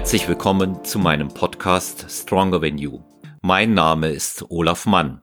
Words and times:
Herzlich 0.00 0.28
willkommen 0.28 0.82
zu 0.82 0.98
meinem 0.98 1.28
Podcast 1.28 2.06
Stronger 2.08 2.58
Than 2.62 2.78
You. 2.78 3.00
Mein 3.42 3.74
Name 3.74 4.08
ist 4.08 4.46
Olaf 4.48 4.86
Mann. 4.86 5.20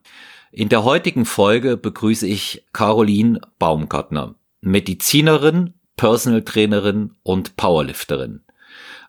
In 0.52 0.68
der 0.68 0.84
heutigen 0.84 1.24
Folge 1.24 1.76
begrüße 1.76 2.28
ich 2.28 2.64
Caroline 2.72 3.40
Baumgartner, 3.58 4.36
Medizinerin, 4.60 5.74
Personal 5.96 6.42
Trainerin 6.42 7.16
und 7.24 7.56
Powerlifterin. 7.56 8.44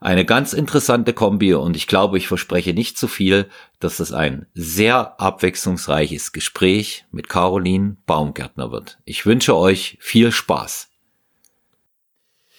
Eine 0.02 0.26
ganz 0.26 0.54
interessante 0.54 1.14
Kombi 1.14 1.54
und 1.54 1.76
ich 1.76 1.86
glaube, 1.86 2.18
ich 2.18 2.28
verspreche 2.28 2.74
nicht 2.74 2.98
zu 2.98 3.08
viel, 3.08 3.48
dass 3.80 4.00
es 4.00 4.12
ein 4.12 4.48
sehr 4.56 5.22
abwechslungsreiches 5.22 6.32
Gespräch 6.32 7.06
mit 7.12 7.30
Caroline 7.30 7.98
Baumgärtner 8.08 8.72
wird. 8.72 8.98
Ich 9.06 9.28
wünsche 9.28 9.56
euch 9.56 10.00
viel 10.02 10.32
Spaß. 10.32 10.90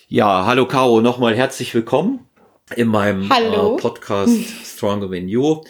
Ja, 0.06 0.46
hallo 0.46 0.66
Caro, 0.66 1.00
nochmal 1.00 1.34
herzlich 1.34 1.74
willkommen 1.74 2.29
in 2.76 2.88
meinem 2.88 3.30
äh, 3.30 3.80
Podcast 3.80 4.36
Stronger 4.64 5.10
Than 5.10 5.28
You. 5.28 5.62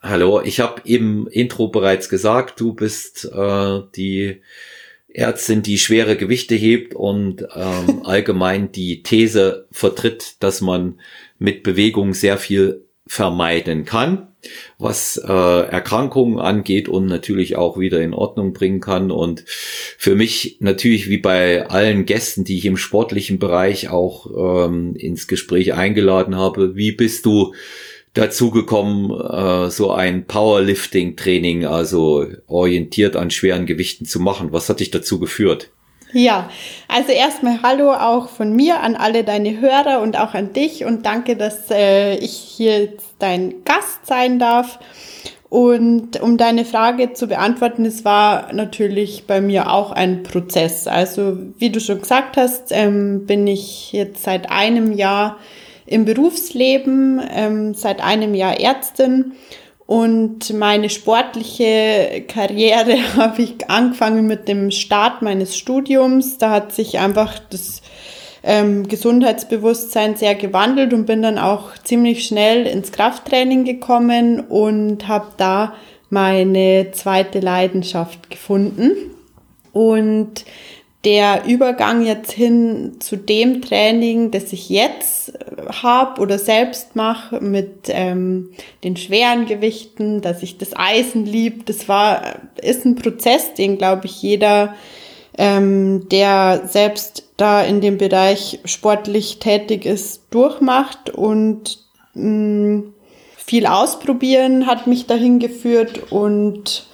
Hallo, 0.00 0.42
ich 0.42 0.60
habe 0.60 0.82
im 0.84 1.26
Intro 1.28 1.68
bereits 1.68 2.08
gesagt, 2.08 2.60
du 2.60 2.74
bist 2.74 3.24
äh, 3.32 3.80
die 3.96 4.42
Ärztin, 5.08 5.62
die 5.62 5.78
schwere 5.78 6.16
Gewichte 6.16 6.54
hebt 6.54 6.94
und 6.94 7.46
ähm, 7.54 8.02
allgemein 8.04 8.72
die 8.72 9.02
These 9.02 9.66
vertritt, 9.70 10.42
dass 10.42 10.60
man 10.60 11.00
mit 11.38 11.62
Bewegung 11.62 12.12
sehr 12.12 12.36
viel 12.36 12.84
vermeiden 13.06 13.84
kann, 13.84 14.28
was 14.78 15.16
äh, 15.16 15.32
Erkrankungen 15.32 16.38
angeht 16.38 16.88
und 16.88 17.06
natürlich 17.06 17.56
auch 17.56 17.78
wieder 17.78 18.00
in 18.00 18.14
Ordnung 18.14 18.52
bringen 18.52 18.80
kann. 18.80 19.10
Und 19.10 19.44
für 19.46 20.14
mich 20.14 20.58
natürlich 20.60 21.08
wie 21.08 21.18
bei 21.18 21.68
allen 21.68 22.06
Gästen, 22.06 22.44
die 22.44 22.58
ich 22.58 22.66
im 22.66 22.76
sportlichen 22.76 23.38
Bereich 23.38 23.88
auch 23.90 24.66
ähm, 24.66 24.96
ins 24.96 25.26
Gespräch 25.26 25.74
eingeladen 25.74 26.36
habe, 26.36 26.76
wie 26.76 26.92
bist 26.92 27.26
du 27.26 27.54
dazu 28.14 28.50
gekommen, 28.50 29.10
äh, 29.10 29.70
so 29.70 29.90
ein 29.90 30.26
Powerlifting-Training, 30.26 31.66
also 31.66 32.26
orientiert 32.46 33.16
an 33.16 33.30
schweren 33.30 33.66
Gewichten 33.66 34.06
zu 34.06 34.20
machen? 34.20 34.52
Was 34.52 34.68
hat 34.68 34.80
dich 34.80 34.90
dazu 34.90 35.18
geführt? 35.18 35.70
Ja, 36.16 36.48
also 36.86 37.10
erstmal 37.10 37.60
Hallo 37.62 37.92
auch 37.92 38.28
von 38.28 38.54
mir 38.54 38.80
an 38.80 38.94
alle 38.94 39.24
deine 39.24 39.60
Hörer 39.60 40.00
und 40.00 40.16
auch 40.16 40.32
an 40.34 40.52
dich 40.52 40.84
und 40.84 41.04
danke, 41.04 41.34
dass 41.36 41.72
äh, 41.72 42.14
ich 42.18 42.36
hier 42.36 42.92
dein 43.24 43.64
Gast 43.64 44.06
sein 44.06 44.38
darf. 44.38 44.78
Und 45.48 46.20
um 46.20 46.36
deine 46.36 46.64
Frage 46.64 47.12
zu 47.12 47.28
beantworten, 47.28 47.84
es 47.84 48.04
war 48.04 48.52
natürlich 48.52 49.24
bei 49.26 49.40
mir 49.40 49.70
auch 49.70 49.92
ein 49.92 50.24
Prozess. 50.24 50.88
Also 50.88 51.38
wie 51.58 51.70
du 51.70 51.80
schon 51.80 52.00
gesagt 52.00 52.36
hast, 52.36 52.70
ähm, 52.70 53.26
bin 53.26 53.46
ich 53.46 53.92
jetzt 53.92 54.24
seit 54.24 54.50
einem 54.50 54.92
Jahr 54.92 55.38
im 55.86 56.04
Berufsleben, 56.04 57.22
ähm, 57.32 57.74
seit 57.74 58.02
einem 58.02 58.34
Jahr 58.34 58.58
Ärztin 58.58 59.32
und 59.86 60.54
meine 60.54 60.88
sportliche 60.88 62.24
Karriere 62.26 62.96
habe 63.16 63.42
ich 63.42 63.68
angefangen 63.68 64.26
mit 64.26 64.48
dem 64.48 64.70
Start 64.70 65.22
meines 65.22 65.56
Studiums. 65.56 66.38
Da 66.38 66.50
hat 66.50 66.72
sich 66.72 66.98
einfach 66.98 67.38
das 67.50 67.82
ähm, 68.44 68.86
Gesundheitsbewusstsein 68.86 70.16
sehr 70.16 70.34
gewandelt 70.34 70.92
und 70.92 71.06
bin 71.06 71.22
dann 71.22 71.38
auch 71.38 71.72
ziemlich 71.82 72.26
schnell 72.26 72.66
ins 72.66 72.92
Krafttraining 72.92 73.64
gekommen 73.64 74.40
und 74.40 75.08
habe 75.08 75.28
da 75.38 75.74
meine 76.10 76.92
zweite 76.92 77.40
Leidenschaft 77.40 78.30
gefunden. 78.30 78.92
Und 79.72 80.44
der 81.04 81.44
Übergang 81.46 82.04
jetzt 82.04 82.32
hin 82.32 82.96
zu 83.00 83.16
dem 83.16 83.60
Training, 83.60 84.30
das 84.30 84.52
ich 84.52 84.68
jetzt 84.70 85.34
äh, 85.34 85.72
habe 85.82 86.20
oder 86.20 86.38
selbst 86.38 86.96
mache 86.96 87.40
mit 87.40 87.88
ähm, 87.88 88.50
den 88.84 88.96
schweren 88.96 89.46
Gewichten, 89.46 90.22
dass 90.22 90.42
ich 90.42 90.58
das 90.58 90.74
Eisen 90.74 91.26
lieb, 91.26 91.66
das 91.66 91.88
war 91.88 92.36
ist 92.60 92.84
ein 92.84 92.94
Prozess, 92.94 93.54
den 93.54 93.76
glaube 93.76 94.06
ich 94.06 94.22
jeder, 94.22 94.74
ähm, 95.36 96.08
der 96.08 96.62
selbst 96.66 97.23
da 97.36 97.62
in 97.62 97.80
dem 97.80 97.98
Bereich 97.98 98.60
sportlich 98.64 99.38
tätig 99.38 99.86
ist, 99.86 100.22
durchmacht 100.30 101.10
und 101.10 101.78
mh, 102.14 102.76
mm, 102.76 102.94
viel 103.36 103.66
ausprobieren 103.66 104.66
hat 104.66 104.86
mich 104.86 105.06
dahin 105.06 105.38
geführt 105.38 106.10
und 106.10 106.86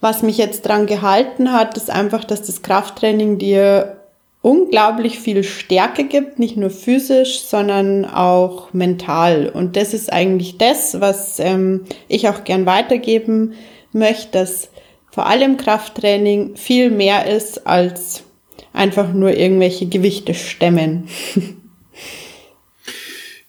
was 0.00 0.22
mich 0.22 0.38
jetzt 0.38 0.62
dran 0.62 0.86
gehalten 0.86 1.52
hat, 1.52 1.76
ist 1.76 1.90
einfach, 1.90 2.22
dass 2.22 2.42
das 2.42 2.62
Krafttraining 2.62 3.38
dir 3.38 3.96
unglaublich 4.42 5.18
viel 5.18 5.42
Stärke 5.42 6.04
gibt, 6.04 6.38
nicht 6.38 6.56
nur 6.56 6.70
physisch, 6.70 7.40
sondern 7.40 8.04
auch 8.04 8.72
mental. 8.72 9.48
Und 9.52 9.76
das 9.76 9.94
ist 9.94 10.12
eigentlich 10.12 10.58
das, 10.58 11.00
was 11.00 11.40
ähm, 11.40 11.84
ich 12.06 12.28
auch 12.28 12.44
gern 12.44 12.64
weitergeben 12.64 13.54
möchte, 13.92 14.38
dass 14.38 14.68
vor 15.10 15.26
allem 15.26 15.56
Krafttraining 15.56 16.54
viel 16.54 16.90
mehr 16.90 17.26
ist 17.26 17.66
als 17.66 18.22
einfach 18.78 19.12
nur 19.12 19.36
irgendwelche 19.36 19.86
Gewichte 19.86 20.34
stemmen. 20.34 21.08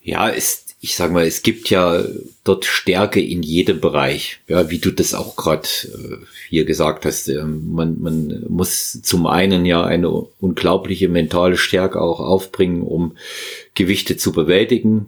ja, 0.02 0.28
ist 0.28 0.70
ich 0.82 0.96
sag 0.96 1.12
mal, 1.12 1.26
es 1.26 1.42
gibt 1.42 1.70
ja 1.70 2.06
dort 2.46 2.64
Stärke 2.64 3.22
in 3.22 3.44
jedem 3.44 3.82
Bereich. 3.82 4.40
Ja, 4.48 4.70
wie 4.70 4.80
du 4.80 4.92
das 4.92 5.14
auch 5.14 5.36
gerade 5.36 5.68
äh, 5.68 6.18
hier 6.48 6.64
gesagt 6.64 7.06
hast. 7.06 7.28
Äh, 7.28 7.44
man, 7.44 8.00
man 8.00 8.46
muss 8.48 9.02
zum 9.02 9.28
einen 9.28 9.66
ja 9.66 9.84
eine 9.84 10.10
unglaubliche 10.10 11.10
mentale 11.10 11.58
Stärke 11.58 12.02
auch 12.02 12.22
aufbringen, 12.22 12.82
um 12.82 13.18
Gewichte 13.76 14.16
zu 14.16 14.32
bewältigen. 14.32 15.08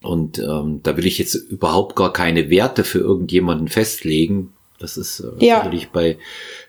Und 0.00 0.38
ähm, 0.38 0.80
da 0.84 0.96
will 0.96 1.06
ich 1.06 1.18
jetzt 1.18 1.34
überhaupt 1.34 1.96
gar 1.96 2.12
keine 2.12 2.48
Werte 2.48 2.84
für 2.84 3.00
irgendjemanden 3.00 3.68
festlegen. 3.68 4.52
Das 4.80 4.96
ist 4.96 5.20
äh, 5.20 5.46
ja. 5.46 5.62
natürlich 5.62 5.90
bei 5.90 6.18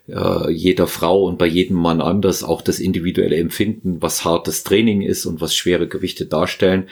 äh, 0.07 0.51
jeder 0.51 0.85
Frau 0.85 1.23
und 1.23 1.37
bei 1.37 1.47
jedem 1.47 1.77
Mann 1.77 2.01
anders 2.01 2.43
auch 2.43 2.61
das 2.61 2.79
individuelle 2.79 3.37
Empfinden, 3.37 4.01
was 4.01 4.25
hartes 4.25 4.63
Training 4.63 5.01
ist 5.01 5.25
und 5.25 5.41
was 5.41 5.55
schwere 5.55 5.87
Gewichte 5.87 6.25
darstellen. 6.25 6.87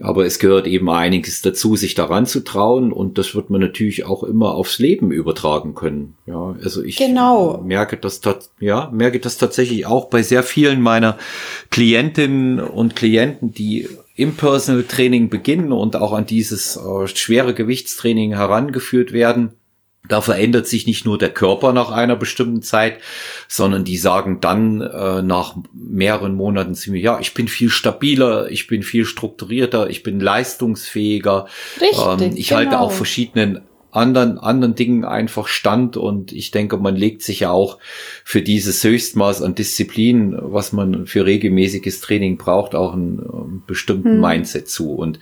Aber 0.00 0.24
es 0.24 0.38
gehört 0.38 0.66
eben 0.66 0.88
einiges 0.88 1.42
dazu, 1.42 1.76
sich 1.76 1.94
daran 1.94 2.24
zu 2.24 2.40
trauen 2.40 2.92
und 2.92 3.18
das 3.18 3.34
wird 3.34 3.50
man 3.50 3.60
natürlich 3.60 4.06
auch 4.06 4.22
immer 4.22 4.54
aufs 4.54 4.78
Leben 4.78 5.12
übertragen 5.12 5.74
können. 5.74 6.14
Ja, 6.26 6.56
also 6.62 6.82
ich 6.82 6.96
genau. 6.96 7.58
merke 7.62 7.98
das, 7.98 8.22
ja, 8.58 8.90
merke 8.90 9.20
das 9.20 9.36
tatsächlich 9.36 9.84
auch 9.84 10.06
bei 10.06 10.22
sehr 10.22 10.42
vielen 10.42 10.80
meiner 10.80 11.18
Klientinnen 11.70 12.58
und 12.58 12.96
Klienten, 12.96 13.52
die 13.52 13.86
im 14.16 14.34
Personal 14.34 14.84
Training 14.84 15.28
beginnen 15.28 15.72
und 15.72 15.94
auch 15.94 16.12
an 16.14 16.24
dieses 16.24 16.76
äh, 16.76 17.06
schwere 17.06 17.52
Gewichtstraining 17.52 18.32
herangeführt 18.32 19.12
werden 19.12 19.52
da 20.08 20.20
verändert 20.20 20.66
sich 20.66 20.86
nicht 20.86 21.04
nur 21.04 21.16
der 21.16 21.30
Körper 21.30 21.72
nach 21.72 21.90
einer 21.90 22.16
bestimmten 22.16 22.62
Zeit, 22.62 22.98
sondern 23.46 23.84
die 23.84 23.96
sagen 23.96 24.40
dann 24.40 24.80
äh, 24.80 25.22
nach 25.22 25.56
mehreren 25.72 26.34
Monaten 26.34 26.74
zu 26.74 26.90
mir, 26.90 27.00
ja, 27.00 27.20
ich 27.20 27.34
bin 27.34 27.46
viel 27.46 27.70
stabiler, 27.70 28.50
ich 28.50 28.66
bin 28.66 28.82
viel 28.82 29.04
strukturierter, 29.04 29.88
ich 29.90 30.02
bin 30.02 30.18
leistungsfähiger. 30.18 31.46
Richtig, 31.80 31.98
ähm, 32.04 32.36
ich 32.36 32.48
genau. 32.48 32.58
halte 32.58 32.80
auch 32.80 32.90
verschiedenen 32.90 33.60
anderen, 33.92 34.38
anderen 34.38 34.74
Dingen 34.74 35.04
einfach 35.04 35.46
stand 35.46 35.96
und 35.96 36.32
ich 36.32 36.50
denke, 36.50 36.78
man 36.78 36.96
legt 36.96 37.22
sich 37.22 37.40
ja 37.40 37.50
auch 37.50 37.78
für 38.24 38.42
dieses 38.42 38.82
Höchstmaß 38.82 39.42
an 39.42 39.54
Disziplin, 39.54 40.36
was 40.36 40.72
man 40.72 41.06
für 41.06 41.26
regelmäßiges 41.26 42.00
Training 42.00 42.38
braucht, 42.38 42.74
auch 42.74 42.94
einen, 42.94 43.20
einen 43.20 43.62
bestimmten 43.66 44.14
hm. 44.14 44.20
Mindset 44.20 44.68
zu. 44.68 44.94
Und 44.94 45.20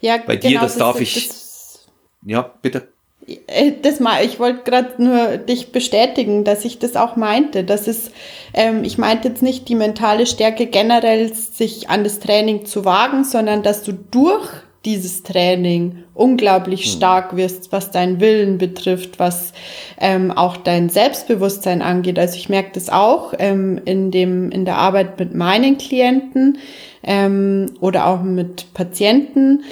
ja, 0.00 0.16
bei 0.26 0.36
dir, 0.36 0.48
genau, 0.48 0.62
das, 0.62 0.72
das 0.72 0.78
darf 0.78 1.00
ich. 1.00 1.28
Das 1.28 1.86
ja, 2.24 2.42
bitte. 2.62 2.91
Äh, 3.26 3.72
das 3.82 4.00
mal, 4.00 4.24
ich 4.24 4.38
wollte 4.38 4.62
gerade 4.64 5.02
nur 5.02 5.36
dich 5.38 5.72
bestätigen, 5.72 6.44
dass 6.44 6.64
ich 6.64 6.78
das 6.78 6.96
auch 6.96 7.16
meinte. 7.16 7.64
Das 7.64 7.88
ist, 7.88 8.12
ähm, 8.54 8.84
ich 8.84 8.98
meinte 8.98 9.28
jetzt 9.28 9.42
nicht 9.42 9.68
die 9.68 9.74
mentale 9.74 10.26
Stärke 10.26 10.66
generell, 10.66 11.32
sich 11.32 11.88
an 11.88 12.04
das 12.04 12.18
Training 12.18 12.66
zu 12.66 12.84
wagen, 12.84 13.24
sondern 13.24 13.62
dass 13.62 13.82
du 13.82 13.92
durch 13.92 14.48
dieses 14.84 15.22
Training 15.22 16.02
unglaublich 16.12 16.84
hm. 16.84 16.90
stark 16.90 17.36
wirst, 17.36 17.70
was 17.70 17.92
deinen 17.92 18.20
Willen 18.20 18.58
betrifft, 18.58 19.18
was 19.18 19.52
ähm, 20.00 20.32
auch 20.32 20.56
dein 20.56 20.88
Selbstbewusstsein 20.88 21.82
angeht. 21.82 22.18
Also 22.18 22.36
ich 22.36 22.48
merke 22.48 22.70
das 22.74 22.88
auch 22.88 23.32
ähm, 23.38 23.80
in 23.84 24.10
dem 24.10 24.50
in 24.50 24.64
der 24.64 24.78
Arbeit 24.78 25.20
mit 25.20 25.34
meinen 25.34 25.78
Klienten 25.78 26.58
ähm, 27.04 27.66
oder 27.80 28.06
auch 28.06 28.22
mit 28.22 28.74
Patienten, 28.74 29.62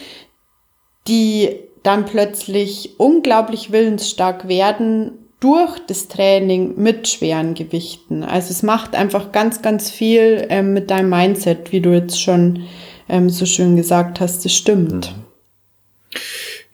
die 1.08 1.58
dann 1.82 2.04
plötzlich 2.04 2.98
unglaublich 2.98 3.72
willensstark 3.72 4.48
werden 4.48 5.12
durch 5.40 5.78
das 5.86 6.08
Training 6.08 6.74
mit 6.76 7.08
schweren 7.08 7.54
Gewichten. 7.54 8.22
Also 8.22 8.50
es 8.50 8.62
macht 8.62 8.94
einfach 8.94 9.32
ganz, 9.32 9.62
ganz 9.62 9.90
viel 9.90 10.46
ähm, 10.50 10.74
mit 10.74 10.90
deinem 10.90 11.08
Mindset, 11.08 11.72
wie 11.72 11.80
du 11.80 11.90
jetzt 11.90 12.20
schon 12.20 12.64
ähm, 13.08 13.30
so 13.30 13.46
schön 13.46 13.76
gesagt 13.76 14.20
hast. 14.20 14.44
Das 14.44 14.52
stimmt. 14.52 15.14
Mhm. 15.14 16.20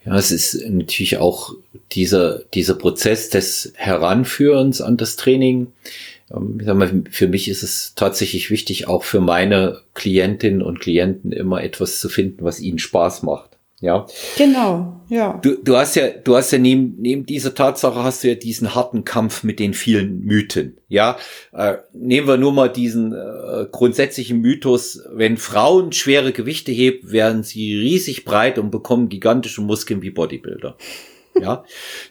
Ja, 0.05 0.17
es 0.17 0.31
ist 0.31 0.69
natürlich 0.69 1.19
auch 1.19 1.53
dieser, 1.93 2.41
dieser 2.55 2.75
Prozess 2.75 3.29
des 3.29 3.73
Heranführens 3.77 4.81
an 4.81 4.97
das 4.97 5.17
Training 5.17 5.69
ähm, 6.31 6.57
ich 6.61 6.67
sag 6.67 6.77
mal, 6.77 7.03
für 7.11 7.29
mich 7.29 7.49
ist 7.49 7.63
es 7.63 7.95
tatsächlich 7.95 8.51
wichtig, 8.51 8.89
auch 8.89 9.05
für 9.05 9.21
meine 9.21 9.81
Klientinnen 9.95 10.63
und 10.63 10.81
Klienten 10.81 11.33
immer 11.33 11.63
etwas 11.63 12.01
zu 12.01 12.09
finden, 12.09 12.45
was 12.45 12.61
ihnen 12.61 12.79
Spaß 12.79 13.23
macht. 13.23 13.56
Ja. 13.81 14.07
Genau, 14.39 15.03
ja. 15.09 15.39
Du, 15.43 15.63
du 15.63 15.77
hast 15.77 15.97
ja, 15.97 16.09
du 16.09 16.35
hast 16.35 16.51
ja 16.51 16.59
neben, 16.59 16.97
neben 16.99 17.27
dieser 17.27 17.55
Tatsache 17.55 18.03
hast 18.03 18.25
du 18.25 18.29
ja 18.29 18.35
diesen 18.35 18.75
harten 18.75 19.05
Kampf 19.05 19.43
mit 19.43 19.59
den 19.59 19.75
vielen 19.75 20.21
Mythen. 20.21 20.79
Ja. 20.89 21.19
Äh, 21.53 21.77
nehmen 21.93 22.27
wir 22.27 22.39
nur 22.39 22.53
mal 22.53 22.69
diesen 22.69 23.13
äh, 23.13 23.67
grundsätzlichen 23.71 24.41
Mythos, 24.41 25.03
wenn 25.13 25.37
Frauen 25.37 25.93
schwere 25.93 26.33
Gewichte 26.33 26.73
heben, 26.73 27.13
werden 27.13 27.43
sie 27.43 27.77
riesig 27.77 28.25
breit 28.25 28.59
und 28.59 28.71
bekommen 28.71 29.11
gigantische 29.11 29.61
Muskeln 29.61 30.01
wie 30.01 30.11
Bodybuilder. 30.11 30.79
Ja, 31.39 31.65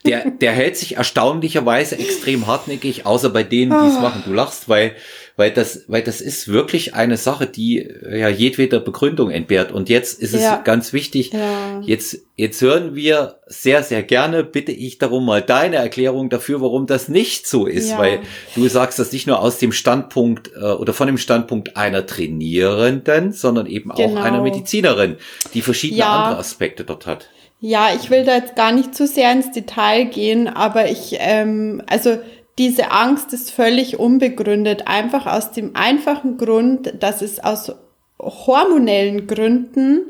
der, 0.06 0.30
der 0.30 0.52
hält 0.52 0.78
sich 0.78 0.98
erstaunlicherweise 0.98 1.98
extrem 1.98 2.46
hartnäckig, 2.46 3.08
außer 3.08 3.30
bei 3.30 3.42
denen, 3.42 3.72
die 3.72 3.88
es 3.88 3.96
ah. 3.96 4.02
machen. 4.02 4.24
Du 4.24 4.34
lachst, 4.34 4.70
weil, 4.70 4.96
weil 5.38 5.52
das, 5.52 5.84
weil 5.88 6.02
das 6.02 6.22
ist 6.22 6.48
wirklich 6.48 6.94
eine 6.94 7.18
Sache, 7.18 7.46
die 7.46 7.90
ja 8.10 8.30
jedweder 8.30 8.80
Begründung 8.80 9.32
entbehrt. 9.32 9.72
Und 9.72 9.90
jetzt 9.90 10.22
ist 10.22 10.34
es 10.34 10.44
ja. 10.44 10.62
ganz 10.64 10.94
wichtig. 10.94 11.34
Ja. 11.34 11.82
Jetzt, 11.82 12.20
jetzt 12.38 12.62
hören 12.62 12.96
wir 12.96 13.40
sehr, 13.46 13.84
sehr 13.84 14.02
gerne, 14.02 14.46
bitte 14.46 14.72
ich 14.72 14.98
darum 14.98 15.26
mal 15.26 15.42
deine 15.42 15.76
Erklärung 15.76 16.30
dafür, 16.30 16.62
warum 16.62 16.88
das 16.88 17.10
nicht 17.10 17.48
so 17.48 17.66
ist, 17.66 17.92
ja. 17.92 17.98
weil 17.98 18.20
du 18.56 18.68
sagst 18.70 18.98
das 18.98 19.12
nicht 19.12 19.28
nur 19.28 19.42
aus 19.42 19.58
dem 19.58 19.74
Standpunkt 19.74 20.52
äh, 20.56 20.60
oder 20.60 20.94
von 20.94 21.08
dem 21.08 21.18
Standpunkt 21.18 21.76
einer 21.76 22.06
Trainierenden, 22.06 23.34
sondern 23.34 23.66
eben 23.66 23.90
genau. 23.90 24.20
auch 24.20 24.24
einer 24.24 24.42
Medizinerin, 24.42 25.18
die 25.54 25.62
verschiedene 25.62 26.06
andere 26.06 26.40
Aspekte 26.40 26.86
dort 26.86 27.06
hat. 27.06 27.28
Ja, 27.60 27.90
ich 27.96 28.10
will 28.10 28.26
da 28.26 28.36
jetzt 28.36 28.56
gar 28.56 28.72
nicht 28.72 28.94
zu 28.94 29.08
sehr 29.08 29.32
ins 29.32 29.52
Detail 29.52 30.06
gehen, 30.06 30.48
aber 30.48 30.90
ich, 30.90 31.16
ähm, 31.20 31.82
also 31.88 32.20
diese 32.58 32.92
Angst 32.92 33.34
ist 33.34 33.52
völlig 33.52 34.00
unbegründet, 34.00 34.88
einfach 34.88 35.26
aus 35.26 35.52
dem 35.52 35.76
einfachen 35.76 36.38
Grund, 36.38 36.94
dass 37.02 37.22
es 37.22 37.44
aus 37.44 37.74
hormonellen 38.20 39.28
Gründen, 39.28 40.02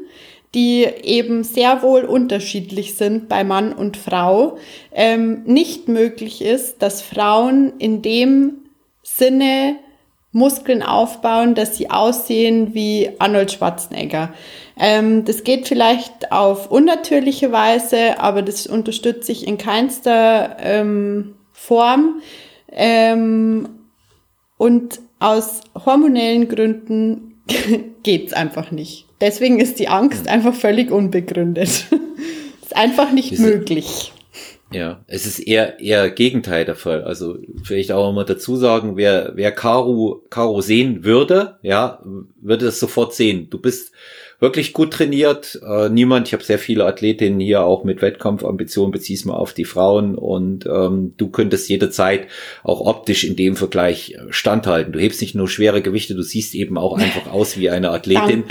die 0.54 0.84
eben 0.84 1.44
sehr 1.44 1.82
wohl 1.82 2.04
unterschiedlich 2.06 2.96
sind 2.96 3.28
bei 3.28 3.44
Mann 3.44 3.74
und 3.74 3.98
Frau, 3.98 4.58
ähm, 4.94 5.44
nicht 5.46 5.88
möglich 5.90 6.42
ist, 6.42 6.82
dass 6.82 7.02
Frauen 7.02 7.74
in 7.78 8.02
dem 8.02 8.60
Sinne 9.04 9.78
Muskeln 10.32 10.84
aufbauen, 10.84 11.56
dass 11.56 11.78
sie 11.78 11.90
aussehen 11.90 12.74
wie 12.74 13.10
Arnold 13.20 13.54
Schwarzenegger. 13.54 14.34
Ähm, 14.78 15.26
das 15.26 15.44
geht 15.44 15.68
vielleicht 15.68 16.32
auf 16.32 16.70
unnatürliche 16.70 17.52
Weise, 17.52 18.20
aber 18.20 18.42
das 18.42 18.68
unterstütze 18.68 19.32
ich 19.32 19.48
in 19.48 19.58
keinster 19.58 20.58
ähm, 20.60 21.36
Form. 21.66 22.22
Ähm, 22.72 23.70
und 24.58 25.00
aus 25.20 25.62
hormonellen 25.74 26.48
Gründen 26.48 27.42
geht's 28.04 28.34
einfach 28.34 28.72
nicht. 28.72 29.06
Deswegen 29.22 29.60
ist 29.60 29.80
die 29.80 29.88
Angst 29.88 30.28
einfach 30.28 30.54
völlig 30.54 30.92
unbegründet. 30.92 31.70
ist 32.62 32.76
einfach 32.76 33.12
nicht 33.12 33.32
Diese, 33.32 33.44
möglich. 33.44 34.14
Ja, 34.72 35.04
es 35.08 35.26
ist 35.26 35.40
eher 35.40 35.80
eher 35.80 36.10
Gegenteil 36.10 36.66
der 36.66 36.76
Fall. 36.76 37.04
Also 37.04 37.38
vielleicht 37.64 37.92
auch 37.92 38.12
mal 38.12 38.26
dazu 38.26 38.58
sagen, 38.58 38.98
wer 38.98 39.32
wer 39.36 39.52
Caro 39.52 40.24
Caro 40.30 40.62
sehen 40.62 41.04
würde, 41.04 41.60
ja, 41.62 42.04
würde 42.42 42.66
das 42.66 42.80
sofort 42.80 43.14
sehen. 43.14 43.50
Du 43.50 43.60
bist 43.60 43.94
wirklich 44.40 44.74
gut 44.74 44.92
trainiert. 44.92 45.60
Äh, 45.66 45.90
niemand, 45.90 46.28
ich 46.28 46.34
habe 46.34 46.44
sehr 46.44 46.60
viele 46.60 46.86
Athletinnen 46.86 47.40
hier 47.40 47.64
auch 47.64 47.84
mit 47.84 48.02
Wettkampfambitionen, 48.02 48.92
beziehst 48.92 49.26
mal 49.26 49.36
auf 49.36 49.54
die 49.54 49.66
Frauen 49.66 50.16
und 50.16 50.66
ähm, 50.66 51.14
du 51.18 51.30
könntest 51.30 51.70
jederzeit 51.70 52.28
auch 52.64 52.82
optisch 52.82 53.24
in 53.24 53.36
dem 53.36 53.56
Vergleich 53.56 54.12
äh, 54.12 54.32
standhalten. 54.32 54.94
Du 54.94 55.00
hebst 55.00 55.22
nicht 55.22 55.36
nur 55.36 55.48
schwere 55.48 55.82
Gewichte, 55.82 56.16
du 56.16 56.22
siehst 56.22 56.56
eben 56.56 56.78
auch 56.78 56.98
einfach 56.98 57.32
aus 57.32 57.58
wie 57.58 57.70
eine 57.70 57.92
Athletin, 57.92 58.44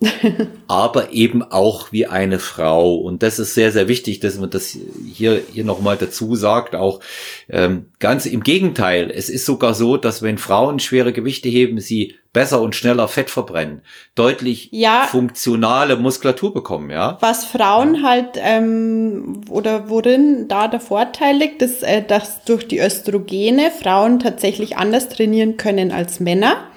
aber 0.68 1.12
eben 1.12 1.42
auch 1.42 1.92
wie 1.92 2.06
eine 2.06 2.38
Frau. 2.38 2.94
Und 2.96 3.22
das 3.22 3.38
ist 3.38 3.54
sehr, 3.54 3.72
sehr 3.72 3.88
wichtig, 3.88 4.20
dass 4.20 4.38
man 4.38 4.50
das 4.50 4.76
hier, 5.12 5.40
hier 5.52 5.64
nochmal 5.64 5.96
dazu 5.96 6.34
sagt. 6.36 6.74
Auch 6.74 7.00
ähm, 7.48 7.86
ganz 7.98 8.26
im 8.26 8.42
Gegenteil. 8.42 9.10
Es 9.14 9.28
ist 9.28 9.46
sogar 9.46 9.74
so, 9.74 9.96
dass 9.96 10.22
wenn 10.22 10.38
Frauen 10.38 10.78
schwere 10.78 11.12
Gewichte 11.12 11.48
heben, 11.48 11.80
sie 11.80 12.16
besser 12.32 12.60
und 12.60 12.76
schneller 12.76 13.08
Fett 13.08 13.30
verbrennen, 13.30 13.82
deutlich 14.14 14.68
ja, 14.72 15.08
funktionale 15.10 15.96
Muskulatur 15.96 16.54
bekommen, 16.54 16.90
ja. 16.90 17.18
Was 17.20 17.44
Frauen 17.44 17.96
ja. 17.96 18.02
halt 18.02 18.28
ähm, 18.36 19.42
oder 19.48 19.88
worin 19.88 20.46
da 20.46 20.68
der 20.68 20.80
Vorteil 20.80 21.36
liegt, 21.36 21.62
ist, 21.62 21.82
äh, 21.82 22.02
dass 22.02 22.44
durch 22.44 22.68
die 22.68 22.80
Östrogene 22.80 23.70
Frauen 23.70 24.20
tatsächlich 24.20 24.76
anders 24.76 25.08
trainieren 25.08 25.56
können 25.56 25.90
als 25.90 26.20
Männer 26.20 26.70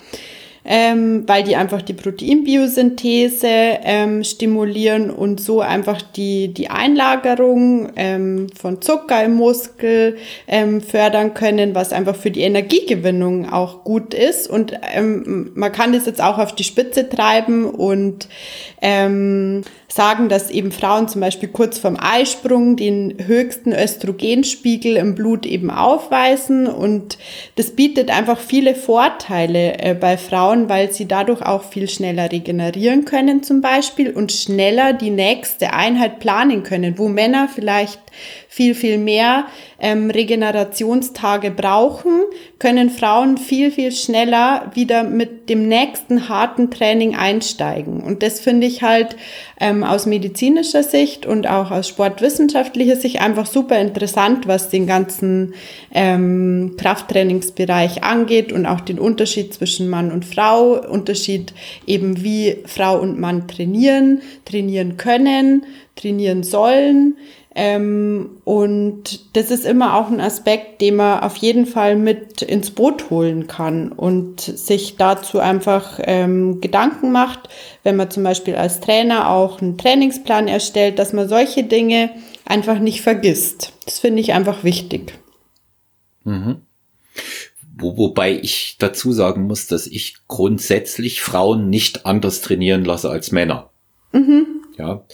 ähm, 0.66 1.24
weil 1.28 1.44
die 1.44 1.56
einfach 1.56 1.82
die 1.82 1.94
Proteinbiosynthese 1.94 3.48
ähm, 3.48 4.24
stimulieren 4.24 5.10
und 5.10 5.42
so 5.42 5.62
einfach 5.62 6.02
die, 6.02 6.54
die 6.54 6.70
Einlagerung 6.70 7.92
ähm, 7.96 8.48
von 8.60 8.82
Zucker 8.82 9.24
im 9.24 9.36
Muskel 9.36 10.18
ähm, 10.48 10.82
fördern 10.82 11.34
können, 11.34 11.76
was 11.76 11.92
einfach 11.92 12.16
für 12.16 12.32
die 12.32 12.42
Energiegewinnung 12.42 13.52
auch 13.52 13.84
gut 13.84 14.14
ist. 14.14 14.50
Und 14.50 14.74
ähm, 14.94 15.52
man 15.56 15.72
kann 15.72 15.94
das 15.94 16.06
jetzt 16.06 16.22
auch 16.22 16.38
auf 16.38 16.56
die 16.56 16.64
Spitze 16.64 17.10
treiben 17.10 17.66
und 17.66 18.28
ähm, 18.82 19.64
sagen, 19.94 20.30
dass 20.30 20.50
eben 20.50 20.72
Frauen 20.72 21.08
zum 21.08 21.22
Beispiel 21.22 21.50
kurz 21.50 21.78
vorm 21.78 21.98
Eisprung 22.00 22.76
den 22.76 23.16
höchsten 23.26 23.74
Östrogenspiegel 23.74 24.98
im 24.98 25.16
Blut 25.16 25.46
eben 25.46 25.70
aufweisen. 25.70 26.68
Und 26.68 27.18
das 27.56 27.72
bietet 27.72 28.10
einfach 28.10 28.40
viele 28.40 28.76
Vorteile 28.76 29.80
äh, 29.80 29.94
bei 29.94 30.18
Frauen, 30.18 30.70
weil 30.70 30.92
sie 30.92 31.08
dadurch 31.08 31.42
auch 31.42 31.64
viel 31.64 31.90
schneller 31.90 32.32
regenerieren 32.32 33.06
können 33.06 33.44
zum 33.44 33.62
Beispiel 33.62 34.12
und 34.12 34.32
schneller 34.32 34.94
die 34.94 35.12
nächste 35.12 35.74
Einheit 35.74 36.20
planen 36.20 36.64
können, 36.64 36.98
wo 36.98 37.08
Männer 37.08 37.48
vielleicht 37.54 38.00
viel, 38.54 38.76
viel 38.76 39.00
mehr 39.00 39.48
ähm, 39.80 40.12
Regenerationstage 40.12 41.50
brauchen, 41.50 42.22
können 42.60 42.92
Frauen 42.92 43.40
viel, 43.40 43.72
viel 43.72 43.92
schneller 43.92 44.72
wieder 44.76 45.04
mit 45.04 45.50
dem 45.50 45.68
nächsten 45.68 46.30
harten 46.30 46.70
Training 46.70 47.16
einsteigen. 47.16 48.02
Und 48.02 48.22
das 48.22 48.40
finde 48.40 48.68
ich 48.68 48.84
halt 48.84 49.16
ähm, 49.60 49.84
aus 49.84 50.06
medizinischer 50.06 50.84
Sicht 50.84 51.26
und 51.26 51.48
auch 51.48 51.72
aus 51.72 51.88
sportwissenschaftlicher 51.88 52.96
Sicht 52.96 53.22
einfach 53.22 53.48
super 53.48 53.80
interessant, 53.80 54.48
was 54.48 54.70
den 54.70 54.86
ganzen 54.86 55.56
ähm, 55.92 56.76
Krafttrainingsbereich 56.78 58.04
angeht 58.04 58.52
und 58.52 58.68
auch 58.68 58.82
den 58.82 59.00
Unterschied 59.00 59.52
zwischen 59.52 59.90
Mann 59.90 60.12
und 60.12 60.26
Frau, 60.26 60.80
Unterschied 60.88 61.56
eben 61.88 62.24
wie 62.24 62.58
Frau 62.68 63.00
und 63.00 63.20
Mann 63.20 63.48
trainieren, 63.48 64.22
trainieren 64.46 64.98
können, 64.98 65.66
trainieren 65.96 66.44
sollen. 66.44 67.16
Ähm, 67.56 68.42
und 68.46 69.36
das 69.36 69.52
ist 69.52 69.66
immer 69.66 69.96
auch 69.96 70.10
ein 70.10 70.20
Aspekt, 70.20 70.82
den 70.82 70.96
man 70.96 71.20
auf 71.20 71.36
jeden 71.38 71.68
Fall 71.68 71.96
mit 71.96 72.42
ins 72.42 72.72
Boot 72.72 73.12
holen 73.12 73.46
kann 73.46 73.92
und 73.92 74.42
sich 74.42 74.96
dazu 74.98 75.40
einfach 75.40 76.00
ähm, 76.04 76.62
Gedanken 76.62 77.12
macht, 77.12 77.50
wenn 77.84 77.96
man 77.96 78.10
zum 78.10 78.24
Beispiel 78.24 78.56
als 78.56 78.80
Trainer 78.80 79.30
auch 79.30 79.62
einen 79.62 79.78
Trainingsplan 79.78 80.48
erstellt, 80.48 80.98
dass 80.98 81.14
man 81.14 81.30
solche 81.30 81.64
Dinge 81.64 82.10
einfach 82.46 82.80
nicht 82.80 83.02
vergisst. 83.02 83.74
Das 83.86 84.00
finde 84.00 84.22
ich 84.22 84.34
einfach 84.34 84.64
wichtig. 84.64 85.14
Mhm. 86.24 86.62
Wo, 87.76 87.98
wobei 87.98 88.34
ich 88.34 88.78
dazu 88.80 89.12
sagen 89.12 89.44
muss, 89.44 89.68
dass 89.68 89.86
ich 89.86 90.16
grundsätzlich 90.28 91.22
Frauen 91.22 91.70
nicht 91.70 92.06
anders 92.06 92.42
trainieren 92.42 92.84
lasse 92.84 93.10
als 93.10 93.32
Männer. 93.32 93.70
Mhm. 94.12 94.53
Ja, 94.78 95.06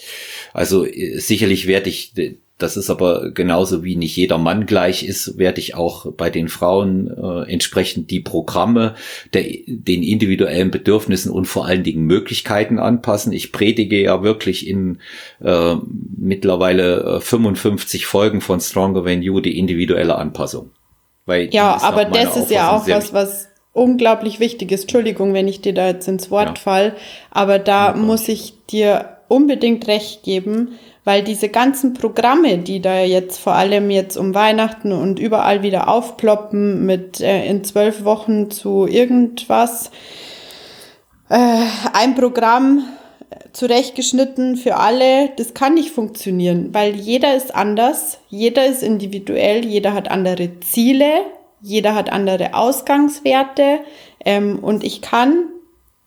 also 0.53 0.85
äh, 0.85 1.19
sicherlich 1.19 1.67
werde 1.67 1.89
ich, 1.89 2.13
das 2.57 2.77
ist 2.77 2.89
aber 2.89 3.31
genauso 3.31 3.83
wie 3.83 3.95
nicht 3.95 4.15
jeder 4.15 4.37
Mann 4.37 4.65
gleich 4.65 5.03
ist, 5.03 5.37
werde 5.37 5.59
ich 5.59 5.75
auch 5.75 6.11
bei 6.11 6.29
den 6.29 6.49
Frauen 6.49 7.09
äh, 7.09 7.51
entsprechend 7.51 8.11
die 8.11 8.19
Programme 8.19 8.95
der, 9.33 9.43
den 9.65 10.03
individuellen 10.03 10.71
Bedürfnissen 10.71 11.31
und 11.31 11.45
vor 11.45 11.65
allen 11.65 11.83
Dingen 11.83 12.05
Möglichkeiten 12.05 12.79
anpassen. 12.79 13.33
Ich 13.33 13.51
predige 13.51 14.01
ja 14.01 14.23
wirklich 14.23 14.67
in 14.67 14.99
äh, 15.41 15.75
mittlerweile 16.17 17.21
55 17.21 18.01
äh, 18.01 18.05
Folgen 18.05 18.41
von 18.41 18.59
Stronger 18.59 19.03
Than 19.05 19.21
You 19.21 19.39
die 19.39 19.57
individuelle 19.57 20.15
Anpassung. 20.15 20.71
Weil 21.25 21.49
ja, 21.53 21.81
aber 21.81 22.05
das 22.05 22.35
ist 22.35 22.51
ja 22.51 22.71
auch 22.71 22.87
was, 22.87 23.13
was 23.13 23.49
unglaublich 23.71 24.39
wichtig 24.39 24.71
ist. 24.71 24.81
Entschuldigung, 24.81 25.33
wenn 25.33 25.47
ich 25.47 25.61
dir 25.61 25.73
da 25.73 25.87
jetzt 25.87 26.07
ins 26.07 26.31
Wort 26.31 26.49
ja. 26.49 26.55
fall, 26.55 26.95
aber 27.31 27.59
da 27.59 27.89
ja, 27.91 27.95
muss 27.95 28.27
ich 28.27 28.53
dir 28.69 29.18
unbedingt 29.29 29.87
recht 29.87 30.23
geben, 30.23 30.77
weil 31.05 31.23
diese 31.23 31.47
ganzen 31.47 31.93
Programme, 31.93 32.57
die 32.57 32.81
da 32.81 32.99
jetzt 32.99 33.39
vor 33.39 33.53
allem 33.53 33.89
jetzt 33.89 34.17
um 34.17 34.35
Weihnachten 34.35 34.91
und 34.91 35.17
überall 35.19 35.63
wieder 35.63 35.87
aufploppen 35.87 36.85
mit 36.85 37.21
äh, 37.21 37.45
in 37.45 37.63
zwölf 37.63 38.03
Wochen 38.03 38.51
zu 38.51 38.85
irgendwas, 38.85 39.91
äh, 41.29 41.61
ein 41.93 42.15
Programm 42.15 42.83
zurechtgeschnitten 43.53 44.57
für 44.57 44.75
alle, 44.75 45.29
das 45.37 45.53
kann 45.53 45.75
nicht 45.75 45.91
funktionieren, 45.91 46.73
weil 46.73 46.95
jeder 46.95 47.35
ist 47.35 47.55
anders, 47.55 48.19
jeder 48.27 48.65
ist 48.65 48.83
individuell, 48.83 49.65
jeder 49.65 49.93
hat 49.93 50.11
andere 50.11 50.59
Ziele 50.59 51.21
jeder 51.61 51.95
hat 51.95 52.11
andere 52.11 52.53
Ausgangswerte 52.53 53.79
ähm, 54.25 54.59
und 54.59 54.83
ich 54.83 55.01
kann 55.01 55.45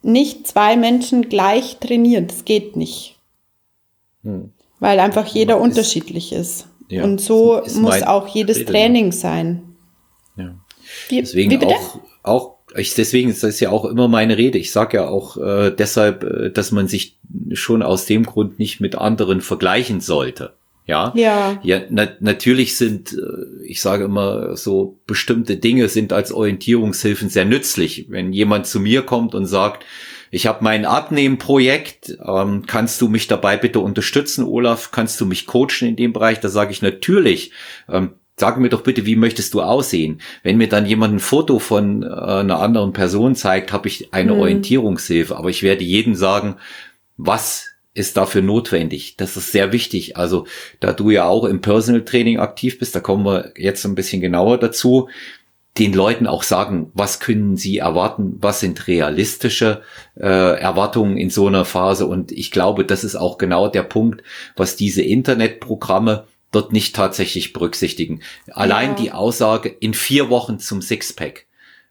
nicht 0.02 0.46
zwei 0.46 0.76
Menschen 0.76 1.28
gleich 1.28 1.78
trainieren. 1.78 2.26
Das 2.26 2.44
geht 2.44 2.76
nicht. 2.76 3.11
Hm. 4.22 4.52
Weil 4.80 5.00
einfach 5.00 5.26
jeder 5.26 5.56
ist, 5.56 5.62
unterschiedlich 5.62 6.32
ist. 6.32 6.66
Ja, 6.88 7.04
und 7.04 7.20
so 7.20 7.58
ist 7.58 7.76
muss 7.76 8.02
auch 8.02 8.28
jedes 8.28 8.58
Rede, 8.58 8.72
Training 8.72 9.12
sein. 9.12 9.62
Ja. 10.36 10.54
Wie, 11.08 11.20
Deswegen 11.20 11.50
wie 11.50 11.66
auch, 11.66 11.98
auch 12.22 12.56
ich, 12.76 12.94
deswegen 12.94 13.30
ist 13.30 13.42
das 13.42 13.60
ja 13.60 13.70
auch 13.70 13.84
immer 13.84 14.08
meine 14.08 14.38
Rede. 14.38 14.58
Ich 14.58 14.72
sage 14.72 14.98
ja 14.98 15.08
auch 15.08 15.36
äh, 15.36 15.70
deshalb, 15.70 16.24
äh, 16.24 16.50
dass 16.50 16.72
man 16.72 16.88
sich 16.88 17.18
schon 17.52 17.82
aus 17.82 18.06
dem 18.06 18.24
Grund 18.24 18.58
nicht 18.58 18.80
mit 18.80 18.94
anderen 18.94 19.40
vergleichen 19.40 20.00
sollte. 20.00 20.54
Ja, 20.84 21.12
ja, 21.14 21.60
ja 21.62 21.82
na, 21.90 22.08
natürlich 22.20 22.76
sind, 22.76 23.12
äh, 23.12 23.64
ich 23.64 23.80
sage 23.80 24.04
immer 24.04 24.56
so, 24.56 24.98
bestimmte 25.06 25.56
Dinge 25.56 25.88
sind 25.88 26.12
als 26.12 26.32
Orientierungshilfen 26.32 27.28
sehr 27.28 27.44
nützlich. 27.44 28.06
Wenn 28.08 28.32
jemand 28.32 28.66
zu 28.66 28.80
mir 28.80 29.02
kommt 29.02 29.34
und 29.34 29.46
sagt, 29.46 29.84
ich 30.32 30.46
habe 30.46 30.64
mein 30.64 30.86
Abnehmprojekt, 30.86 32.18
ähm, 32.26 32.64
kannst 32.66 33.00
du 33.02 33.08
mich 33.08 33.28
dabei 33.28 33.58
bitte 33.58 33.80
unterstützen, 33.80 34.44
Olaf? 34.44 34.90
Kannst 34.90 35.20
du 35.20 35.26
mich 35.26 35.46
coachen 35.46 35.86
in 35.86 35.96
dem 35.96 36.14
Bereich? 36.14 36.40
Da 36.40 36.48
sage 36.48 36.72
ich 36.72 36.82
natürlich, 36.82 37.52
ähm, 37.88 38.14
Sag 38.34 38.58
mir 38.58 38.70
doch 38.70 38.82
bitte, 38.82 39.04
wie 39.04 39.14
möchtest 39.14 39.52
du 39.52 39.60
aussehen? 39.60 40.22
Wenn 40.42 40.56
mir 40.56 40.68
dann 40.68 40.86
jemand 40.86 41.14
ein 41.14 41.20
Foto 41.20 41.58
von 41.58 42.02
äh, 42.02 42.06
einer 42.06 42.60
anderen 42.60 42.94
Person 42.94 43.34
zeigt, 43.36 43.74
habe 43.74 43.88
ich 43.88 44.14
eine 44.14 44.32
hm. 44.32 44.40
Orientierungshilfe. 44.40 45.36
Aber 45.36 45.50
ich 45.50 45.62
werde 45.62 45.84
jedem 45.84 46.14
sagen, 46.14 46.56
was 47.18 47.66
ist 47.94 48.16
dafür 48.16 48.40
notwendig. 48.40 49.16
Das 49.18 49.36
ist 49.36 49.52
sehr 49.52 49.70
wichtig. 49.70 50.16
Also 50.16 50.46
da 50.80 50.94
du 50.94 51.10
ja 51.10 51.26
auch 51.26 51.44
im 51.44 51.60
Personal 51.60 52.04
Training 52.04 52.38
aktiv 52.38 52.78
bist, 52.78 52.94
da 52.94 53.00
kommen 53.00 53.26
wir 53.26 53.52
jetzt 53.56 53.84
ein 53.84 53.94
bisschen 53.94 54.22
genauer 54.22 54.58
dazu, 54.58 55.10
den 55.78 55.94
Leuten 55.94 56.26
auch 56.26 56.42
sagen, 56.42 56.90
was 56.92 57.18
können 57.18 57.56
sie 57.56 57.78
erwarten, 57.78 58.36
was 58.40 58.60
sind 58.60 58.86
realistische 58.88 59.82
äh, 60.20 60.58
Erwartungen 60.60 61.16
in 61.16 61.30
so 61.30 61.46
einer 61.46 61.64
Phase. 61.64 62.06
Und 62.06 62.30
ich 62.30 62.50
glaube, 62.50 62.84
das 62.84 63.04
ist 63.04 63.16
auch 63.16 63.38
genau 63.38 63.68
der 63.68 63.82
Punkt, 63.82 64.22
was 64.54 64.76
diese 64.76 65.02
Internetprogramme 65.02 66.26
dort 66.50 66.72
nicht 66.72 66.94
tatsächlich 66.94 67.54
berücksichtigen. 67.54 68.20
Allein 68.50 68.90
ja. 68.90 68.94
die 68.96 69.12
Aussage 69.12 69.70
in 69.70 69.94
vier 69.94 70.28
Wochen 70.28 70.58
zum 70.58 70.82
Sixpack. 70.82 71.46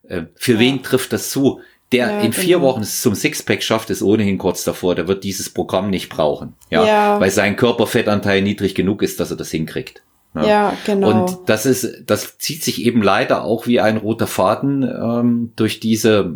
Äh, 0.08 0.24
für 0.36 0.54
ja. 0.54 0.60
wen 0.60 0.84
trifft 0.84 1.12
das 1.12 1.32
zu? 1.32 1.62
Der 1.92 2.08
ja, 2.08 2.22
in 2.22 2.34
vier 2.34 2.58
genau. 2.58 2.70
Wochen 2.70 2.84
zum 2.84 3.16
Sixpack 3.16 3.64
schafft, 3.64 3.90
ist 3.90 4.04
ohnehin 4.04 4.38
kurz 4.38 4.64
davor. 4.64 4.94
Der 4.94 5.08
wird 5.08 5.24
dieses 5.24 5.50
Programm 5.50 5.90
nicht 5.90 6.10
brauchen. 6.10 6.54
Ja, 6.70 6.86
ja. 6.86 7.20
weil 7.20 7.32
sein 7.32 7.56
Körperfettanteil 7.56 8.44
niedrig 8.44 8.76
genug 8.76 9.02
ist, 9.02 9.20
dass 9.20 9.32
er 9.32 9.38
das 9.38 9.52
hinkriegt. 9.52 10.04
Ja. 10.34 10.48
ja, 10.48 10.78
genau. 10.86 11.10
Und 11.10 11.40
das 11.48 11.66
ist, 11.66 12.04
das 12.06 12.38
zieht 12.38 12.64
sich 12.64 12.86
eben 12.86 13.04
leider 13.04 13.44
auch 13.44 13.68
wie 13.68 13.82
ein 13.82 13.98
roter 13.98 14.28
Faden 14.28 14.84
ähm, 14.84 15.52
durch 15.58 15.82
diese 15.82 16.34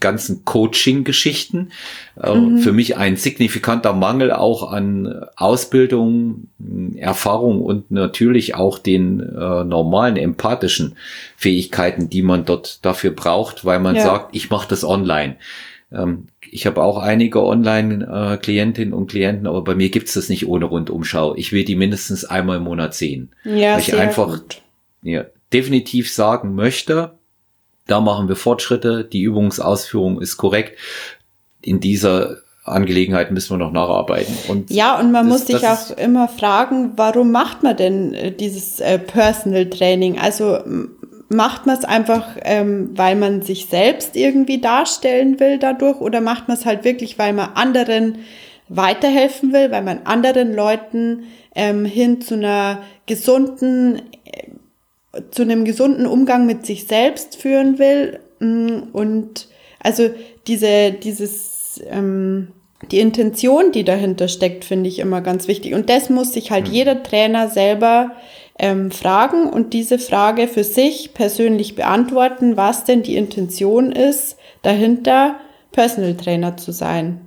ganzen 0.00 0.44
Coaching-Geschichten. 0.44 1.70
Äh, 2.20 2.34
mhm. 2.34 2.58
Für 2.58 2.72
mich 2.72 2.96
ein 2.96 3.16
signifikanter 3.16 3.92
Mangel 3.92 4.32
auch 4.32 4.72
an 4.72 5.26
Ausbildung, 5.36 6.48
Erfahrung 6.96 7.62
und 7.62 7.92
natürlich 7.92 8.56
auch 8.56 8.80
den 8.80 9.20
äh, 9.20 9.62
normalen 9.62 10.16
empathischen 10.16 10.96
Fähigkeiten, 11.36 12.10
die 12.10 12.22
man 12.22 12.46
dort 12.46 12.84
dafür 12.84 13.12
braucht, 13.12 13.64
weil 13.64 13.78
man 13.78 13.94
ja. 13.94 14.02
sagt, 14.02 14.34
ich 14.34 14.50
mache 14.50 14.68
das 14.68 14.82
online. 14.82 15.36
Ähm, 15.96 16.26
ich 16.50 16.66
habe 16.66 16.82
auch 16.82 16.98
einige 16.98 17.42
Online-Klientinnen 17.42 18.94
und 18.94 19.08
Klienten, 19.08 19.46
aber 19.46 19.64
bei 19.64 19.74
mir 19.74 19.88
gibt's 19.88 20.14
das 20.14 20.28
nicht 20.28 20.46
ohne 20.46 20.66
Rundumschau. 20.66 21.34
Ich 21.36 21.52
will 21.52 21.64
die 21.64 21.76
mindestens 21.76 22.24
einmal 22.24 22.58
im 22.58 22.64
Monat 22.64 22.94
sehen. 22.94 23.30
Ja, 23.44 23.74
weil 23.74 23.80
ich 23.80 23.94
einfach 23.94 24.40
Ja, 25.02 25.24
definitiv 25.52 26.12
sagen 26.12 26.54
möchte, 26.54 27.18
da 27.86 28.00
machen 28.00 28.28
wir 28.28 28.36
Fortschritte, 28.36 29.04
die 29.04 29.22
Übungsausführung 29.22 30.20
ist 30.20 30.36
korrekt. 30.36 30.78
In 31.62 31.80
dieser 31.80 32.38
Angelegenheit 32.64 33.30
müssen 33.30 33.50
wir 33.50 33.64
noch 33.64 33.72
nacharbeiten. 33.72 34.36
Und 34.48 34.70
ja, 34.70 34.98
und 34.98 35.12
man 35.12 35.28
das, 35.28 35.38
muss 35.38 35.46
sich 35.46 35.66
auch 35.66 35.96
immer 35.96 36.26
fragen, 36.28 36.92
warum 36.96 37.30
macht 37.30 37.62
man 37.62 37.76
denn 37.76 38.12
äh, 38.12 38.32
dieses 38.32 38.80
äh, 38.80 38.98
Personal 38.98 39.70
Training? 39.70 40.18
Also 40.18 40.58
macht 41.28 41.66
man 41.66 41.76
es 41.76 41.84
einfach, 41.84 42.36
ähm, 42.42 42.90
weil 42.94 43.16
man 43.16 43.42
sich 43.42 43.66
selbst 43.66 44.16
irgendwie 44.16 44.60
darstellen 44.60 45.40
will 45.40 45.58
dadurch 45.58 46.00
oder 46.00 46.20
macht 46.20 46.48
man 46.48 46.56
es 46.56 46.66
halt 46.66 46.84
wirklich, 46.84 47.18
weil 47.18 47.32
man 47.32 47.50
anderen 47.54 48.18
weiterhelfen 48.68 49.52
will, 49.52 49.70
weil 49.70 49.82
man 49.82 50.00
anderen 50.04 50.54
Leuten 50.54 51.24
ähm, 51.54 51.84
hin 51.84 52.20
zu 52.20 52.34
einer 52.34 52.82
gesunden, 53.06 54.02
äh, 54.24 55.22
zu 55.30 55.42
einem 55.42 55.64
gesunden 55.64 56.06
Umgang 56.06 56.46
mit 56.46 56.66
sich 56.66 56.86
selbst 56.86 57.36
führen 57.36 57.78
will 57.78 58.20
mm, 58.40 58.92
und 58.92 59.48
also 59.80 60.10
diese, 60.46 60.92
dieses, 60.92 61.80
ähm, 61.90 62.48
die 62.90 63.00
Intention, 63.00 63.72
die 63.72 63.84
dahinter 63.84 64.28
steckt, 64.28 64.64
finde 64.64 64.88
ich 64.88 64.98
immer 64.98 65.20
ganz 65.20 65.48
wichtig. 65.48 65.74
Und 65.74 65.88
das 65.88 66.10
muss 66.10 66.32
sich 66.32 66.50
halt 66.50 66.68
mhm. 66.68 66.74
jeder 66.74 67.02
Trainer 67.02 67.48
selber 67.48 68.12
ähm, 68.58 68.90
fragen 68.90 69.48
und 69.48 69.72
diese 69.72 69.98
Frage 69.98 70.48
für 70.48 70.64
sich 70.64 71.14
persönlich 71.14 71.74
beantworten, 71.74 72.56
was 72.56 72.84
denn 72.84 73.02
die 73.02 73.16
Intention 73.16 73.92
ist, 73.92 74.36
dahinter 74.62 75.36
Personal 75.72 76.16
Trainer 76.16 76.56
zu 76.56 76.72
sein. 76.72 77.20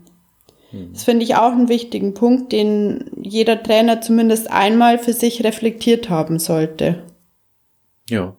Hm. 0.71 0.89
Das 0.93 1.03
finde 1.03 1.23
ich 1.23 1.35
auch 1.35 1.51
einen 1.51 1.69
wichtigen 1.69 2.13
Punkt, 2.13 2.51
den 2.51 3.11
jeder 3.21 3.61
Trainer 3.61 4.01
zumindest 4.01 4.51
einmal 4.51 4.97
für 4.97 5.13
sich 5.13 5.43
reflektiert 5.43 6.09
haben 6.09 6.39
sollte. 6.39 7.03
Ja. 8.09 8.35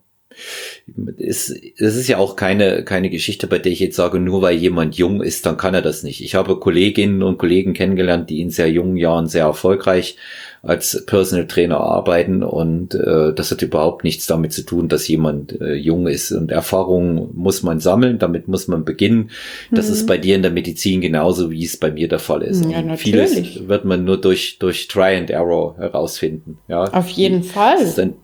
Es, 1.18 1.50
es 1.50 1.96
ist 1.96 2.08
ja 2.08 2.18
auch 2.18 2.36
keine, 2.36 2.84
keine 2.84 3.10
Geschichte, 3.10 3.46
bei 3.46 3.58
der 3.58 3.72
ich 3.72 3.80
jetzt 3.80 3.96
sage, 3.96 4.20
nur 4.20 4.42
weil 4.42 4.56
jemand 4.56 4.96
jung 4.96 5.22
ist, 5.22 5.44
dann 5.44 5.56
kann 5.56 5.74
er 5.74 5.82
das 5.82 6.02
nicht. 6.02 6.22
Ich 6.22 6.34
habe 6.34 6.58
Kolleginnen 6.58 7.22
und 7.22 7.38
Kollegen 7.38 7.72
kennengelernt, 7.72 8.30
die 8.30 8.40
in 8.40 8.50
sehr 8.50 8.70
jungen 8.70 8.96
Jahren 8.96 9.26
sehr 9.26 9.44
erfolgreich 9.44 10.16
als 10.62 11.06
Personal 11.06 11.46
Trainer 11.46 11.80
arbeiten 11.80 12.42
und 12.42 12.94
äh, 12.94 13.32
das 13.32 13.50
hat 13.50 13.62
überhaupt 13.62 14.04
nichts 14.04 14.26
damit 14.26 14.52
zu 14.52 14.62
tun, 14.62 14.88
dass 14.88 15.08
jemand 15.08 15.58
äh, 15.58 15.72
jung 15.72 16.06
ist 16.06 16.32
und 16.32 16.50
Erfahrung 16.50 17.30
muss 17.34 17.62
man 17.62 17.80
sammeln, 17.80 18.18
damit 18.18 18.46
muss 18.46 18.68
man 18.68 18.84
beginnen. 18.84 19.30
Das 19.70 19.86
mhm. 19.86 19.92
ist 19.94 20.06
bei 20.06 20.18
dir 20.18 20.36
in 20.36 20.42
der 20.42 20.50
Medizin 20.50 21.00
genauso, 21.00 21.50
wie 21.50 21.64
es 21.64 21.78
bei 21.78 21.90
mir 21.90 22.08
der 22.08 22.18
Fall 22.18 22.42
ist. 22.42 22.64
Ja, 22.66 22.82
natürlich. 22.82 23.30
Vieles 23.30 23.68
wird 23.68 23.86
man 23.86 24.04
nur 24.04 24.20
durch 24.20 24.58
durch 24.58 24.86
Try 24.88 25.16
and 25.16 25.30
Error 25.30 25.76
herausfinden. 25.78 26.58
Ja, 26.68 26.84
auf 26.84 27.08
jeden 27.08 27.42
Fall. 27.42 27.78
Dann, 27.96 28.14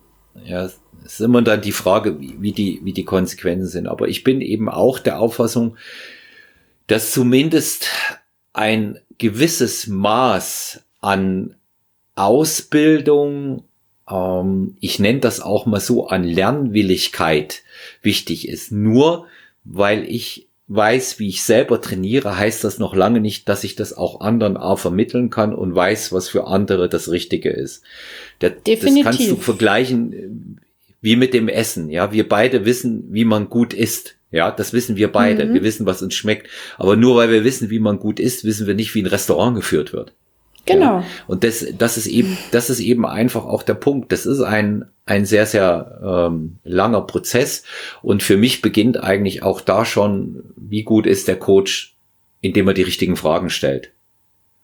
ja, 0.45 0.67
es 0.67 0.79
ist 1.07 1.21
immer 1.23 1.41
dann 1.41 1.63
die 1.63 1.73
Frage, 1.73 2.21
wie, 2.21 2.35
wie 2.39 2.53
die 2.53 2.81
wie 2.85 2.93
die 2.93 3.05
Konsequenzen 3.05 3.69
sind. 3.69 3.87
Aber 3.87 4.09
ich 4.09 4.25
bin 4.25 4.43
eben 4.43 4.69
auch 4.69 4.99
der 4.99 5.21
Auffassung, 5.21 5.77
dass 6.87 7.13
zumindest 7.13 7.89
ein 8.53 8.99
gewisses 9.17 9.87
Maß 9.87 10.83
an 11.01 11.55
Ausbildung, 12.17 13.63
ähm, 14.11 14.77
ich 14.81 14.99
nenne 14.99 15.21
das 15.21 15.41
auch 15.41 15.67
mal 15.67 15.81
so, 15.81 16.09
an 16.09 16.25
Lernwilligkeit 16.25 17.63
wichtig 18.03 18.49
ist. 18.49 18.73
Nur 18.73 19.27
weil 19.65 20.05
ich 20.05 20.49
weiß, 20.69 21.19
wie 21.19 21.29
ich 21.29 21.45
selber 21.45 21.81
trainiere, 21.81 22.37
heißt 22.37 22.65
das 22.65 22.79
noch 22.79 22.97
lange 22.97 23.21
nicht, 23.21 23.49
dass 23.49 23.63
ich 23.63 23.77
das 23.77 23.97
auch 23.97 24.21
anderen 24.21 24.57
auch 24.57 24.79
vermitteln 24.79 25.31
kann 25.31 25.55
und 25.55 25.75
weiß, 25.75 26.13
was 26.13 26.29
für 26.29 26.47
andere 26.47 26.89
das 26.89 27.11
Richtige 27.11 27.51
ist. 27.51 27.85
Der, 28.41 28.51
Definitiv. 28.51 29.05
Das 29.05 29.17
kannst 29.17 29.31
du 29.31 29.37
vergleichen 29.37 30.13
äh, 30.13 30.29
wie 31.01 31.17
mit 31.17 31.35
dem 31.35 31.49
Essen. 31.49 31.91
Ja, 31.91 32.13
wir 32.13 32.29
beide 32.29 32.65
wissen, 32.65 33.05
wie 33.11 33.25
man 33.25 33.49
gut 33.49 33.75
isst. 33.75 34.17
Ja, 34.33 34.51
das 34.51 34.73
wissen 34.73 34.97
wir 34.97 35.13
beide. 35.13 35.45
Mhm. 35.45 35.55
Wir 35.55 35.63
wissen, 35.63 35.87
was 35.87 36.03
uns 36.03 36.15
schmeckt. 36.15 36.49
Aber 36.79 36.97
nur 36.97 37.15
weil 37.17 37.31
wir 37.31 37.45
wissen, 37.45 37.71
wie 37.71 37.79
man 37.79 38.01
gut 38.01 38.19
isst, 38.19 38.45
wissen 38.45 38.67
wir 38.67 38.75
nicht, 38.75 38.95
wie 38.95 39.03
ein 39.03 39.07
Restaurant 39.07 39.55
geführt 39.55 39.93
wird. 39.93 40.15
Genau. 40.67 40.99
Ja. 40.99 41.05
Und 41.27 41.45
das, 41.45 41.65
das 41.79 41.97
ist 41.97 42.07
eben, 42.07 42.37
das 42.51 42.71
ist 42.71 42.81
eben 42.81 43.07
einfach 43.07 43.45
auch 43.45 43.63
der 43.63 43.75
Punkt. 43.75 44.13
Das 44.13 44.27
ist 44.27 44.41
ein, 44.41 44.85
ein 45.07 45.25
sehr, 45.25 45.47
sehr 45.47 46.01
ähm, 46.05 46.59
langer 46.65 47.03
Prozess. 47.03 47.63
Und 48.03 48.23
für 48.23 48.37
mich 48.37 48.63
beginnt 48.63 49.03
eigentlich 49.03 49.43
auch 49.43 49.61
da 49.61 49.85
schon, 49.85 50.43
wie 50.57 50.83
gut 50.83 51.07
ist 51.07 51.29
der 51.29 51.39
Coach, 51.39 51.97
indem 52.41 52.69
er 52.69 52.75
die 52.75 52.83
richtigen 52.83 53.17
Fragen 53.17 53.49
stellt. 53.49 53.93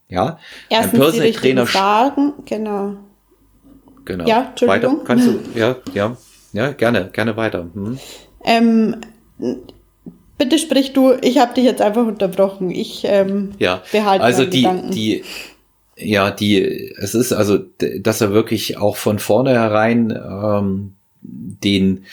Ja. 0.08 0.38
Erstens 0.68 0.94
ein 0.94 1.00
Personal 1.00 1.26
die 1.26 1.32
Trainer 1.32 1.66
Fragen, 1.66 2.32
genau. 2.44 2.96
Genau. 4.04 4.26
Ja, 4.26 4.48
Entschuldigung. 4.50 4.98
Weiter 4.98 5.04
kannst 5.04 5.26
du, 5.26 5.40
ja, 5.58 5.76
ja, 5.94 6.16
ja, 6.52 6.72
gerne, 6.72 7.10
gerne 7.12 7.36
weiter. 7.36 7.68
Hm. 7.72 7.98
Ähm, 8.44 8.96
bitte 10.36 10.58
sprich 10.58 10.92
du, 10.92 11.14
ich 11.22 11.38
habe 11.38 11.54
dich 11.54 11.64
jetzt 11.64 11.80
einfach 11.80 12.06
unterbrochen. 12.06 12.70
Ich 12.70 13.04
ähm, 13.04 13.52
ja, 13.58 13.82
behalte 13.92 14.24
also 14.24 14.44
die, 14.44 14.62
Gedanken. 14.62 14.90
die 14.90 15.24
ja, 15.96 16.30
die, 16.30 16.60
es 16.96 17.14
ist 17.14 17.32
also, 17.32 17.58
dass 18.00 18.20
er 18.20 18.32
wirklich 18.32 18.78
auch 18.78 18.96
von 18.96 19.18
vornherein 19.18 20.10
ähm, 20.10 20.94
den 21.20 22.04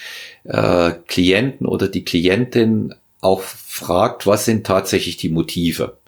äh, 0.44 0.92
Klienten 1.06 1.66
oder 1.66 1.88
die 1.88 2.04
Klientin 2.04 2.94
auch 3.20 3.40
fragt, 3.42 4.26
was 4.26 4.44
sind 4.44 4.66
tatsächlich 4.66 5.16
die 5.16 5.28
Motive. 5.28 5.98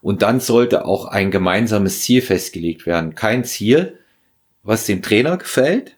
Und 0.00 0.22
dann 0.22 0.40
sollte 0.40 0.84
auch 0.84 1.06
ein 1.06 1.30
gemeinsames 1.30 2.02
Ziel 2.02 2.22
festgelegt 2.22 2.86
werden. 2.86 3.14
Kein 3.14 3.44
Ziel, 3.44 3.98
was 4.62 4.86
dem 4.86 5.02
Trainer 5.02 5.38
gefällt, 5.38 5.96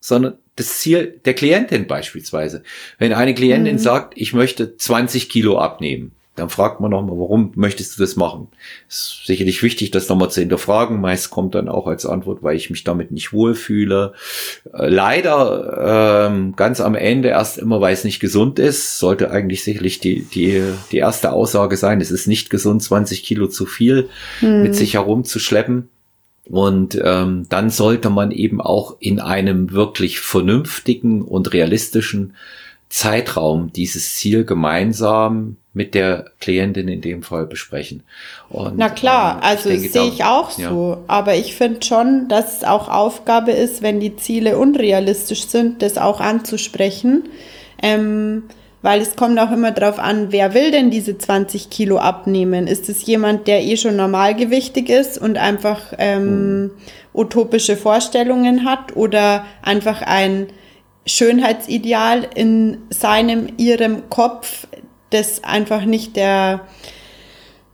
sondern 0.00 0.34
das 0.54 0.78
Ziel 0.78 1.20
der 1.24 1.34
Klientin 1.34 1.86
beispielsweise. 1.86 2.62
Wenn 2.98 3.12
eine 3.12 3.34
Klientin 3.34 3.74
mhm. 3.74 3.80
sagt, 3.80 4.14
ich 4.16 4.32
möchte 4.32 4.76
20 4.76 5.28
Kilo 5.28 5.58
abnehmen, 5.58 6.12
dann 6.36 6.50
fragt 6.50 6.80
man 6.80 6.90
nochmal, 6.90 7.18
warum 7.18 7.52
möchtest 7.54 7.96
du 7.96 8.02
das 8.02 8.14
machen? 8.14 8.48
Ist 8.88 9.26
sicherlich 9.26 9.62
wichtig, 9.62 9.90
das 9.90 10.08
nochmal 10.08 10.30
zu 10.30 10.40
hinterfragen. 10.40 11.00
Meist 11.00 11.30
kommt 11.30 11.54
dann 11.54 11.68
auch 11.68 11.86
als 11.86 12.04
Antwort, 12.04 12.42
weil 12.42 12.56
ich 12.56 12.68
mich 12.70 12.84
damit 12.84 13.10
nicht 13.10 13.32
wohlfühle. 13.32 14.12
Äh, 14.72 14.88
leider 14.88 16.28
ähm, 16.28 16.54
ganz 16.54 16.80
am 16.80 16.94
Ende 16.94 17.28
erst 17.28 17.58
immer, 17.58 17.80
weil 17.80 17.94
es 17.94 18.04
nicht 18.04 18.20
gesund 18.20 18.58
ist, 18.58 18.98
sollte 18.98 19.30
eigentlich 19.30 19.64
sicherlich 19.64 19.98
die, 19.98 20.22
die, 20.24 20.62
die 20.92 20.98
erste 20.98 21.32
Aussage 21.32 21.76
sein, 21.76 22.00
es 22.00 22.10
ist 22.10 22.26
nicht 22.26 22.50
gesund, 22.50 22.82
20 22.82 23.22
Kilo 23.22 23.48
zu 23.48 23.64
viel 23.64 24.10
hm. 24.40 24.62
mit 24.62 24.74
sich 24.74 24.94
herumzuschleppen. 24.94 25.88
Und 26.48 27.00
ähm, 27.02 27.46
dann 27.48 27.70
sollte 27.70 28.10
man 28.10 28.30
eben 28.30 28.60
auch 28.60 28.96
in 29.00 29.20
einem 29.20 29.72
wirklich 29.72 30.20
vernünftigen 30.20 31.22
und 31.22 31.52
realistischen 31.52 32.34
Zeitraum 32.88 33.72
dieses 33.72 34.14
Ziel 34.14 34.44
gemeinsam 34.44 35.56
mit 35.76 35.94
der 35.94 36.30
Klientin 36.40 36.88
in 36.88 37.02
dem 37.02 37.22
Fall 37.22 37.46
besprechen. 37.46 38.02
Und, 38.48 38.78
Na 38.78 38.88
klar, 38.88 39.36
ähm, 39.36 39.40
also 39.42 39.68
sehe 39.68 40.08
ich 40.08 40.24
auch 40.24 40.58
ja. 40.58 40.70
so. 40.70 41.04
Aber 41.06 41.34
ich 41.34 41.54
finde 41.54 41.84
schon, 41.84 42.28
dass 42.28 42.56
es 42.56 42.64
auch 42.64 42.88
Aufgabe 42.88 43.50
ist, 43.52 43.82
wenn 43.82 44.00
die 44.00 44.16
Ziele 44.16 44.56
unrealistisch 44.56 45.46
sind, 45.46 45.82
das 45.82 45.98
auch 45.98 46.18
anzusprechen. 46.18 47.28
Ähm, 47.82 48.44
weil 48.80 49.02
es 49.02 49.16
kommt 49.16 49.38
auch 49.38 49.52
immer 49.52 49.70
darauf 49.70 49.98
an, 49.98 50.28
wer 50.30 50.54
will 50.54 50.70
denn 50.70 50.90
diese 50.90 51.18
20 51.18 51.68
Kilo 51.68 51.98
abnehmen? 51.98 52.68
Ist 52.68 52.88
es 52.88 53.04
jemand, 53.04 53.46
der 53.46 53.62
eh 53.62 53.76
schon 53.76 53.96
normalgewichtig 53.96 54.88
ist 54.88 55.18
und 55.18 55.36
einfach 55.36 55.92
ähm, 55.98 56.62
mhm. 56.62 56.70
utopische 57.12 57.76
Vorstellungen 57.76 58.64
hat 58.64 58.96
oder 58.96 59.44
einfach 59.60 60.00
ein 60.00 60.46
Schönheitsideal 61.04 62.26
in 62.34 62.78
seinem, 62.88 63.48
ihrem 63.58 64.08
Kopf, 64.08 64.66
das 65.10 65.44
einfach 65.44 65.84
nicht 65.84 66.16
der 66.16 66.60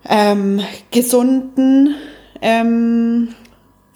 ähm, 0.09 0.61
gesunden 0.91 1.95
ähm, 2.41 3.35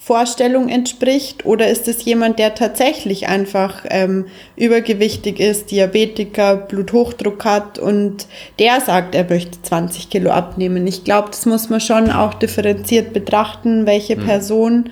Vorstellung 0.07 0.69
entspricht? 0.69 1.45
Oder 1.45 1.69
ist 1.69 1.89
es 1.89 2.05
jemand, 2.05 2.39
der 2.39 2.55
tatsächlich 2.55 3.27
einfach 3.27 3.85
ähm, 3.91 4.27
übergewichtig 4.55 5.41
ist, 5.41 5.73
Diabetiker, 5.73 6.55
Bluthochdruck 6.57 7.45
hat 7.45 7.81
und 7.81 8.29
der 8.61 8.81
sagt, 8.81 9.17
er 9.17 9.29
möchte 9.29 9.61
20 9.63 10.09
Kilo 10.09 10.31
abnehmen? 10.31 10.87
Ich 10.87 11.03
glaube, 11.03 11.31
das 11.31 11.45
muss 11.45 11.71
man 11.71 11.81
schon 11.81 12.11
auch 12.13 12.35
differenziert 12.35 13.13
betrachten, 13.13 13.85
welche 13.87 14.17
mhm. 14.17 14.25
Person 14.25 14.91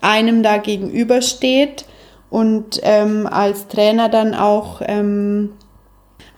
einem 0.00 0.42
da 0.42 0.56
gegenübersteht 0.56 1.84
und 2.30 2.80
ähm, 2.84 3.26
als 3.26 3.68
Trainer 3.68 4.08
dann 4.08 4.34
auch 4.34 4.80
ähm, 4.84 5.50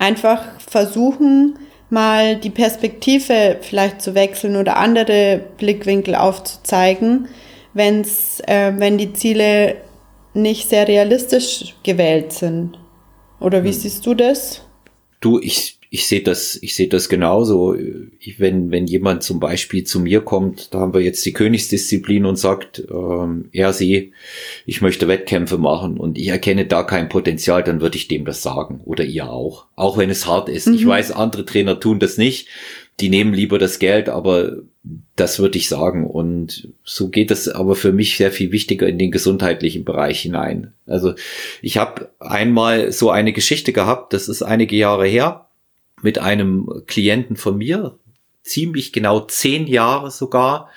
einfach 0.01 0.59
versuchen, 0.59 1.59
mal 1.91 2.37
die 2.37 2.51
Perspektive 2.51 3.59
vielleicht 3.61 4.03
zu 4.03 4.15
wechseln 4.15 4.57
oder 4.57 4.77
andere 4.77 5.41
Blickwinkel 5.59 6.15
aufzuzeigen, 6.15 7.29
wenn's, 7.75 8.41
äh, 8.47 8.73
wenn 8.77 8.99
die 8.99 9.13
Ziele 9.13 9.77
nicht 10.35 10.69
sehr 10.69 10.89
realistisch 10.89 11.77
gewählt 11.83 12.33
sind. 12.33 12.79
Oder 13.41 13.63
wie 13.65 13.73
hm. 13.73 13.75
siehst 13.75 14.07
du 14.07 14.15
das? 14.15 14.63
Du, 15.21 15.39
ich, 15.39 15.80
ich 15.93 16.07
sehe 16.07 16.23
das, 16.23 16.57
ich 16.63 16.77
sehe 16.77 16.87
das 16.87 17.09
genauso. 17.09 17.75
Ich, 18.21 18.39
wenn, 18.39 18.71
wenn 18.71 18.87
jemand 18.87 19.25
zum 19.25 19.41
Beispiel 19.41 19.83
zu 19.83 19.99
mir 19.99 20.21
kommt, 20.21 20.73
da 20.73 20.79
haben 20.79 20.95
wir 20.95 21.01
jetzt 21.01 21.27
die 21.27 21.33
Königsdisziplin 21.33 22.27
und 22.27 22.37
sagt, 22.37 22.85
ähm, 22.89 23.49
er, 23.51 23.73
sie, 23.73 24.13
ich 24.67 24.83
möchte 24.83 25.09
Wettkämpfe 25.09 25.59
machen 25.59 25.99
und 25.99 26.17
ich 26.17 26.29
erkenne 26.29 26.65
da 26.65 26.85
kein 26.85 27.09
Potenzial, 27.09 27.65
dann 27.65 27.81
würde 27.81 27.97
ich 27.97 28.07
dem 28.07 28.25
das 28.25 28.41
sagen. 28.41 28.83
Oder 28.85 29.05
ihr 29.05 29.29
auch. 29.29 29.67
Auch 29.75 29.99
wenn 29.99 30.11
es 30.11 30.29
hart 30.29 30.49
ist. 30.49 30.69
Mhm. 30.69 30.75
Ich 30.75 30.87
weiß, 30.87 31.11
andere 31.11 31.45
Trainer 31.45 31.81
tun 31.81 31.99
das 31.99 32.17
nicht. 32.19 32.47
Die 33.01 33.09
nehmen 33.09 33.35
lieber 33.35 33.59
das 33.59 33.81
Geld, 33.81 34.09
aber 34.09 34.59
das 35.17 35.41
würde 35.41 35.59
ich 35.59 35.69
sagen. 35.69 36.07
Und 36.07 36.69
so 36.85 37.09
geht 37.09 37.33
es 37.33 37.49
aber 37.49 37.75
für 37.75 37.91
mich 37.91 38.17
sehr 38.17 38.31
viel 38.31 38.53
wichtiger 38.53 38.87
in 38.87 38.99
den 38.99 39.11
gesundheitlichen 39.11 39.85
Bereich 39.85 40.21
hinein. 40.21 40.73
Also 40.87 41.15
ich 41.63 41.79
habe 41.79 42.11
einmal 42.21 42.93
so 42.93 43.11
eine 43.11 43.33
Geschichte 43.33 43.73
gehabt, 43.73 44.13
das 44.13 44.29
ist 44.29 44.43
einige 44.43 44.77
Jahre 44.77 45.09
her 45.09 45.49
mit 46.03 46.19
einem 46.19 46.69
Klienten 46.87 47.37
von 47.37 47.57
mir, 47.59 47.99
ziemlich 48.43 48.93
genau 48.93 49.21
zehn 49.21 49.67
Jahre 49.67 50.11
sogar. 50.11 50.71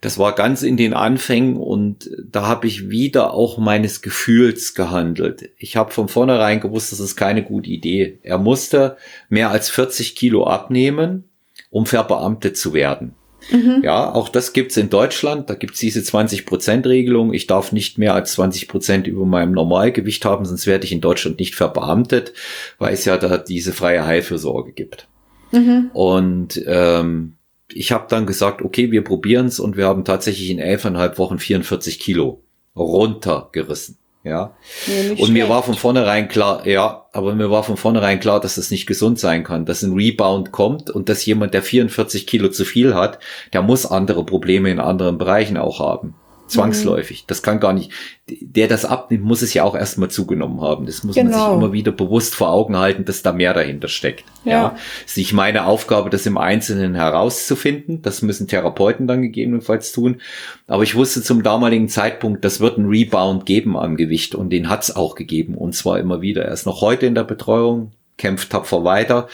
Das 0.00 0.18
war 0.18 0.34
ganz 0.34 0.62
in 0.62 0.76
den 0.76 0.94
Anfängen 0.94 1.56
und 1.56 2.08
da 2.24 2.46
habe 2.46 2.68
ich 2.68 2.88
wieder 2.88 3.34
auch 3.34 3.58
meines 3.58 4.00
Gefühls 4.00 4.74
gehandelt. 4.74 5.50
Ich 5.58 5.76
habe 5.76 5.90
von 5.90 6.08
vornherein 6.08 6.60
gewusst, 6.60 6.92
das 6.92 7.00
ist 7.00 7.16
keine 7.16 7.42
gute 7.42 7.68
Idee. 7.68 8.18
Er 8.22 8.38
musste 8.38 8.96
mehr 9.28 9.50
als 9.50 9.70
40 9.70 10.14
Kilo 10.14 10.46
abnehmen, 10.46 11.24
um 11.70 11.84
verbeamtet 11.84 12.56
zu 12.56 12.72
werden. 12.74 13.16
Mhm. 13.50 13.80
Ja, 13.82 14.12
auch 14.12 14.28
das 14.28 14.52
gibt's 14.52 14.76
in 14.76 14.90
Deutschland. 14.90 15.48
Da 15.48 15.54
gibt's 15.54 15.80
diese 15.80 16.00
20-Prozent-Regelung. 16.00 17.32
Ich 17.32 17.46
darf 17.46 17.72
nicht 17.72 17.98
mehr 17.98 18.14
als 18.14 18.32
20 18.32 18.68
Prozent 18.68 19.06
über 19.06 19.24
meinem 19.24 19.52
Normalgewicht 19.52 20.24
haben, 20.24 20.44
sonst 20.44 20.66
werde 20.66 20.84
ich 20.84 20.92
in 20.92 21.00
Deutschland 21.00 21.38
nicht 21.38 21.54
verbeamtet, 21.54 22.32
weil 22.78 22.92
es 22.92 23.04
ja 23.04 23.16
da 23.16 23.38
diese 23.38 23.72
freie 23.72 24.04
Heilfürsorge 24.04 24.72
gibt. 24.72 25.08
Mhm. 25.52 25.90
Und 25.92 26.62
ähm, 26.66 27.34
ich 27.72 27.92
habe 27.92 28.06
dann 28.08 28.26
gesagt, 28.26 28.62
okay, 28.62 28.90
wir 28.90 29.04
probieren's 29.04 29.60
und 29.60 29.76
wir 29.76 29.86
haben 29.86 30.04
tatsächlich 30.04 30.50
in 30.50 30.58
elfeinhalb 30.58 31.18
Wochen 31.18 31.38
44 31.38 31.98
Kilo 31.98 32.42
runtergerissen. 32.76 33.96
Ja. 34.28 34.56
ja 34.86 35.12
und 35.18 35.32
mir 35.32 35.48
war 35.48 35.62
von 35.62 35.74
vornherein 35.74 36.28
klar, 36.28 36.66
ja, 36.66 37.06
aber 37.12 37.34
mir 37.34 37.50
war 37.50 37.64
von 37.64 37.76
vornherein 37.76 38.20
klar, 38.20 38.40
dass 38.40 38.56
das 38.56 38.70
nicht 38.70 38.86
gesund 38.86 39.18
sein 39.18 39.44
kann, 39.44 39.64
dass 39.64 39.82
ein 39.82 39.94
Rebound 39.94 40.52
kommt 40.52 40.90
und 40.90 41.08
dass 41.08 41.24
jemand, 41.24 41.54
der 41.54 41.62
44 41.62 42.26
Kilo 42.26 42.48
zu 42.48 42.64
viel 42.64 42.94
hat, 42.94 43.18
der 43.52 43.62
muss 43.62 43.86
andere 43.86 44.24
Probleme 44.24 44.70
in 44.70 44.80
anderen 44.80 45.18
Bereichen 45.18 45.56
auch 45.56 45.80
haben. 45.80 46.14
Zwangsläufig. 46.48 47.24
Das 47.26 47.42
kann 47.42 47.60
gar 47.60 47.72
nicht. 47.72 47.92
Der 48.26 48.68
das 48.68 48.84
abnimmt, 48.84 49.24
muss 49.24 49.42
es 49.42 49.54
ja 49.54 49.64
auch 49.64 49.74
erstmal 49.74 50.10
zugenommen 50.10 50.60
haben. 50.60 50.86
Das 50.86 51.04
muss 51.04 51.14
genau. 51.14 51.30
man 51.30 51.38
sich 51.38 51.46
genau. 51.46 51.58
immer 51.58 51.72
wieder 51.72 51.92
bewusst 51.92 52.34
vor 52.34 52.50
Augen 52.50 52.76
halten, 52.76 53.04
dass 53.04 53.22
da 53.22 53.32
mehr 53.32 53.54
dahinter 53.54 53.88
steckt. 53.88 54.24
Ja. 54.44 54.52
ja. 54.52 54.76
Es 55.04 55.12
ist 55.12 55.16
nicht 55.18 55.32
meine 55.32 55.66
Aufgabe, 55.66 56.10
das 56.10 56.26
im 56.26 56.38
Einzelnen 56.38 56.94
herauszufinden. 56.94 58.02
Das 58.02 58.22
müssen 58.22 58.48
Therapeuten 58.48 59.06
dann 59.06 59.22
gegebenenfalls 59.22 59.92
tun. 59.92 60.20
Aber 60.66 60.82
ich 60.82 60.94
wusste 60.94 61.22
zum 61.22 61.42
damaligen 61.42 61.88
Zeitpunkt, 61.88 62.44
das 62.44 62.60
wird 62.60 62.78
einen 62.78 62.88
Rebound 62.88 63.46
geben 63.46 63.76
am 63.76 63.96
Gewicht 63.96 64.34
und 64.34 64.50
den 64.50 64.68
hat 64.68 64.82
es 64.82 64.96
auch 64.96 65.14
gegeben 65.14 65.54
und 65.54 65.74
zwar 65.74 65.98
immer 65.98 66.20
wieder. 66.20 66.44
Er 66.44 66.52
ist 66.52 66.66
noch 66.66 66.80
heute 66.80 67.06
in 67.06 67.14
der 67.14 67.24
Betreuung, 67.24 67.92
kämpft 68.16 68.50
tapfer 68.50 68.84
weiter, 68.84 69.28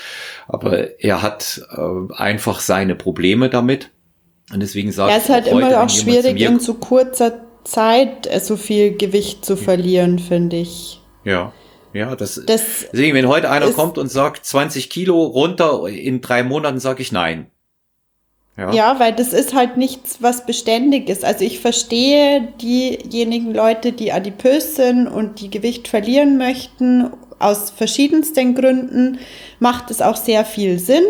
aber 0.46 1.00
er 1.00 1.22
hat 1.22 1.62
äh, 1.76 2.14
einfach 2.14 2.60
seine 2.60 2.94
Probleme 2.94 3.48
damit 3.48 3.90
und 4.52 4.60
deswegen 4.60 4.90
ja, 4.90 4.92
ich. 4.92 5.10
Ja, 5.10 5.16
es 5.16 5.24
ist 5.24 5.28
halt 5.30 5.46
immer 5.46 5.82
auch 5.82 5.90
schwierig, 5.90 6.40
in 6.40 6.60
so 6.60 6.74
kurzer 6.74 7.44
Zeit 7.64 8.26
äh, 8.26 8.40
so 8.40 8.56
viel 8.56 8.96
Gewicht 8.96 9.44
zu 9.44 9.56
verlieren, 9.56 10.18
finde 10.18 10.56
ich. 10.56 11.00
Ja. 11.24 11.52
Ja, 11.92 12.16
das, 12.16 12.42
das 12.44 12.86
deswegen, 12.92 13.14
wenn 13.14 13.28
heute 13.28 13.50
einer 13.50 13.70
kommt 13.70 13.98
und 13.98 14.10
sagt 14.10 14.44
20 14.44 14.90
Kilo 14.90 15.22
runter 15.22 15.86
in 15.88 16.20
drei 16.20 16.42
Monaten, 16.42 16.80
sage 16.80 17.02
ich 17.02 17.12
nein. 17.12 17.46
Ja. 18.56 18.72
ja, 18.72 19.00
weil 19.00 19.12
das 19.12 19.32
ist 19.32 19.54
halt 19.54 19.76
nichts, 19.76 20.18
was 20.20 20.46
beständig 20.46 21.08
ist. 21.08 21.24
Also 21.24 21.44
ich 21.44 21.60
verstehe 21.60 22.52
diejenigen 22.60 23.52
Leute, 23.52 23.92
die 23.92 24.12
adipös 24.12 24.76
sind 24.76 25.08
und 25.08 25.40
die 25.40 25.50
Gewicht 25.50 25.88
verlieren 25.88 26.36
möchten, 26.36 27.10
aus 27.40 27.70
verschiedensten 27.70 28.54
Gründen 28.54 29.18
macht 29.58 29.90
es 29.90 30.00
auch 30.00 30.16
sehr 30.16 30.44
viel 30.44 30.78
Sinn. 30.78 31.04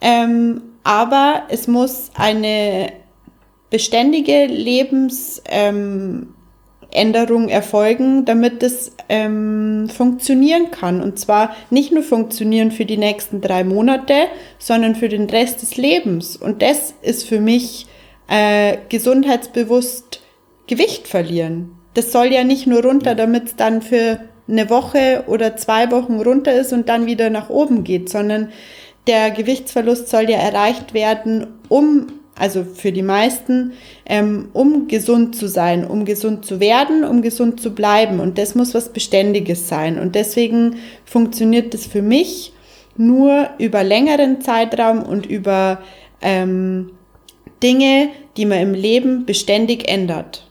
Ähm, 0.00 0.62
aber 0.84 1.42
es 1.48 1.68
muss 1.68 2.10
eine 2.14 2.92
beständige 3.70 4.46
Lebensänderung 4.46 6.34
ähm, 6.92 7.48
erfolgen, 7.48 8.24
damit 8.24 8.62
es 8.62 8.92
ähm, 9.08 9.88
funktionieren 9.94 10.70
kann. 10.70 11.02
Und 11.02 11.18
zwar 11.18 11.54
nicht 11.70 11.92
nur 11.92 12.02
funktionieren 12.02 12.70
für 12.70 12.84
die 12.84 12.96
nächsten 12.96 13.40
drei 13.40 13.64
Monate, 13.64 14.14
sondern 14.58 14.94
für 14.94 15.08
den 15.08 15.28
Rest 15.28 15.62
des 15.62 15.76
Lebens. 15.76 16.36
Und 16.36 16.62
das 16.62 16.94
ist 17.02 17.28
für 17.28 17.40
mich 17.40 17.86
äh, 18.28 18.78
gesundheitsbewusst 18.88 20.20
Gewicht 20.66 21.08
verlieren. 21.08 21.72
Das 21.94 22.12
soll 22.12 22.26
ja 22.26 22.44
nicht 22.44 22.66
nur 22.66 22.82
runter, 22.82 23.14
damit 23.14 23.46
es 23.46 23.56
dann 23.56 23.82
für 23.82 24.20
eine 24.48 24.70
Woche 24.70 25.24
oder 25.26 25.56
zwei 25.56 25.90
Wochen 25.90 26.20
runter 26.20 26.52
ist 26.52 26.72
und 26.72 26.88
dann 26.88 27.06
wieder 27.06 27.30
nach 27.30 27.50
oben 27.50 27.84
geht, 27.84 28.08
sondern 28.08 28.50
der 29.08 29.30
Gewichtsverlust 29.30 30.08
soll 30.08 30.30
ja 30.30 30.38
erreicht 30.38 30.94
werden, 30.94 31.46
um, 31.68 32.06
also 32.36 32.62
für 32.62 32.92
die 32.92 33.02
meisten, 33.02 33.72
ähm, 34.06 34.50
um 34.52 34.86
gesund 34.86 35.34
zu 35.34 35.48
sein, 35.48 35.84
um 35.84 36.04
gesund 36.04 36.44
zu 36.44 36.60
werden, 36.60 37.04
um 37.04 37.22
gesund 37.22 37.60
zu 37.60 37.74
bleiben. 37.74 38.20
Und 38.20 38.38
das 38.38 38.54
muss 38.54 38.74
was 38.74 38.92
Beständiges 38.92 39.68
sein. 39.68 39.98
Und 39.98 40.14
deswegen 40.14 40.76
funktioniert 41.04 41.74
das 41.74 41.86
für 41.86 42.02
mich 42.02 42.52
nur 42.96 43.48
über 43.58 43.82
längeren 43.82 44.40
Zeitraum 44.40 45.02
und 45.02 45.26
über 45.26 45.80
ähm, 46.20 46.90
Dinge, 47.62 48.10
die 48.36 48.46
man 48.46 48.58
im 48.58 48.74
Leben 48.74 49.24
beständig 49.24 49.88
ändert. 49.88 50.48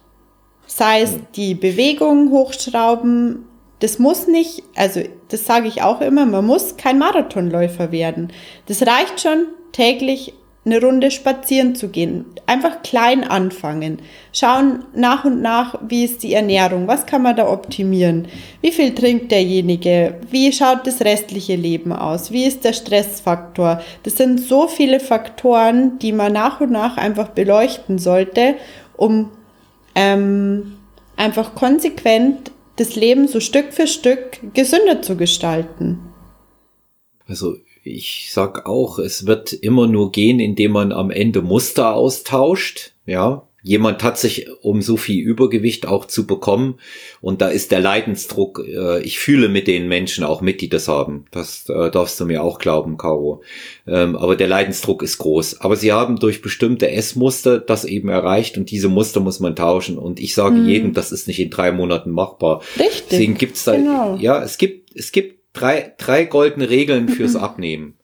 Sei 0.65 1.01
es 1.01 1.17
die 1.35 1.55
Bewegung 1.55 2.31
hochschrauben, 2.31 3.46
das 3.79 3.99
muss 3.99 4.27
nicht, 4.27 4.63
also 4.75 5.01
das 5.29 5.45
sage 5.45 5.67
ich 5.67 5.81
auch 5.83 6.01
immer, 6.01 6.25
man 6.25 6.45
muss 6.45 6.77
kein 6.77 6.97
Marathonläufer 6.97 7.91
werden. 7.91 8.33
Das 8.65 8.81
reicht 8.81 9.21
schon 9.21 9.47
täglich 9.71 10.33
eine 10.67 10.81
Runde 10.81 11.11
spazieren 11.11 11.75
zu 11.75 11.87
gehen. 11.87 12.25
Einfach 12.45 12.81
klein 12.83 13.23
anfangen. 13.23 13.99
Schauen 14.33 14.83
nach 14.93 15.23
und 15.23 15.41
nach, 15.41 15.79
wie 15.87 16.03
ist 16.03 16.23
die 16.23 16.33
Ernährung, 16.33 16.87
was 16.87 17.05
kann 17.05 17.21
man 17.21 17.37
da 17.37 17.47
optimieren, 17.47 18.27
wie 18.61 18.73
viel 18.73 18.93
trinkt 18.93 19.31
derjenige, 19.31 20.19
wie 20.29 20.51
schaut 20.51 20.85
das 20.85 21.01
restliche 21.01 21.55
Leben 21.55 21.93
aus, 21.93 22.31
wie 22.31 22.45
ist 22.45 22.65
der 22.65 22.73
Stressfaktor. 22.73 23.81
Das 24.03 24.17
sind 24.17 24.41
so 24.41 24.67
viele 24.67 24.99
Faktoren, 24.99 25.99
die 25.99 26.11
man 26.11 26.33
nach 26.33 26.59
und 26.59 26.71
nach 26.71 26.97
einfach 26.97 27.29
beleuchten 27.29 27.97
sollte, 27.97 28.55
um 28.97 29.31
ähm, 29.95 30.73
einfach 31.15 31.55
konsequent 31.55 32.51
das 32.77 32.95
Leben 32.95 33.27
so 33.27 33.39
Stück 33.39 33.73
für 33.73 33.87
Stück 33.87 34.39
gesünder 34.53 35.01
zu 35.01 35.17
gestalten. 35.17 35.99
Also 37.27 37.57
ich 37.83 38.29
sag 38.31 38.65
auch, 38.65 38.99
es 38.99 39.25
wird 39.25 39.53
immer 39.53 39.87
nur 39.87 40.11
gehen, 40.11 40.39
indem 40.39 40.71
man 40.71 40.91
am 40.91 41.11
Ende 41.11 41.41
Muster 41.41 41.93
austauscht. 41.93 42.93
Ja, 43.05 43.46
jemand 43.67 44.01
hat 44.01 44.17
sich, 44.17 44.47
um 44.62 44.82
so 44.82 44.95
viel 44.95 45.21
Übergewicht 45.21 45.86
auch 45.88 46.06
zu 46.06 46.25
bekommen, 46.25 46.80
und 47.19 47.41
da 47.41 47.49
ist 47.49 47.71
der 47.71 47.82
Leidensdruck, 47.82 48.65
äh, 48.65 49.01
ich 49.01 49.19
fühle 49.19 49.49
mit 49.49 49.67
den 49.67 49.88
Menschen 49.88 50.23
auch 50.23 50.41
mit, 50.41 50.62
die 50.62 50.69
das 50.69 50.88
haben. 50.88 51.25
Das 51.32 51.67
äh, 51.67 51.91
darfst 51.91 52.19
du 52.19 52.25
mir 52.25 52.43
auch 52.43 52.60
glauben, 52.60 52.97
Caro. 52.97 53.43
Ähm, 53.86 54.15
aber 54.15 54.36
der 54.36 54.47
Leidensdruck 54.47 55.03
ist 55.03 55.17
groß. 55.17 55.62
Aber 55.62 55.75
sie 55.75 55.91
haben 55.91 56.17
durch 56.17 56.41
bestimmte 56.41 56.89
Essmuster 56.89 57.60
das 57.60 57.84
eben 57.84 58.08
erreicht 58.08 58.58
und 58.58 58.71
diese 58.71 58.88
Muster 58.88 59.19
muss 59.19 59.39
man 59.39 59.56
tauschen. 59.56 59.97
Und 59.97 60.19
ich 60.19 60.34
sage 60.34 60.56
hm. 60.56 60.67
jedem, 60.67 60.93
das 60.93 61.12
ist 61.12 61.27
nicht 61.27 61.39
in 61.39 61.49
drei 61.49 61.71
Monaten 61.71 62.12
machbar. 62.12 62.62
Richtig. 62.80 63.03
Deswegen 63.10 63.38
gibt's 63.38 63.65
da, 63.65 63.75
genau. 63.75 64.15
ja, 64.15 64.41
es 64.41 64.58
gibt, 64.58 64.95
es 64.95 65.12
gibt 65.12 65.41
drei, 65.51 65.93
drei 65.97 66.23
goldene 66.23 66.69
Regeln 66.69 67.10
fürs 67.10 67.34
mhm. 67.34 67.39
Abnehmen. 67.39 67.97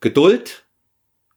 Geduld, 0.00 0.64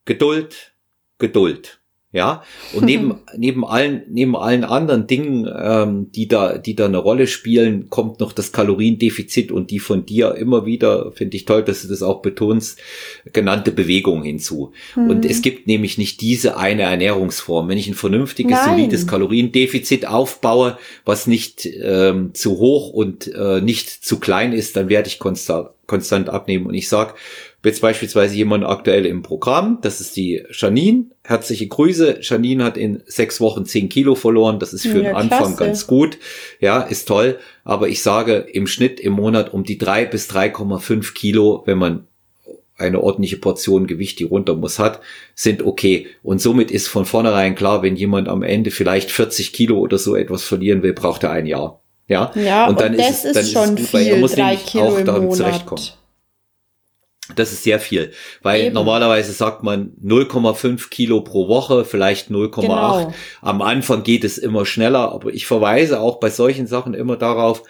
Geduld, 0.05 0.73
Geduld. 1.17 1.79
Ja, 2.13 2.43
und 2.73 2.85
neben, 2.85 3.15
neben 3.37 3.65
allen, 3.65 4.03
neben 4.07 4.35
allen 4.35 4.63
anderen 4.63 5.07
Dingen, 5.07 5.49
ähm, 5.51 6.11
die 6.11 6.27
da, 6.27 6.59
die 6.59 6.75
da 6.75 6.85
eine 6.85 6.99
Rolle 6.99 7.25
spielen, 7.25 7.89
kommt 7.89 8.19
noch 8.19 8.33
das 8.33 8.51
Kaloriendefizit 8.51 9.51
und 9.51 9.71
die 9.71 9.79
von 9.79 10.05
dir 10.05 10.35
immer 10.35 10.67
wieder, 10.67 11.11
finde 11.13 11.35
ich 11.37 11.45
toll, 11.45 11.63
dass 11.63 11.81
du 11.81 11.87
das 11.87 12.03
auch 12.03 12.21
betonst, 12.21 12.79
genannte 13.33 13.71
Bewegung 13.71 14.21
hinzu. 14.21 14.73
Mhm. 14.95 15.09
Und 15.09 15.25
es 15.25 15.41
gibt 15.41 15.65
nämlich 15.65 15.97
nicht 15.97 16.21
diese 16.21 16.55
eine 16.55 16.83
Ernährungsform. 16.83 17.67
Wenn 17.67 17.79
ich 17.79 17.87
ein 17.87 17.95
vernünftiges, 17.95 18.59
Nein. 18.63 18.77
solides 18.77 19.07
Kaloriendefizit 19.07 20.05
aufbaue, 20.05 20.77
was 21.05 21.25
nicht 21.25 21.67
ähm, 21.81 22.35
zu 22.35 22.59
hoch 22.59 22.89
und 22.89 23.33
äh, 23.33 23.59
nicht 23.59 23.89
zu 23.89 24.19
klein 24.19 24.53
ist, 24.53 24.75
dann 24.75 24.87
werde 24.87 25.07
ich 25.07 25.17
konstant, 25.17 25.69
konstant 25.87 26.29
abnehmen. 26.29 26.67
Und 26.67 26.75
ich 26.75 26.89
sag 26.89 27.15
jetzt 27.63 27.81
beispielsweise 27.81 28.35
jemand 28.35 28.65
aktuell 28.65 29.05
im 29.05 29.21
Programm, 29.21 29.79
das 29.81 30.01
ist 30.01 30.15
die 30.15 30.43
Janine. 30.51 31.05
Herzliche 31.23 31.67
Grüße. 31.67 32.19
Janine 32.21 32.63
hat 32.63 32.77
in 32.77 33.01
sechs 33.05 33.39
Wochen 33.39 33.65
zehn 33.65 33.89
Kilo 33.89 34.15
verloren. 34.15 34.59
Das 34.59 34.73
ist 34.73 34.83
für 34.85 35.01
ja, 35.01 35.09
den 35.09 35.15
Anfang 35.15 35.55
klasse. 35.55 35.63
ganz 35.63 35.87
gut. 35.87 36.17
Ja, 36.59 36.81
ist 36.81 37.07
toll. 37.07 37.39
Aber 37.63 37.87
ich 37.87 38.01
sage 38.01 38.45
im 38.51 38.67
Schnitt 38.67 38.99
im 38.99 39.13
Monat 39.13 39.53
um 39.53 39.63
die 39.63 39.77
drei 39.77 40.05
bis 40.05 40.29
3,5 40.29 41.13
Kilo, 41.13 41.63
wenn 41.65 41.77
man 41.77 42.07
eine 42.77 43.01
ordentliche 43.01 43.37
Portion 43.37 43.87
Gewicht, 43.87 44.19
die 44.19 44.23
runter 44.23 44.55
muss, 44.55 44.79
hat, 44.79 44.99
sind 45.35 45.63
okay. 45.63 46.07
Und 46.21 46.41
somit 46.41 46.71
ist 46.71 46.87
von 46.87 47.05
vornherein 47.05 47.55
klar, 47.55 47.83
wenn 47.83 47.95
jemand 47.95 48.27
am 48.27 48.43
Ende 48.43 48.71
vielleicht 48.71 49.11
40 49.11 49.53
Kilo 49.53 49.77
oder 49.77 49.97
so 49.97 50.15
etwas 50.15 50.43
verlieren 50.43 50.83
will, 50.83 50.93
braucht 50.93 51.23
er 51.23 51.31
ein 51.31 51.45
Jahr. 51.45 51.81
Ja, 52.07 52.31
ja 52.35 52.67
und 52.67 52.81
dann 52.81 52.93
und 52.93 52.99
ist 52.99 53.23
es, 53.25 53.33
dann 53.33 53.43
ist 53.43 53.53
schon 53.53 53.63
ist 53.63 53.75
gut, 53.77 53.87
viel, 53.87 53.99
weil 53.99 54.07
er 54.07 54.17
muss 54.17 54.35
Kilo 54.65 54.87
auch 54.87 55.01
damit 55.01 55.35
zurechtkommen. 55.35 55.83
Das 57.35 57.53
ist 57.53 57.63
sehr 57.63 57.79
viel, 57.79 58.11
weil 58.41 58.65
Eben. 58.65 58.73
normalerweise 58.73 59.31
sagt 59.31 59.63
man 59.63 59.93
0,5 60.03 60.89
Kilo 60.89 61.21
pro 61.21 61.47
Woche, 61.47 61.85
vielleicht 61.85 62.29
0,8. 62.29 62.61
Genau. 62.61 63.13
Am 63.41 63.61
Anfang 63.61 64.03
geht 64.03 64.25
es 64.25 64.37
immer 64.37 64.65
schneller, 64.65 65.13
aber 65.13 65.33
ich 65.33 65.47
verweise 65.47 66.01
auch 66.01 66.19
bei 66.19 66.29
solchen 66.29 66.67
Sachen 66.67 66.93
immer 66.93 67.15
darauf, 67.15 67.63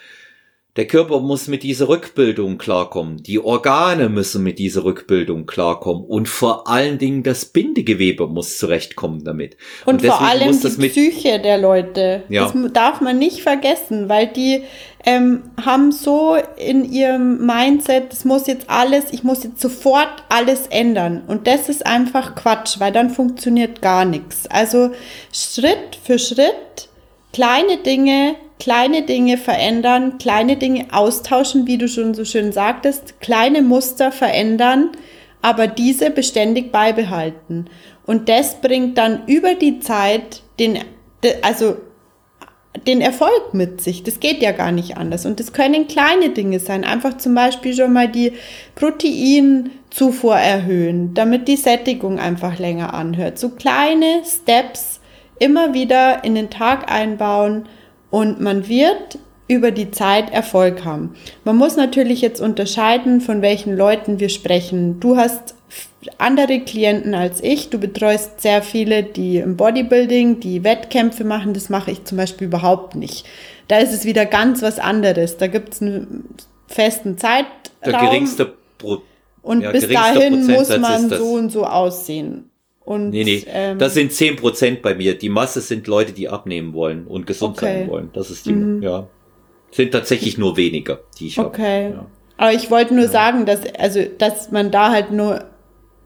der 0.76 0.88
Körper 0.88 1.20
muss 1.20 1.48
mit 1.48 1.62
dieser 1.62 1.88
Rückbildung 1.88 2.58
klarkommen. 2.58 3.22
Die 3.22 3.40
Organe 3.40 4.10
müssen 4.10 4.42
mit 4.42 4.58
dieser 4.58 4.84
Rückbildung 4.84 5.46
klarkommen. 5.46 6.04
Und 6.04 6.28
vor 6.28 6.68
allen 6.68 6.98
Dingen 6.98 7.22
das 7.22 7.46
Bindegewebe 7.46 8.26
muss 8.28 8.58
zurechtkommen 8.58 9.24
damit. 9.24 9.56
Und, 9.86 10.02
und 10.02 10.08
vor 10.08 10.22
allem 10.22 10.60
die 10.60 10.90
Psyche 10.90 11.40
der 11.40 11.60
Leute. 11.60 12.24
Ja. 12.28 12.52
Das 12.52 12.74
darf 12.74 13.02
man 13.02 13.20
nicht 13.20 13.44
vergessen, 13.44 14.10
weil 14.10 14.26
die 14.26 14.64
ähm, 15.06 15.44
haben 15.64 15.92
so 15.92 16.38
in 16.58 16.92
ihrem 16.92 17.46
Mindset, 17.46 18.12
das 18.12 18.26
muss 18.26 18.48
jetzt 18.48 18.68
alles, 18.68 19.12
ich 19.12 19.24
muss 19.24 19.44
jetzt 19.44 19.62
sofort 19.62 20.24
alles 20.30 20.66
ändern. 20.68 21.22
Und 21.28 21.46
das 21.46 21.70
ist 21.70 21.86
einfach 21.86 22.34
Quatsch, 22.34 22.80
weil 22.80 22.92
dann 22.92 23.12
funktioniert 23.12 23.84
gar 23.84 24.06
nichts. 24.06 24.48
Also 24.48 24.90
Schritt 25.32 26.00
für 26.04 26.18
Schritt 26.18 26.90
kleine 27.32 27.78
Dinge 27.78 28.36
kleine 28.60 29.04
Dinge 29.04 29.38
verändern, 29.38 30.18
kleine 30.18 30.58
Dinge 30.58 30.88
austauschen, 30.92 31.68
wie 31.68 31.78
du 31.78 31.88
schon 31.88 32.14
so 32.14 32.26
schön 32.26 32.52
sagtest, 32.52 33.20
kleine 33.20 33.62
Muster 33.62 34.12
verändern, 34.12 34.92
aber 35.42 35.68
diese 35.68 36.10
beständig 36.10 36.72
beibehalten. 36.72 37.66
Und 38.06 38.30
das 38.30 38.62
bringt 38.62 38.98
dann 38.98 39.28
über 39.28 39.56
die 39.56 39.80
Zeit 39.80 40.42
den, 40.60 40.80
also 41.42 41.78
den 42.88 43.02
Erfolg 43.02 43.54
mit 43.54 43.82
sich. 43.82 44.04
Das 44.04 44.20
geht 44.20 44.42
ja 44.42 44.52
gar 44.52 44.72
nicht 44.72 44.98
anders. 44.98 45.26
Und 45.26 45.40
das 45.40 45.54
können 45.54 45.88
kleine 45.88 46.30
Dinge 46.30 46.60
sein. 46.60 46.84
Einfach 46.84 47.18
zum 47.18 47.36
Beispiel 47.36 47.74
schon 47.74 47.94
mal 47.94 48.08
die 48.08 48.34
Proteinzufuhr 48.76 50.36
erhöhen, 50.36 51.14
damit 51.14 51.48
die 51.48 51.56
Sättigung 51.56 52.20
einfach 52.20 52.60
länger 52.60 52.94
anhört. 52.94 53.40
So 53.40 53.50
kleine 53.50 54.24
Steps 54.26 55.00
immer 55.40 55.74
wieder 55.74 56.24
in 56.24 56.36
den 56.36 56.50
Tag 56.50 56.92
einbauen 56.92 57.68
und 58.14 58.40
man 58.40 58.68
wird 58.68 59.18
über 59.48 59.72
die 59.72 59.90
Zeit 59.90 60.32
Erfolg 60.32 60.86
haben. 60.86 61.16
Man 61.46 61.58
muss 61.58 61.78
natürlich 61.78 62.22
jetzt 62.22 62.42
unterscheiden, 62.42 63.22
von 63.22 63.42
welchen 63.42 63.76
Leuten 63.76 64.20
wir 64.20 64.30
sprechen. 64.30 65.00
Du 65.00 65.18
hast 65.18 65.56
andere 66.20 66.60
Klienten 66.60 67.16
als 67.16 67.42
ich. 67.42 67.72
Du 67.72 67.80
betreust 67.80 68.40
sehr 68.40 68.62
viele, 68.62 69.02
die 69.02 69.38
im 69.38 69.58
Bodybuilding, 69.58 70.40
die 70.40 70.64
Wettkämpfe 70.64 71.24
machen. 71.24 71.56
Das 71.56 71.70
mache 71.70 71.90
ich 71.90 72.04
zum 72.04 72.20
Beispiel 72.20 72.46
überhaupt 72.46 72.94
nicht. 72.94 73.26
Da 73.68 73.80
ist 73.80 73.92
es 73.92 74.06
wieder 74.06 74.28
ganz 74.28 74.62
was 74.62 74.78
anderes. 74.78 75.38
Da 75.38 75.48
gibt 75.48 75.74
es 75.74 75.82
einen 75.82 76.36
festen 76.68 77.18
Zeitraum. 77.18 77.48
Der 77.84 77.94
geringste 77.94 78.54
Pro 78.78 79.02
und 79.42 79.62
ja, 79.62 79.72
bis 79.72 79.90
dahin 79.90 80.46
muss 80.46 80.70
man 80.78 81.10
so 81.10 81.34
und 81.34 81.52
so 81.52 81.66
aussehen. 81.66 82.52
Und, 82.86 83.12
nee, 83.12 83.24
nee, 83.24 83.44
ähm, 83.48 83.80
das 83.80 83.94
sind 83.94 84.12
zehn 84.12 84.36
Prozent 84.36 84.82
bei 84.82 84.94
mir. 84.94 85.18
Die 85.18 85.30
Masse 85.30 85.62
sind 85.62 85.88
Leute, 85.88 86.12
die 86.12 86.28
abnehmen 86.28 86.74
wollen 86.74 87.08
und 87.08 87.26
gesund 87.26 87.58
okay. 87.58 87.80
sein 87.80 87.90
wollen. 87.90 88.10
Das 88.14 88.30
ist 88.30 88.46
die, 88.46 88.54
mhm. 88.54 88.84
ja. 88.84 89.08
Sind 89.72 89.92
tatsächlich 89.92 90.38
nur 90.38 90.58
weniger, 90.58 91.00
die 91.20 91.28
ich 91.28 91.40
okay. 91.40 91.86
habe. 91.86 91.96
Ja. 91.96 92.06
Aber 92.38 92.54
ich 92.54 92.70
wollte 92.70 92.94
nur 92.94 93.06
ja. 93.06 93.10
sagen, 93.10 93.46
dass, 93.46 93.62
also, 93.76 94.02
dass 94.18 94.52
man 94.52 94.70
da 94.70 94.92
halt 94.92 95.12
nur 95.12 95.46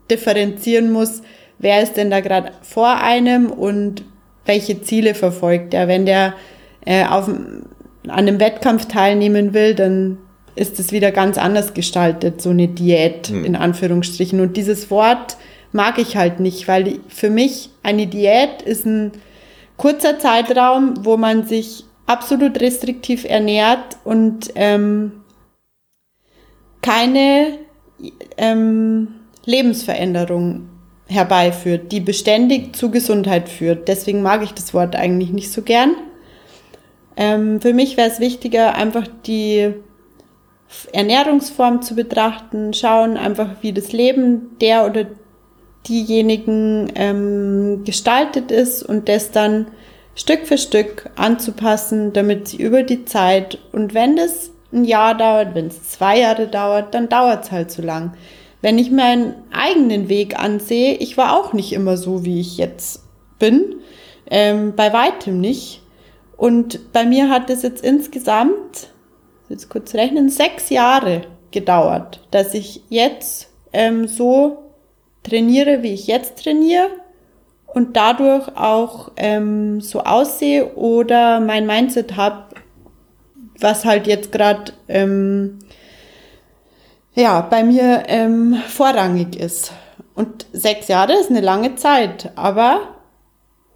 differenzieren 0.10 0.92
muss, 0.92 1.22
wer 1.58 1.82
ist 1.82 1.98
denn 1.98 2.12
da 2.12 2.22
gerade 2.22 2.52
vor 2.62 3.02
einem 3.02 3.50
und 3.52 4.04
welche 4.46 4.82
Ziele 4.82 5.16
verfolgt 5.16 5.74
er. 5.74 5.88
Wenn 5.88 6.06
der 6.06 6.36
äh, 6.86 7.06
auf, 7.06 7.28
an 7.28 7.66
einem 8.04 8.40
Wettkampf 8.40 8.86
teilnehmen 8.86 9.54
will, 9.54 9.76
dann 9.76 10.20
ist 10.56 10.80
es 10.80 10.92
wieder 10.92 11.12
ganz 11.12 11.38
anders 11.38 11.74
gestaltet, 11.74 12.42
so 12.42 12.52
eine 12.52 12.68
Diät 12.68 13.28
hm. 13.28 13.44
in 13.44 13.56
Anführungsstrichen. 13.56 14.40
Und 14.40 14.56
dieses 14.56 14.90
Wort 14.90 15.38
mag 15.72 15.98
ich 15.98 16.18
halt 16.18 16.40
nicht, 16.40 16.68
weil 16.68 17.00
für 17.08 17.30
mich 17.30 17.70
eine 17.84 18.08
Diät 18.08 18.62
ist 18.62 18.86
ein 18.86 19.12
kurzer 19.78 20.20
Zeitraum, 20.20 21.06
wo 21.06 21.18
man 21.18 21.46
sich 21.46 21.84
absolut 22.06 22.60
restriktiv 22.62 23.26
ernährt 23.26 23.98
und 24.04 24.50
ähm, 24.56 25.24
keine 26.82 27.60
ähm, 28.38 29.16
Lebensveränderung 29.46 30.70
herbeiführt, 31.08 31.92
die 31.92 32.00
beständig 32.00 32.76
zu 32.76 32.92
Gesundheit 32.92 33.50
führt. 33.50 33.88
Deswegen 33.88 34.22
mag 34.22 34.44
ich 34.44 34.54
das 34.54 34.74
Wort 34.74 34.96
eigentlich 34.96 35.32
nicht 35.32 35.52
so 35.52 35.62
gern. 35.62 35.96
Ähm, 37.16 37.62
für 37.62 37.74
mich 37.74 37.98
wäre 37.98 38.10
es 38.10 38.20
wichtiger, 38.20 38.76
einfach 38.76 39.08
die 39.26 39.74
Ernährungsform 40.92 41.82
zu 41.82 41.96
betrachten, 41.96 42.74
schauen 42.74 43.18
einfach, 43.18 43.50
wie 43.62 43.74
das 43.74 43.92
Leben 43.94 44.58
der 44.60 44.86
oder 44.86 45.06
diejenigen 45.88 46.92
ähm, 46.96 47.84
gestaltet 47.86 48.52
ist 48.52 48.84
und 48.84 49.10
das 49.10 49.32
dann 49.32 49.68
Stück 50.16 50.48
für 50.48 50.58
Stück 50.58 51.10
anzupassen, 51.16 52.14
damit 52.14 52.48
sie 52.48 52.58
über 52.58 52.84
die 52.84 53.06
Zeit 53.06 53.60
und 53.72 53.94
wenn 53.94 54.18
es 54.18 54.52
ein 54.74 54.84
Jahr 54.84 55.16
dauert, 55.16 55.56
wenn 55.56 55.68
es 55.68 55.92
zwei 55.92 56.20
Jahre 56.20 56.48
dauert, 56.48 56.94
dann 56.94 57.10
dauert 57.10 57.46
es 57.46 57.52
halt 57.52 57.72
so 57.72 57.82
lang. 57.82 58.14
Wenn 58.62 58.80
ich 58.80 58.92
meinen 58.92 59.36
eigenen 59.52 60.10
Weg 60.10 60.40
ansehe, 60.40 60.96
ich 60.96 61.18
war 61.18 61.38
auch 61.38 61.54
nicht 61.54 61.72
immer 61.74 61.96
so, 61.96 62.26
wie 62.26 62.42
ich 62.42 62.58
jetzt 62.58 63.04
bin, 63.40 63.76
ähm, 64.30 64.74
bei 64.76 64.92
weitem 64.92 65.40
nicht. 65.40 65.82
Und 66.36 66.92
bei 66.92 67.06
mir 67.06 67.30
hat 67.30 67.50
es 67.50 67.62
jetzt 67.62 67.84
insgesamt 67.84 68.90
jetzt 69.50 69.70
kurz 69.70 69.94
rechnen, 69.94 70.30
sechs 70.30 70.70
Jahre 70.70 71.22
gedauert, 71.52 72.22
dass 72.32 72.54
ich 72.54 72.82
jetzt 72.90 73.50
ähm, 73.74 74.08
so 74.08 74.67
trainiere, 75.28 75.84
wie 75.84 75.94
ich 75.94 76.08
jetzt 76.08 76.44
trainiere 76.44 76.90
und 77.66 77.96
dadurch 77.96 78.48
auch 78.56 79.12
ähm, 79.18 79.82
so 79.82 80.02
aussehe 80.02 80.74
oder 80.76 81.40
mein 81.40 81.66
Mindset 81.66 82.16
habe, 82.16 82.56
was 83.60 83.86
halt 83.86 84.08
jetzt 84.08 84.32
gerade 84.32 84.74
ähm, 84.88 85.60
ja 87.16 87.42
bei 87.42 87.64
mir 87.64 88.04
ähm, 88.08 88.56
vorrangig 88.68 89.36
ist. 89.36 89.72
Und 90.16 90.48
sechs 90.52 90.88
Jahre 90.88 91.14
ist 91.20 91.30
eine 91.30 91.42
lange 91.42 91.76
Zeit, 91.76 92.32
aber 92.36 92.96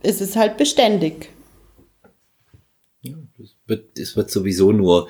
es 0.02 0.22
ist 0.22 0.36
halt 0.36 0.58
beständig. 0.58 1.30
Ja, 3.02 3.18
es 3.40 3.56
wird, 3.68 4.00
es 4.00 4.16
wird 4.16 4.32
sowieso 4.32 4.72
nur 4.72 5.10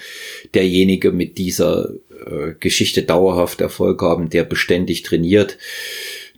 derjenige 0.53 1.11
mit 1.11 1.37
dieser 1.37 1.89
äh, 2.25 2.53
Geschichte 2.59 3.03
dauerhaft 3.03 3.61
Erfolg 3.61 4.01
haben, 4.01 4.29
der 4.29 4.43
beständig 4.43 5.03
trainiert. 5.03 5.57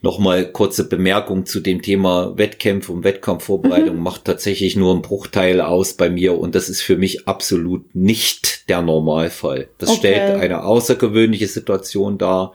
Nochmal 0.04 0.52
kurze 0.52 0.90
Bemerkung 0.90 1.46
zu 1.46 1.62
dem 1.62 1.82
Thema 1.82 2.38
Wettkämpfe 2.38 2.92
und 2.92 3.06
Wettkampfvorbereitung 3.06 3.96
mhm. 3.96 4.04
macht 4.04 4.26
tatsächlich 4.26 4.76
nur 4.76 4.92
einen 4.92 5.02
Bruchteil 5.02 5.62
aus 5.62 5.94
bei 5.94 6.10
mir 6.10 6.38
und 6.38 6.56
das 6.56 6.68
ist 6.68 6.82
für 6.82 6.98
mich 6.98 7.26
absolut 7.26 7.96
nicht 7.96 8.68
der 8.68 8.82
Normalfall. 8.82 9.70
Das 9.78 9.88
okay. 9.88 10.00
stellt 10.00 10.42
eine 10.42 10.66
außergewöhnliche 10.66 11.48
Situation 11.48 12.18
dar. 12.18 12.52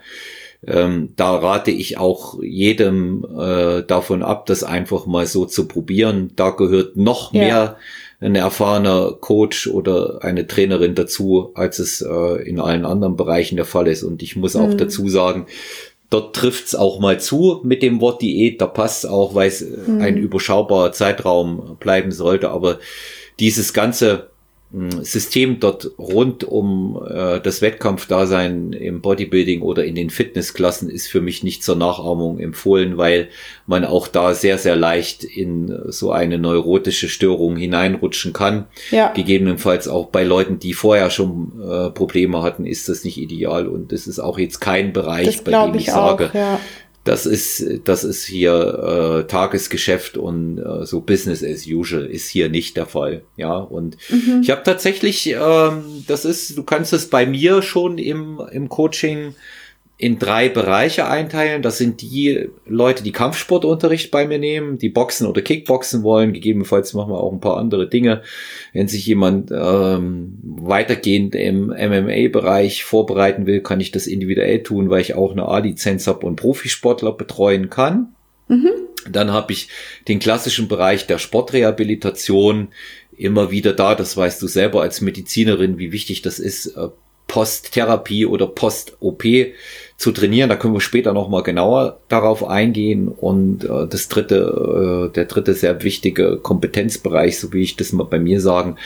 Ähm, 0.66 1.14
da 1.16 1.37
rate 1.37 1.70
ich 1.70 1.96
auch 1.96 2.38
jedem 2.42 3.24
äh, 3.24 3.82
davon 3.82 4.22
ab, 4.22 4.44
das 4.44 4.62
einfach 4.62 5.06
mal 5.06 5.26
so 5.26 5.46
zu 5.46 5.66
probieren. 5.66 6.32
Da 6.37 6.50
gehört 6.50 6.98
noch 6.98 7.32
ja. 7.32 7.40
mehr 7.40 7.76
ein 8.20 8.34
erfahrener 8.34 9.16
Coach 9.18 9.68
oder 9.68 10.18
eine 10.22 10.46
Trainerin 10.46 10.94
dazu, 10.94 11.52
als 11.54 11.78
es 11.78 12.02
äh, 12.02 12.42
in 12.46 12.61
allen 12.61 12.84
anderen 12.84 13.16
Bereichen 13.16 13.56
der 13.56 13.64
Fall 13.64 13.88
ist. 13.88 14.02
Und 14.02 14.22
ich 14.22 14.37
muss 14.37 14.54
auch 14.54 14.68
mhm. 14.68 14.76
dazu 14.76 15.08
sagen, 15.08 15.46
Dort 16.11 16.35
trifft's 16.35 16.75
auch 16.75 17.01
mal 17.01 17.21
zu 17.21 17.61
mit 17.64 17.83
dem 17.83 18.01
Wort 18.01 18.23
Diät. 18.23 18.61
Da 18.61 18.66
passt 18.66 19.07
auch, 19.07 19.35
weil 19.35 19.49
es 19.49 19.61
mhm. 19.61 20.01
ein 20.01 20.16
überschaubarer 20.16 20.92
Zeitraum 20.92 21.77
bleiben 21.81 22.12
sollte. 22.12 22.51
Aber 22.51 22.79
dieses 23.38 23.73
ganze 23.73 24.31
System 24.70 25.61
dort 25.61 25.92
rund 25.98 26.44
um 26.44 27.00
äh, 27.09 27.40
das 27.40 27.62
Wettkampfdasein 27.62 28.74
im 28.74 29.00
Bodybuilding 29.00 29.62
oder 29.62 29.87
in 29.87 29.94
den 29.94 30.11
Fitnessklassen 30.11 30.90
ist 30.90 31.09
für 31.09 31.22
mich 31.22 31.42
nicht 31.42 31.64
zur 31.64 31.76
Nachahmung 31.76 32.38
empfohlen, 32.38 32.98
weil 32.98 33.28
man 33.66 33.87
auch 33.87 34.09
da 34.09 34.35
sehr, 34.35 34.59
sehr 34.59 34.76
leicht 34.76 35.24
in 35.24 35.74
so 35.87 36.12
eine 36.12 36.38
neurotische 36.38 37.09
Störung 37.09 37.57
hineinrutschen 37.57 38.35
kann. 38.35 38.66
Ja. 38.90 39.11
Gegebenenfalls 39.14 39.88
auch 39.88 40.09
bei 40.09 40.24
Leuten, 40.24 40.59
die 40.59 40.74
vorher 40.74 41.09
schon 41.09 41.52
äh, 41.62 41.88
Probleme 41.88 42.42
hatten, 42.42 42.66
ist 42.66 42.90
das 42.90 43.04
nicht 43.04 43.16
ideal 43.16 43.68
und 43.68 43.92
das 43.92 44.07
ist 44.07 44.18
auch 44.18 44.38
jetzt 44.38 44.61
kein 44.61 44.92
Bereich, 44.92 45.42
bei 45.44 45.52
dem 45.52 45.74
ich, 45.76 45.87
ich 45.87 45.92
sage, 45.92 46.31
ja 46.35 46.61
das 47.09 47.25
ist, 47.25 47.64
das 47.85 48.05
ist 48.05 48.27
hier 48.27 49.25
äh, 49.25 49.27
Tagesgeschäft 49.27 50.18
und 50.18 50.59
äh, 50.59 50.85
so 50.85 51.01
Business 51.01 51.42
as 51.42 51.66
usual 51.66 52.05
ist 52.05 52.29
hier 52.29 52.51
nicht 52.51 52.77
der 52.77 52.85
Fall. 52.85 53.23
Ja, 53.37 53.57
und 53.57 53.97
mhm. 54.11 54.42
ich 54.42 54.51
habe 54.51 54.62
tatsächlich, 54.62 55.27
ähm, 55.29 56.05
das 56.07 56.27
ist, 56.27 56.59
du 56.59 56.62
kannst 56.64 56.92
es 56.92 57.09
bei 57.09 57.25
mir 57.25 57.62
schon 57.62 57.97
im, 57.97 58.42
im 58.53 58.68
Coaching 58.68 59.35
in 60.00 60.20
drei 60.20 60.48
Bereiche 60.48 61.08
einteilen. 61.08 61.61
Das 61.61 61.76
sind 61.76 62.00
die 62.02 62.48
Leute, 62.66 63.02
die 63.02 63.11
Kampfsportunterricht 63.11 64.12
bei 64.12 64.28
mir 64.28 64.38
nehmen, 64.38 64.78
die 64.78 64.90
Boxen 64.90 65.26
oder 65.26 65.42
Kickboxen 65.42 66.04
wollen. 66.04 66.32
Gegebenenfalls 66.32 66.94
machen 66.94 67.11
wir 67.12 67.20
auch 67.20 67.32
ein 67.32 67.40
paar 67.40 67.56
andere 67.56 67.88
Dinge. 67.88 68.22
Wenn 68.72 68.87
sich 68.87 69.04
jemand 69.06 69.50
ähm, 69.50 70.38
weitergehend 70.42 71.34
im 71.34 71.66
MMA-Bereich 71.66 72.84
vorbereiten 72.84 73.46
will, 73.46 73.61
kann 73.61 73.80
ich 73.80 73.90
das 73.90 74.06
individuell 74.06 74.62
tun, 74.62 74.88
weil 74.88 75.00
ich 75.00 75.14
auch 75.14 75.32
eine 75.32 75.48
A-Lizenz 75.48 76.06
habe 76.06 76.24
und 76.26 76.37
Profisportler 76.37 77.11
betreuen 77.11 77.68
kann. 77.68 78.14
Mhm. 78.46 78.70
Dann 79.11 79.32
habe 79.32 79.52
ich 79.52 79.68
den 80.06 80.20
klassischen 80.20 80.68
Bereich 80.68 81.08
der 81.08 81.18
Sportrehabilitation 81.18 82.68
immer 83.16 83.50
wieder 83.50 83.72
da. 83.72 83.96
Das 83.96 84.16
weißt 84.16 84.40
du 84.40 84.46
selber 84.46 84.80
als 84.80 85.00
Medizinerin, 85.00 85.78
wie 85.78 85.90
wichtig 85.90 86.22
das 86.22 86.38
ist, 86.38 86.66
äh, 86.76 86.88
Post-Therapie 87.29 88.27
oder 88.27 88.49
Post-OP 88.49 89.23
zu 89.97 90.12
trainieren. 90.12 90.49
Da 90.49 90.57
können 90.57 90.75
wir 90.75 90.81
später 90.81 91.12
noch 91.12 91.29
mal 91.29 91.43
genauer 91.43 92.01
darauf 92.09 92.45
eingehen. 92.45 93.09
Und 93.09 93.64
äh, 93.64 93.87
das 93.87 94.09
dritte, 94.09 95.09
äh, 95.09 95.14
der 95.14 95.27
dritte 95.27 95.55
sehr 95.55 95.83
wichtige 95.85 96.38
Kompetenzbereich, 96.38 97.38
so 97.38 97.53
wie 97.53 97.62
ich 97.62 97.77
das 97.77 97.93
mal 97.93 98.05
bei 98.05 98.19
mir 98.19 98.41
sagen, 98.41 98.77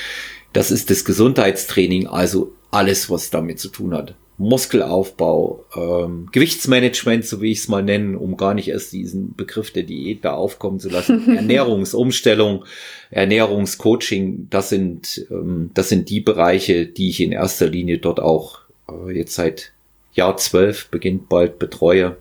das 0.53 0.71
ist 0.71 0.91
das 0.91 1.07
Gesundheitstraining, 1.07 2.09
also 2.09 2.53
alles, 2.71 3.09
was 3.09 3.31
damit 3.31 3.59
zu 3.59 3.69
tun 3.69 3.95
hat. 3.95 4.15
Muskelaufbau, 4.43 5.65
ähm, 5.77 6.29
Gewichtsmanagement, 6.33 7.25
so 7.25 7.41
wie 7.41 7.53
ich 7.53 7.59
es 7.59 7.69
mal 7.69 7.83
nennen, 7.83 8.17
um 8.17 8.37
gar 8.37 8.55
nicht 8.55 8.69
erst 8.69 8.93
diesen 8.93 9.35
Begriff 9.35 9.73
der 9.73 9.85
Diät 9.85 10.25
da 10.25 10.35
aufkommen 10.35 10.81
zu 10.81 10.89
lassen. 10.89 11.37
Ernährungsumstellung, 11.37 12.65
Ernährungscoaching, 13.11 14.49
das 14.51 14.69
sind, 14.69 15.27
ähm, 15.31 15.71
das 15.75 15.89
sind 15.89 16.11
die 16.11 16.21
Bereiche, 16.21 16.87
die 16.87 17.11
ich 17.11 17.21
in 17.21 17.33
erster 17.33 17.69
Linie 17.69 17.99
dort 17.99 18.21
auch 18.21 18.61
äh, 18.89 19.13
jetzt 19.13 19.35
seit 19.35 19.73
Jahr 20.13 20.37
zwölf 20.37 20.89
beginnt 20.89 21.29
bald 21.29 21.59
betreue. 21.59 22.17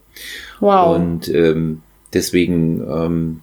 Wow. 0.60 0.96
Und 0.96 1.28
ähm, 1.28 1.82
deswegen 2.14 2.82
ähm, 2.82 3.42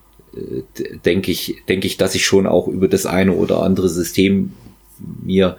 denke 1.04 1.30
ich, 1.30 1.56
denke 1.68 1.86
ich, 1.86 1.96
dass 1.96 2.14
ich 2.14 2.24
schon 2.24 2.46
auch 2.46 2.68
über 2.68 2.88
das 2.88 3.06
eine 3.06 3.32
oder 3.32 3.62
andere 3.62 3.88
System 3.88 4.52
mir 5.22 5.56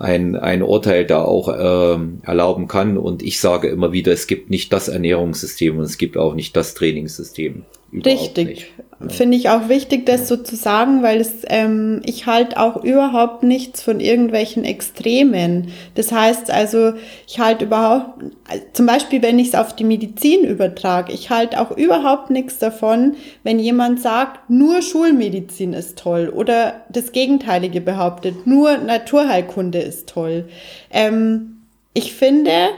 ein, 0.00 0.34
ein 0.34 0.62
Urteil 0.62 1.04
da 1.04 1.22
auch 1.22 1.54
ähm, 1.94 2.20
erlauben 2.22 2.68
kann. 2.68 2.96
Und 2.96 3.22
ich 3.22 3.38
sage 3.38 3.68
immer 3.68 3.92
wieder, 3.92 4.12
es 4.12 4.26
gibt 4.26 4.48
nicht 4.48 4.72
das 4.72 4.88
Ernährungssystem 4.88 5.76
und 5.76 5.84
es 5.84 5.98
gibt 5.98 6.16
auch 6.16 6.34
nicht 6.34 6.56
das 6.56 6.74
Trainingssystem. 6.74 7.64
Richtig. 7.92 8.72
Finde 9.08 9.38
ich 9.38 9.48
auch 9.48 9.70
wichtig, 9.70 10.04
das 10.04 10.28
so 10.28 10.36
zu 10.36 10.56
sagen, 10.56 11.02
weil 11.02 11.22
es, 11.22 11.36
ähm, 11.48 12.02
ich 12.04 12.26
halt 12.26 12.58
auch 12.58 12.84
überhaupt 12.84 13.42
nichts 13.42 13.80
von 13.80 13.98
irgendwelchen 13.98 14.62
Extremen. 14.66 15.72
Das 15.94 16.12
heißt 16.12 16.50
also, 16.50 16.92
ich 17.26 17.40
halt 17.40 17.62
überhaupt, 17.62 18.22
zum 18.74 18.84
Beispiel, 18.84 19.22
wenn 19.22 19.38
ich 19.38 19.48
es 19.48 19.54
auf 19.54 19.74
die 19.74 19.84
Medizin 19.84 20.44
übertrage, 20.44 21.14
ich 21.14 21.30
halt 21.30 21.56
auch 21.56 21.74
überhaupt 21.74 22.28
nichts 22.28 22.58
davon, 22.58 23.14
wenn 23.42 23.58
jemand 23.58 24.02
sagt, 24.02 24.50
nur 24.50 24.82
Schulmedizin 24.82 25.72
ist 25.72 25.98
toll 25.98 26.28
oder 26.28 26.82
das 26.90 27.12
Gegenteilige 27.12 27.80
behauptet, 27.80 28.46
nur 28.46 28.76
Naturheilkunde 28.76 29.78
ist 29.78 30.10
toll. 30.10 30.46
Ähm, 30.90 31.62
ich 31.94 32.12
finde, 32.12 32.68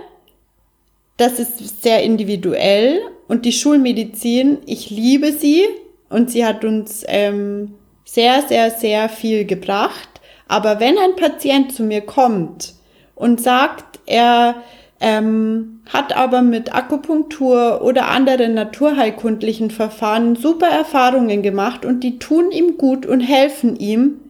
das 1.17 1.41
ist 1.41 1.83
sehr 1.83 2.05
individuell 2.05 3.01
und 3.27 3.45
die 3.45 3.53
Schulmedizin, 3.53 4.59
ich 4.67 4.89
liebe 4.89 5.33
sie 5.33 5.65
und 6.13 6.31
sie 6.31 6.45
hat 6.45 6.65
uns 6.65 7.05
ähm, 7.09 7.75
sehr, 8.05 8.43
sehr, 8.43 8.71
sehr 8.71 9.09
viel 9.09 9.45
gebracht. 9.45 10.09
Aber 10.49 10.81
wenn 10.81 10.99
ein 10.99 11.17
Patient 11.17 11.73
zu 11.73 11.83
mir 11.83 12.03
kommt 12.03 12.75
und 13.15 13.41
sagt, 13.41 14.01
er 14.07 14.57
ähm, 15.01 15.81
hat 15.93 16.15
aber 16.15 16.43
mit 16.43 16.75
Akupunktur 16.75 17.83
oder 17.83 18.09
anderen 18.09 18.55
naturheilkundlichen 18.55 19.71
Verfahren 19.71 20.37
super 20.37 20.69
Erfahrungen 20.69 21.43
gemacht 21.43 21.85
und 21.85 22.05
die 22.05 22.19
tun 22.19 22.51
ihm 22.51 22.77
gut 22.77 23.07
und 23.07 23.21
helfen 23.21 23.77
ihm, 23.77 24.21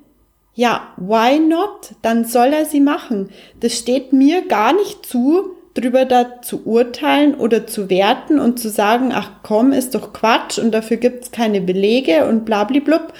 ja, 0.54 0.88
why 0.96 1.38
not? 1.38 1.94
Dann 2.02 2.24
soll 2.24 2.52
er 2.52 2.66
sie 2.66 2.80
machen. 2.80 3.30
Das 3.60 3.78
steht 3.78 4.12
mir 4.12 4.46
gar 4.46 4.72
nicht 4.72 5.04
zu, 5.04 5.56
drüber 5.74 6.04
da 6.04 6.42
zu 6.42 6.66
urteilen 6.66 7.35
oder 7.35 7.66
zu 7.66 7.88
werten 7.88 8.38
und 8.38 8.58
zu 8.58 8.68
sagen, 8.68 9.11
ach 9.12 9.30
komm, 9.42 9.72
ist 9.72 9.94
doch 9.94 10.12
Quatsch 10.12 10.58
und 10.58 10.72
dafür 10.72 10.98
gibt's 10.98 11.30
keine 11.30 11.61
Belege 11.61 12.26
und 12.26 12.44
blablablub. 12.44 13.12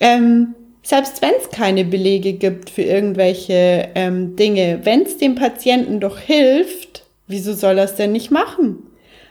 Ähm, 0.00 0.54
selbst 0.82 1.22
wenn 1.22 1.32
es 1.40 1.50
keine 1.50 1.84
Belege 1.84 2.34
gibt 2.34 2.68
für 2.68 2.82
irgendwelche 2.82 3.88
ähm, 3.94 4.36
Dinge, 4.36 4.80
wenn 4.82 5.02
es 5.02 5.16
dem 5.16 5.34
Patienten 5.34 6.00
doch 6.00 6.18
hilft, 6.18 7.04
wieso 7.26 7.54
soll 7.54 7.78
er 7.78 7.84
es 7.84 7.94
denn 7.94 8.12
nicht 8.12 8.30
machen? 8.30 8.78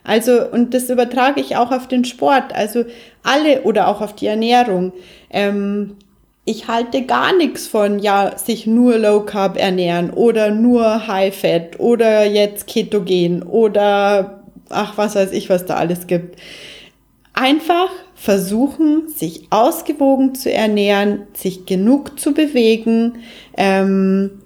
Also, 0.03 0.49
und 0.49 0.73
das 0.73 0.89
übertrage 0.89 1.39
ich 1.39 1.55
auch 1.55 1.71
auf 1.71 1.87
den 1.87 2.05
Sport, 2.05 2.53
also 2.53 2.85
alle 3.23 3.61
oder 3.61 3.87
auch 3.87 4.01
auf 4.01 4.15
die 4.15 4.27
Ernährung. 4.27 4.91
Ähm, 5.29 5.95
ich 6.45 6.67
halte 6.67 7.05
gar 7.05 7.35
nichts 7.35 7.67
von, 7.67 7.99
ja, 7.99 8.37
sich 8.37 8.67
nur 8.67 8.97
Low 8.97 9.21
Carb 9.21 9.57
ernähren 9.57 10.09
oder 10.09 10.51
nur 10.51 11.07
High 11.07 11.35
Fat 11.35 11.79
oder 11.79 12.25
jetzt 12.25 12.67
Ketogen 12.67 13.43
oder 13.43 14.43
ach, 14.69 14.97
was 14.97 15.15
weiß 15.15 15.31
ich, 15.31 15.49
was 15.49 15.65
da 15.65 15.75
alles 15.75 16.07
gibt. 16.07 16.39
Einfach 17.33 17.89
versuchen, 18.15 19.07
sich 19.07 19.47
ausgewogen 19.49 20.35
zu 20.35 20.51
ernähren, 20.51 21.23
sich 21.33 21.65
genug 21.65 22.19
zu 22.19 22.33
bewegen, 22.33 23.19
ähm, 23.57 24.41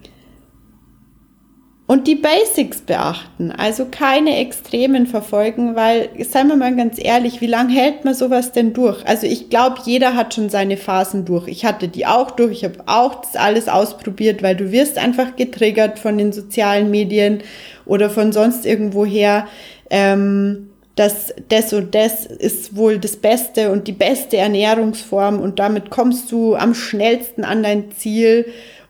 und 1.88 2.06
die 2.06 2.16
Basics 2.16 2.82
beachten, 2.82 3.50
also 3.50 3.86
keine 3.90 4.38
Extremen 4.40 5.08
verfolgen, 5.08 5.74
weil, 5.78 6.10
seien 6.30 6.50
wir 6.50 6.58
mal 6.58 6.76
ganz 6.76 6.98
ehrlich, 7.02 7.40
wie 7.40 7.48
lange 7.48 7.74
hält 7.74 8.04
man 8.04 8.14
sowas 8.14 8.52
denn 8.52 8.74
durch? 8.74 9.08
Also 9.08 9.26
ich 9.26 9.50
glaube, 9.50 9.78
jeder 9.86 10.14
hat 10.14 10.34
schon 10.34 10.50
seine 10.50 10.76
Phasen 10.76 11.24
durch. 11.24 11.48
Ich 11.48 11.64
hatte 11.64 11.88
die 11.88 12.06
auch 12.06 12.32
durch, 12.32 12.52
ich 12.52 12.64
habe 12.66 12.84
auch 12.88 13.22
das 13.22 13.38
alles 13.38 13.70
ausprobiert, 13.70 14.44
weil 14.44 14.58
du 14.58 14.74
wirst 14.74 14.98
einfach 14.98 15.38
getriggert 15.38 15.98
von 15.98 16.18
den 16.18 16.34
sozialen 16.34 16.92
Medien 16.92 17.42
oder 17.86 18.10
von 18.10 18.34
sonst 18.34 18.66
irgendwoher. 18.66 19.48
Ähm, 19.90 20.70
dass 20.98 21.34
das 21.48 21.72
und 21.74 21.94
das 21.94 22.26
ist 22.26 22.76
wohl 22.76 22.98
das 22.98 23.18
Beste 23.18 23.72
und 23.72 23.88
die 23.88 23.94
beste 23.94 24.36
Ernährungsform 24.38 25.40
und 25.40 25.60
damit 25.60 25.92
kommst 25.92 26.32
du 26.32 26.56
am 26.56 26.74
schnellsten 26.74 27.46
an 27.46 27.62
dein 27.62 27.92
Ziel. 27.92 28.48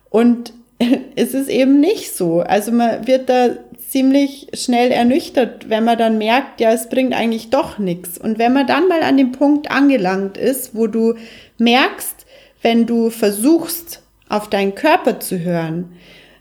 Und 0.10 0.54
ist 1.16 1.34
es 1.34 1.48
eben 1.48 1.80
nicht 1.80 2.16
so. 2.16 2.42
Also 2.42 2.72
man 2.72 3.08
wird 3.08 3.30
da 3.30 3.50
ziemlich 3.90 4.48
schnell 4.54 4.92
ernüchtert, 4.92 5.70
wenn 5.70 5.84
man 5.84 5.98
dann 5.98 6.18
merkt, 6.18 6.60
ja, 6.60 6.72
es 6.72 6.90
bringt 6.90 7.13
eigentlich 7.13 7.50
doch 7.50 7.78
nichts. 7.78 8.18
Und 8.18 8.38
wenn 8.38 8.54
man 8.54 8.68
dann 8.68 8.88
mal 8.88 9.02
an 9.02 9.18
dem 9.18 9.32
Punkt 9.32 9.72
angelangt 9.72 10.38
ist, 10.38 10.76
wo 10.76 10.88
du 10.88 11.16
merkst, 11.58 12.26
wenn 12.62 12.86
du 12.86 13.10
versuchst, 13.10 14.04
auf 14.30 14.50
deinen 14.50 14.76
Körper 14.76 15.20
zu 15.20 15.40
hören, 15.40 15.94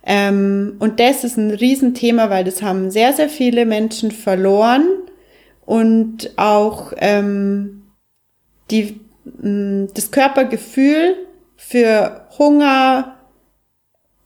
ähm, 0.05 0.77
und 0.79 1.01
das 1.01 1.25
ist 1.25 1.37
ein 1.37 1.51
Riesenthema, 1.51 2.31
weil 2.31 2.44
das 2.44 2.62
haben 2.62 2.90
sehr, 2.90 3.12
sehr 3.12 3.29
viele 3.29 3.66
Menschen 3.66 4.12
verloren 4.12 4.87
und 5.64 6.31
auch 6.37 6.92
ähm, 6.99 7.83
die, 8.70 9.01
mh, 9.25 9.88
das 9.94 10.12
Körpergefühl 10.12 11.16
für 11.57 12.27
Hunger, 12.38 13.15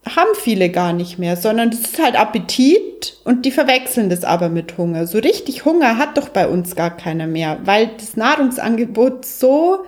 haben 0.07 0.31
viele 0.35 0.71
gar 0.71 0.93
nicht 0.93 1.19
mehr, 1.19 1.37
sondern 1.37 1.71
das 1.71 1.81
ist 1.81 2.03
halt 2.03 2.19
Appetit 2.19 3.19
und 3.25 3.45
die 3.45 3.51
verwechseln 3.51 4.09
das 4.09 4.25
aber 4.25 4.49
mit 4.49 4.79
Hunger. 4.79 5.07
So 5.07 5.19
richtig 5.19 5.65
Hunger 5.65 5.99
hat 5.99 6.17
doch 6.17 6.31
bei 6.31 6.49
uns 6.49 6.75
gar 6.75 6.97
keiner 6.97 7.27
mehr, 7.27 7.59
weil 7.65 7.91
das 7.99 8.17
Nahrungsangebot 8.17 9.25
so 9.25 9.85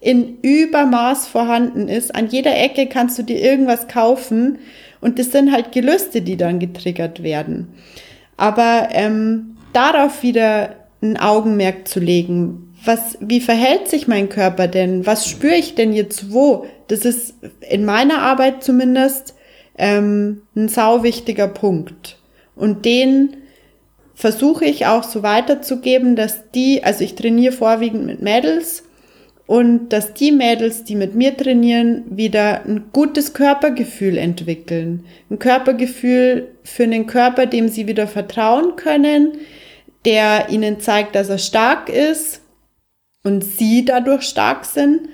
in 0.00 0.38
Übermaß 0.40 1.28
vorhanden 1.28 1.88
ist. 1.88 2.14
An 2.14 2.28
jeder 2.28 2.56
Ecke 2.56 2.86
kannst 2.86 3.18
du 3.18 3.22
dir 3.22 3.38
irgendwas 3.38 3.86
kaufen 3.86 4.58
und 5.02 5.18
das 5.18 5.30
sind 5.30 5.52
halt 5.52 5.72
Gelüste, 5.72 6.22
die 6.22 6.38
dann 6.38 6.58
getriggert 6.58 7.22
werden. 7.22 7.68
Aber 8.38 8.88
ähm, 8.92 9.58
darauf 9.74 10.22
wieder 10.22 10.76
ein 11.02 11.18
Augenmerk 11.18 11.86
zu 11.86 12.00
legen, 12.00 12.74
was, 12.82 13.18
wie 13.20 13.40
verhält 13.40 13.88
sich 13.88 14.08
mein 14.08 14.30
Körper 14.30 14.66
denn? 14.66 15.04
Was 15.04 15.28
spüre 15.28 15.54
ich 15.54 15.74
denn 15.74 15.92
jetzt 15.92 16.32
wo? 16.32 16.64
Das 16.88 17.04
ist 17.04 17.34
in 17.68 17.84
meiner 17.84 18.22
Arbeit 18.22 18.64
zumindest 18.64 19.34
ähm, 19.80 20.42
ein 20.54 20.68
sau 20.68 21.02
wichtiger 21.02 21.48
Punkt. 21.48 22.18
Und 22.54 22.84
den 22.84 23.36
versuche 24.14 24.66
ich 24.66 24.86
auch 24.86 25.02
so 25.02 25.22
weiterzugeben, 25.22 26.14
dass 26.14 26.50
die, 26.50 26.84
also 26.84 27.02
ich 27.02 27.14
trainiere 27.14 27.52
vorwiegend 27.52 28.04
mit 28.06 28.20
Mädels 28.20 28.84
und 29.46 29.88
dass 29.88 30.12
die 30.12 30.30
Mädels, 30.30 30.84
die 30.84 30.94
mit 30.94 31.14
mir 31.14 31.36
trainieren, 31.36 32.04
wieder 32.10 32.64
ein 32.66 32.90
gutes 32.92 33.32
Körpergefühl 33.32 34.18
entwickeln. 34.18 35.06
Ein 35.30 35.38
Körpergefühl 35.38 36.48
für 36.62 36.84
einen 36.84 37.06
Körper, 37.06 37.46
dem 37.46 37.68
sie 37.68 37.88
wieder 37.88 38.06
vertrauen 38.06 38.76
können, 38.76 39.32
der 40.04 40.50
ihnen 40.50 40.80
zeigt, 40.80 41.14
dass 41.14 41.30
er 41.30 41.38
stark 41.38 41.88
ist 41.88 42.42
und 43.24 43.42
sie 43.42 43.84
dadurch 43.84 44.22
stark 44.22 44.66
sind 44.66 45.08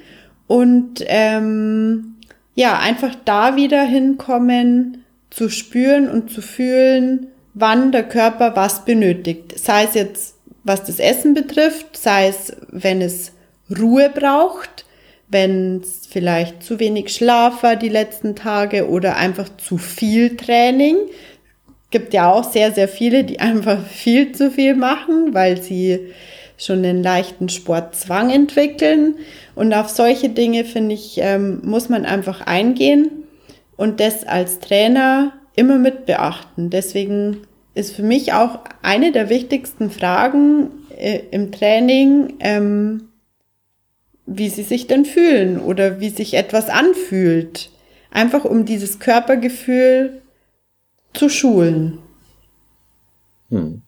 und 0.49 1.05
ähm, 1.07 2.16
ja, 2.57 2.79
einfach 2.79 3.15
da 3.25 3.55
wieder 3.55 3.83
hinkommen, 3.83 5.05
zu 5.31 5.51
spüren 5.51 6.09
und 6.09 6.31
zu 6.31 6.41
fühlen, 6.41 7.29
wann 7.55 7.93
der 7.93 8.03
Körper 8.03 8.57
was 8.57 8.85
benötigt. 8.85 9.59
Sei 9.59 9.85
es 9.85 9.95
jetzt, 9.95 10.35
was 10.65 10.83
das 10.83 10.99
Essen 10.99 11.35
betrifft, 11.35 11.97
sei 11.97 12.29
es, 12.29 12.57
wenn 12.71 13.03
es 13.03 13.33
Ruhe 13.79 14.11
braucht, 14.11 14.87
wenn 15.29 15.83
es 15.83 16.07
vielleicht 16.11 16.63
zu 16.63 16.81
wenig 16.81 17.13
Schlaf 17.13 17.63
war 17.63 17.77
die 17.77 17.91
letzten 17.91 18.35
Tage 18.35 18.89
oder 18.89 19.17
einfach 19.17 19.49
zu 19.59 19.77
viel 19.77 20.37
Training. 20.37 20.97
Gibt 21.91 22.15
ja 22.15 22.33
auch 22.33 22.51
sehr, 22.51 22.73
sehr 22.73 22.89
viele, 22.89 23.25
die 23.25 23.39
einfach 23.41 23.85
viel 23.87 24.33
zu 24.33 24.51
viel 24.51 24.75
machen, 24.75 25.35
weil 25.35 25.61
sie 25.61 26.13
schon 26.59 26.79
einen 26.79 27.03
leichten 27.03 27.49
Sportzwang 27.49 28.31
entwickeln. 28.31 29.17
Und 29.55 29.73
auf 29.75 29.89
solche 29.89 30.29
Dinge, 30.29 30.65
finde 30.65 30.95
ich, 30.95 31.19
ähm, 31.19 31.61
muss 31.65 31.89
man 31.89 32.05
einfach 32.05 32.41
eingehen 32.41 33.11
und 33.77 34.01
das 34.01 34.27
als 34.27 34.59
Trainer 34.59 35.33
immer 35.55 35.79
mit 35.79 36.07
beachten. 36.07 36.71
Deswegen 36.71 37.43
ist 37.75 37.95
für 37.95 38.03
mich 38.03 38.33
auch 38.33 38.61
eine 38.83 39.13
der 39.13 39.29
wichtigsten 39.29 39.91
Fragen 39.91 40.71
äh, 40.97 41.21
im 41.31 41.53
Training, 41.53 42.35
ähm, 42.41 43.09
wie 44.27 44.49
sie 44.49 44.63
sich 44.63 44.87
denn 44.87 45.05
fühlen 45.05 45.61
oder 45.61 46.01
wie 46.01 46.11
sich 46.11 46.35
etwas 46.35 46.69
anfühlt. 46.69 47.71
Einfach 48.11 48.45
um 48.45 48.65
dieses 48.65 48.99
Körpergefühl 48.99 50.23
zu 51.13 51.29
schulen. 51.29 51.99
Hm. 53.51 53.83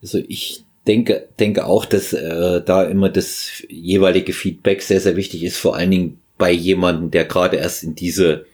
Also 0.00 0.18
ich 0.18 0.65
denke, 0.86 1.28
denke 1.38 1.66
auch, 1.66 1.84
dass 1.84 2.12
äh, 2.12 2.62
da 2.64 2.82
immer 2.84 3.08
das 3.08 3.62
jeweilige 3.68 4.32
Feedback 4.32 4.82
sehr, 4.82 5.00
sehr 5.00 5.16
wichtig 5.16 5.44
ist, 5.44 5.58
vor 5.58 5.76
allen 5.76 5.90
Dingen 5.90 6.18
bei 6.38 6.52
jemandem, 6.52 7.10
der 7.10 7.24
gerade 7.24 7.56
erst 7.56 7.82
in 7.82 7.94
diese 7.94 8.46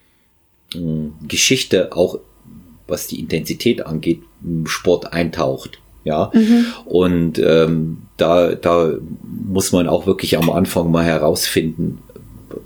mh, 0.75 0.81
hm, 0.81 1.12
Geschichte 1.29 1.95
auch, 1.95 2.18
was 2.87 3.07
die 3.07 3.21
Intensität 3.21 3.87
angeht, 3.87 4.21
im 4.42 4.66
Sport 4.66 5.12
eintaucht. 5.12 5.79
Ja, 6.05 6.33
mhm. 6.35 6.66
und 6.85 7.38
ähm, 7.38 7.99
da, 8.16 8.57
da 8.57 8.92
muss 9.23 9.71
man 9.71 9.87
auch 9.87 10.05
wirklich 10.05 10.37
am 10.37 10.51
Anfang 10.51 10.90
mal 10.90 11.05
herausfinden, 11.05 11.99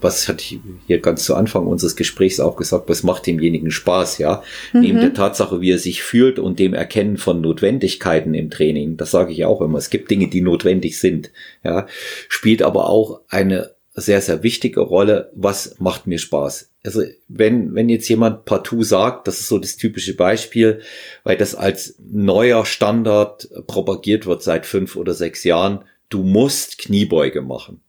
was 0.01 0.29
hatte 0.29 0.43
ich 0.43 0.61
hier 0.87 1.01
ganz 1.01 1.25
zu 1.25 1.35
Anfang 1.35 1.67
unseres 1.67 1.97
Gesprächs 1.97 2.41
auch 2.41 2.57
gesagt, 2.57 2.89
was 2.89 3.03
macht 3.03 3.27
demjenigen 3.27 3.71
Spaß, 3.71 4.19
ja? 4.19 4.43
Mhm. 4.73 4.81
Neben 4.81 5.01
der 5.01 5.15
Tatsache, 5.15 5.61
wie 5.61 5.73
er 5.73 5.79
sich 5.79 6.03
fühlt 6.03 6.39
und 6.39 6.59
dem 6.59 6.75
Erkennen 6.75 7.17
von 7.17 7.41
Notwendigkeiten 7.41 8.35
im 8.35 8.51
Training, 8.51 8.97
das 8.97 9.11
sage 9.11 9.33
ich 9.33 9.45
auch 9.45 9.61
immer, 9.61 9.79
es 9.79 9.91
gibt 9.91 10.11
Dinge, 10.11 10.29
die 10.29 10.41
notwendig 10.41 10.99
sind, 10.99 11.31
ja, 11.65 11.87
spielt 12.29 12.63
aber 12.63 12.89
auch 12.89 13.21
eine 13.29 13.77
sehr, 13.97 14.21
sehr 14.21 14.43
wichtige 14.43 14.81
Rolle, 14.81 15.31
was 15.35 15.77
macht 15.79 16.07
mir 16.07 16.19
Spaß. 16.19 16.71
Also 16.85 17.03
wenn, 17.29 17.75
wenn 17.75 17.89
jetzt 17.89 18.09
jemand 18.09 18.45
partout 18.45 18.83
sagt, 18.83 19.27
das 19.27 19.41
ist 19.41 19.49
so 19.49 19.59
das 19.59 19.77
typische 19.77 20.15
Beispiel, 20.15 20.83
weil 21.25 21.37
das 21.37 21.55
als 21.55 21.97
neuer 21.99 22.67
Standard 22.67 23.49
propagiert 23.67 24.27
wird 24.27 24.43
seit 24.43 24.67
fünf 24.67 24.97
oder 24.97 25.15
sechs 25.15 25.45
Jahren, 25.45 25.85
du 26.11 26.23
musst 26.23 26.79
Kniebeuge 26.79 27.41
machen. 27.41 27.81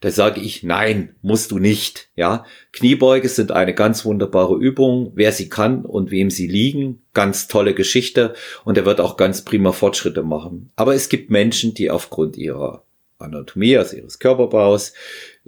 Da 0.00 0.10
sage 0.10 0.40
ich, 0.40 0.62
nein, 0.62 1.14
musst 1.22 1.50
du 1.50 1.58
nicht. 1.58 2.08
Ja, 2.16 2.44
Kniebeuge 2.72 3.28
sind 3.28 3.52
eine 3.52 3.74
ganz 3.74 4.04
wunderbare 4.04 4.56
Übung. 4.56 5.12
Wer 5.14 5.32
sie 5.32 5.48
kann 5.48 5.84
und 5.84 6.10
wem 6.10 6.30
sie 6.30 6.46
liegen, 6.46 7.02
ganz 7.14 7.48
tolle 7.48 7.74
Geschichte. 7.74 8.34
Und 8.64 8.76
er 8.76 8.84
wird 8.84 9.00
auch 9.00 9.16
ganz 9.16 9.42
prima 9.42 9.72
Fortschritte 9.72 10.22
machen. 10.22 10.70
Aber 10.76 10.94
es 10.94 11.08
gibt 11.08 11.30
Menschen, 11.30 11.74
die 11.74 11.90
aufgrund 11.90 12.36
ihrer 12.36 12.84
Anatomie, 13.18 13.76
also 13.76 13.96
ihres 13.96 14.18
Körperbaus, 14.18 14.92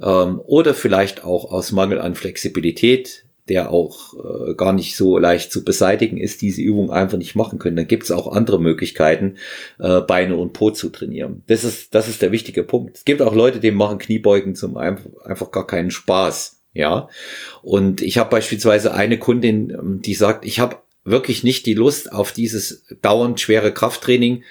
ähm, 0.01 0.41
oder 0.45 0.75
vielleicht 0.75 1.25
auch 1.25 1.53
aus 1.53 1.73
Mangel 1.73 2.01
an 2.01 2.15
Flexibilität 2.15 3.26
der 3.49 3.71
auch 3.71 4.15
äh, 4.15 4.55
gar 4.55 4.73
nicht 4.73 4.97
so 4.97 5.19
leicht 5.19 5.53
zu 5.53 5.65
beseitigen 5.65 6.17
ist, 6.17 6.43
diese 6.43 6.63
Übung 6.63 6.91
einfach 6.91 7.19
nicht 7.19 7.37
machen 7.37 7.59
können. 7.59 7.77
Dann 7.77 7.87
gibt 7.87 8.05
es 8.05 8.11
auch 8.11 8.33
andere 8.33 8.61
Möglichkeiten, 8.61 9.37
äh, 9.79 10.01
Beine 10.01 10.37
und 10.37 10.53
Po 10.53 10.71
zu 10.71 10.89
trainieren. 10.89 11.43
Das 11.47 11.65
ist, 11.65 11.95
das 11.95 12.09
ist 12.09 12.23
der 12.23 12.33
wichtige 12.33 12.65
Punkt. 12.65 12.97
Es 12.97 13.05
gibt 13.05 13.23
auch 13.23 13.35
Leute, 13.35 13.61
die 13.61 13.71
machen 13.71 13.99
Kniebeugen 13.99 14.55
zum 14.55 14.77
einfach, 14.77 15.11
einfach 15.25 15.51
gar 15.53 15.67
keinen 15.67 15.91
Spaß. 15.91 16.61
Ja. 16.75 17.09
Und 17.63 18.03
ich 18.03 18.19
habe 18.19 18.31
beispielsweise 18.31 18.93
eine 18.93 19.19
Kundin, 19.19 19.71
ähm, 19.71 20.03
die 20.03 20.15
sagt, 20.15 20.45
ich 20.45 20.59
habe 20.59 20.79
wirklich 21.05 21.45
nicht 21.45 21.67
die 21.67 21.75
Lust 21.75 22.13
auf 22.13 22.33
dieses 22.33 22.85
dauernd 23.01 23.41
schwere 23.41 23.73
Krafttraining. 23.73 24.43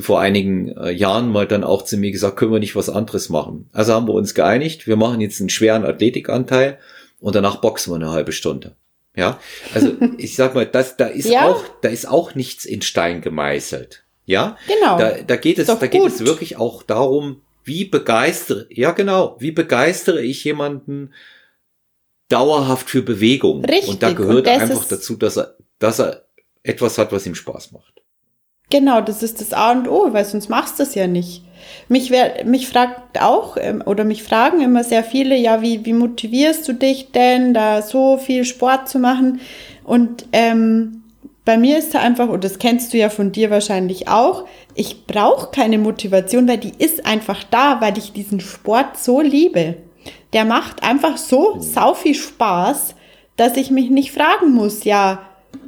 Vor 0.00 0.18
einigen 0.18 0.68
äh, 0.68 0.90
Jahren 0.90 1.30
mal 1.30 1.46
dann 1.46 1.62
auch 1.62 1.82
zu 1.82 1.98
mir 1.98 2.10
gesagt, 2.10 2.36
können 2.36 2.52
wir 2.52 2.58
nicht 2.58 2.74
was 2.74 2.88
anderes 2.88 3.28
machen. 3.28 3.68
Also 3.72 3.92
haben 3.92 4.08
wir 4.08 4.14
uns 4.14 4.34
geeinigt, 4.34 4.86
wir 4.86 4.96
machen 4.96 5.20
jetzt 5.20 5.40
einen 5.40 5.50
schweren 5.50 5.84
Athletikanteil 5.84 6.78
und 7.24 7.34
danach 7.34 7.56
boxen 7.56 7.90
wir 7.90 7.96
eine 7.96 8.10
halbe 8.10 8.32
Stunde. 8.32 8.76
Ja, 9.16 9.40
also 9.72 9.96
ich 10.18 10.36
sag 10.36 10.54
mal, 10.54 10.66
das, 10.66 10.98
da 10.98 11.06
ist 11.06 11.26
ja. 11.26 11.48
auch, 11.48 11.64
da 11.80 11.88
ist 11.88 12.06
auch 12.06 12.34
nichts 12.34 12.66
in 12.66 12.82
Stein 12.82 13.22
gemeißelt. 13.22 14.04
Ja, 14.26 14.58
genau. 14.68 14.98
Da, 14.98 15.22
da 15.22 15.36
geht 15.36 15.58
es, 15.58 15.66
da 15.66 15.86
geht 15.86 16.04
es 16.04 16.26
wirklich 16.26 16.58
auch 16.58 16.82
darum, 16.82 17.40
wie 17.64 17.86
begeistere, 17.86 18.66
ja 18.68 18.90
genau, 18.90 19.36
wie 19.38 19.52
begeistere 19.52 20.22
ich 20.22 20.44
jemanden 20.44 21.14
dauerhaft 22.28 22.90
für 22.90 23.00
Bewegung. 23.00 23.64
Richtig. 23.64 23.88
Und 23.88 24.02
da 24.02 24.12
gehört 24.12 24.46
und 24.46 24.48
einfach 24.48 24.84
dazu, 24.84 25.16
dass 25.16 25.38
er, 25.38 25.56
dass 25.78 26.00
er 26.00 26.26
etwas 26.62 26.98
hat, 26.98 27.10
was 27.10 27.24
ihm 27.24 27.34
Spaß 27.34 27.72
macht. 27.72 28.02
Genau, 28.74 29.00
das 29.00 29.22
ist 29.22 29.40
das 29.40 29.52
A 29.52 29.70
und 29.70 29.86
O, 29.86 30.12
weil 30.12 30.24
sonst 30.24 30.48
machst 30.48 30.80
du 30.80 30.82
es 30.82 30.96
ja 30.96 31.06
nicht. 31.06 31.42
Mich, 31.88 32.10
wer, 32.10 32.44
mich 32.44 32.66
fragt 32.66 33.22
auch 33.22 33.56
ähm, 33.56 33.84
oder 33.86 34.02
mich 34.02 34.24
fragen 34.24 34.60
immer 34.60 34.82
sehr 34.82 35.04
viele, 35.04 35.36
ja, 35.36 35.62
wie, 35.62 35.84
wie 35.84 35.92
motivierst 35.92 36.66
du 36.66 36.72
dich 36.72 37.12
denn, 37.12 37.54
da 37.54 37.82
so 37.82 38.16
viel 38.16 38.44
Sport 38.44 38.88
zu 38.88 38.98
machen? 38.98 39.38
Und 39.84 40.26
ähm, 40.32 41.04
bei 41.44 41.56
mir 41.56 41.78
ist 41.78 41.94
da 41.94 42.00
einfach, 42.00 42.28
und 42.28 42.42
das 42.42 42.58
kennst 42.58 42.92
du 42.92 42.98
ja 42.98 43.10
von 43.10 43.30
dir 43.30 43.48
wahrscheinlich 43.48 44.08
auch, 44.08 44.44
ich 44.74 45.06
brauche 45.06 45.52
keine 45.52 45.78
Motivation, 45.78 46.48
weil 46.48 46.58
die 46.58 46.72
ist 46.76 47.06
einfach 47.06 47.44
da, 47.44 47.80
weil 47.80 47.96
ich 47.96 48.12
diesen 48.12 48.40
Sport 48.40 48.98
so 48.98 49.20
liebe. 49.20 49.76
Der 50.32 50.44
macht 50.44 50.82
einfach 50.82 51.16
so 51.16 51.58
sau 51.60 51.94
viel 51.94 52.16
Spaß, 52.16 52.96
dass 53.36 53.56
ich 53.56 53.70
mich 53.70 53.90
nicht 53.90 54.10
fragen 54.10 54.52
muss, 54.52 54.82
ja, 54.82 55.20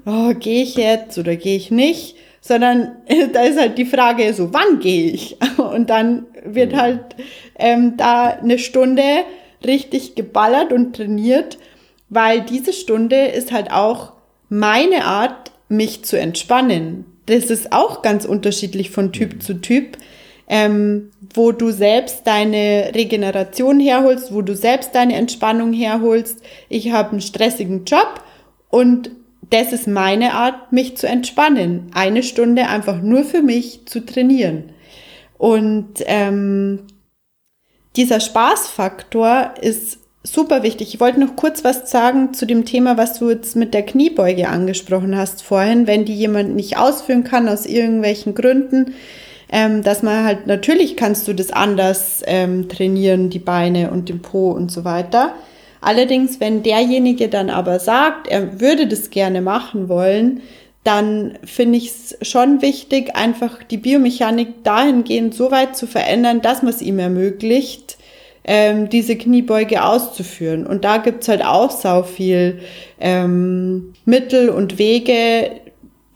oh, 0.06 0.34
gehe 0.34 0.64
ich 0.64 0.74
jetzt 0.74 1.16
oder 1.18 1.36
gehe 1.36 1.56
ich 1.56 1.70
nicht, 1.70 2.16
sondern 2.46 2.96
da 3.32 3.42
ist 3.42 3.58
halt 3.58 3.78
die 3.78 3.86
Frage 3.86 4.32
so, 4.32 4.52
wann 4.52 4.78
gehe 4.80 5.10
ich? 5.10 5.36
Und 5.58 5.90
dann 5.90 6.26
wird 6.44 6.72
mhm. 6.72 6.76
halt 6.76 7.00
ähm, 7.58 7.96
da 7.96 8.28
eine 8.28 8.58
Stunde 8.58 9.02
richtig 9.64 10.14
geballert 10.14 10.72
und 10.72 10.94
trainiert, 10.94 11.58
weil 12.08 12.42
diese 12.42 12.72
Stunde 12.72 13.26
ist 13.26 13.50
halt 13.50 13.72
auch 13.72 14.12
meine 14.48 15.06
Art, 15.06 15.50
mich 15.68 16.04
zu 16.04 16.16
entspannen. 16.16 17.04
Das 17.24 17.46
ist 17.46 17.72
auch 17.72 18.02
ganz 18.02 18.24
unterschiedlich 18.24 18.90
von 18.90 19.12
Typ 19.12 19.34
mhm. 19.34 19.40
zu 19.40 19.54
Typ, 19.54 19.96
ähm, 20.48 21.10
wo 21.34 21.50
du 21.50 21.72
selbst 21.72 22.26
deine 22.26 22.92
Regeneration 22.94 23.80
herholst, 23.80 24.32
wo 24.32 24.42
du 24.42 24.54
selbst 24.54 24.94
deine 24.94 25.16
Entspannung 25.16 25.72
herholst. 25.72 26.40
Ich 26.68 26.92
habe 26.92 27.12
einen 27.12 27.20
stressigen 27.20 27.84
Job 27.84 28.22
und 28.70 29.10
das 29.50 29.72
ist 29.72 29.86
meine 29.86 30.34
Art, 30.34 30.72
mich 30.72 30.96
zu 30.96 31.06
entspannen. 31.06 31.90
Eine 31.94 32.22
Stunde 32.22 32.66
einfach 32.66 33.00
nur 33.00 33.24
für 33.24 33.42
mich 33.42 33.86
zu 33.86 34.04
trainieren. 34.04 34.70
Und 35.38 35.94
ähm, 36.06 36.80
dieser 37.94 38.20
Spaßfaktor 38.20 39.54
ist 39.60 39.98
super 40.22 40.62
wichtig. 40.62 40.92
Ich 40.94 41.00
wollte 41.00 41.20
noch 41.20 41.36
kurz 41.36 41.64
was 41.64 41.90
sagen 41.90 42.34
zu 42.34 42.46
dem 42.46 42.64
Thema, 42.64 42.96
was 42.96 43.18
du 43.18 43.30
jetzt 43.30 43.56
mit 43.56 43.74
der 43.74 43.84
Kniebeuge 43.84 44.48
angesprochen 44.48 45.16
hast 45.16 45.42
vorhin, 45.42 45.86
wenn 45.86 46.04
die 46.04 46.16
jemand 46.16 46.56
nicht 46.56 46.76
ausführen 46.78 47.24
kann 47.24 47.48
aus 47.48 47.66
irgendwelchen 47.66 48.34
Gründen. 48.34 48.94
Ähm, 49.48 49.84
dass 49.84 50.02
man 50.02 50.24
halt, 50.24 50.48
natürlich 50.48 50.96
kannst 50.96 51.28
du 51.28 51.32
das 51.32 51.52
anders 51.52 52.20
ähm, 52.26 52.68
trainieren, 52.68 53.30
die 53.30 53.38
Beine 53.38 53.92
und 53.92 54.08
den 54.08 54.20
Po 54.20 54.50
und 54.50 54.72
so 54.72 54.84
weiter. 54.84 55.34
Allerdings, 55.80 56.40
wenn 56.40 56.62
derjenige 56.62 57.28
dann 57.28 57.50
aber 57.50 57.78
sagt, 57.78 58.28
er 58.28 58.60
würde 58.60 58.86
das 58.86 59.10
gerne 59.10 59.40
machen 59.40 59.88
wollen, 59.88 60.40
dann 60.84 61.38
finde 61.44 61.78
ich 61.78 61.88
es 61.88 62.16
schon 62.22 62.62
wichtig, 62.62 63.16
einfach 63.16 63.62
die 63.64 63.76
Biomechanik 63.76 64.62
dahingehend 64.62 65.34
so 65.34 65.50
weit 65.50 65.76
zu 65.76 65.86
verändern, 65.86 66.42
dass 66.42 66.62
man 66.62 66.72
es 66.72 66.80
ihm 66.80 67.00
ermöglicht, 67.00 67.98
ähm, 68.44 68.88
diese 68.88 69.16
Kniebeuge 69.16 69.84
auszuführen. 69.84 70.64
Und 70.64 70.84
da 70.84 70.98
gibt's 70.98 71.28
halt 71.28 71.44
auch 71.44 71.72
sau 71.72 72.04
viel 72.04 72.60
ähm, 73.00 73.94
Mittel 74.04 74.48
und 74.48 74.78
Wege, 74.78 75.50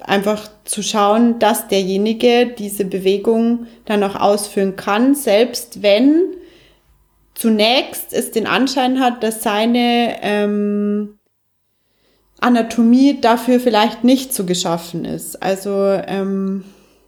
einfach 0.07 0.49
zu 0.65 0.83
schauen, 0.83 1.39
dass 1.41 1.69
derjenige 1.69 2.47
diese 2.47 2.85
Bewegung 2.85 3.67
dann 3.85 4.03
auch 4.05 4.15
ausführen 4.15 4.77
kann, 4.77 5.15
selbst 5.15 5.83
wenn 5.83 6.23
zunächst 7.41 8.13
es 8.13 8.31
den 8.31 8.47
Anschein 8.47 9.01
hat, 9.01 9.23
dass 9.23 9.43
seine 9.43 10.17
ähm, 10.21 11.19
Anatomie 12.39 13.19
dafür 13.19 13.61
vielleicht 13.61 14.05
nicht 14.05 14.35
so 14.35 14.45
geschaffen 14.45 15.07
ist. 15.07 15.43
Also 15.43 15.71
ähm, 16.07 16.65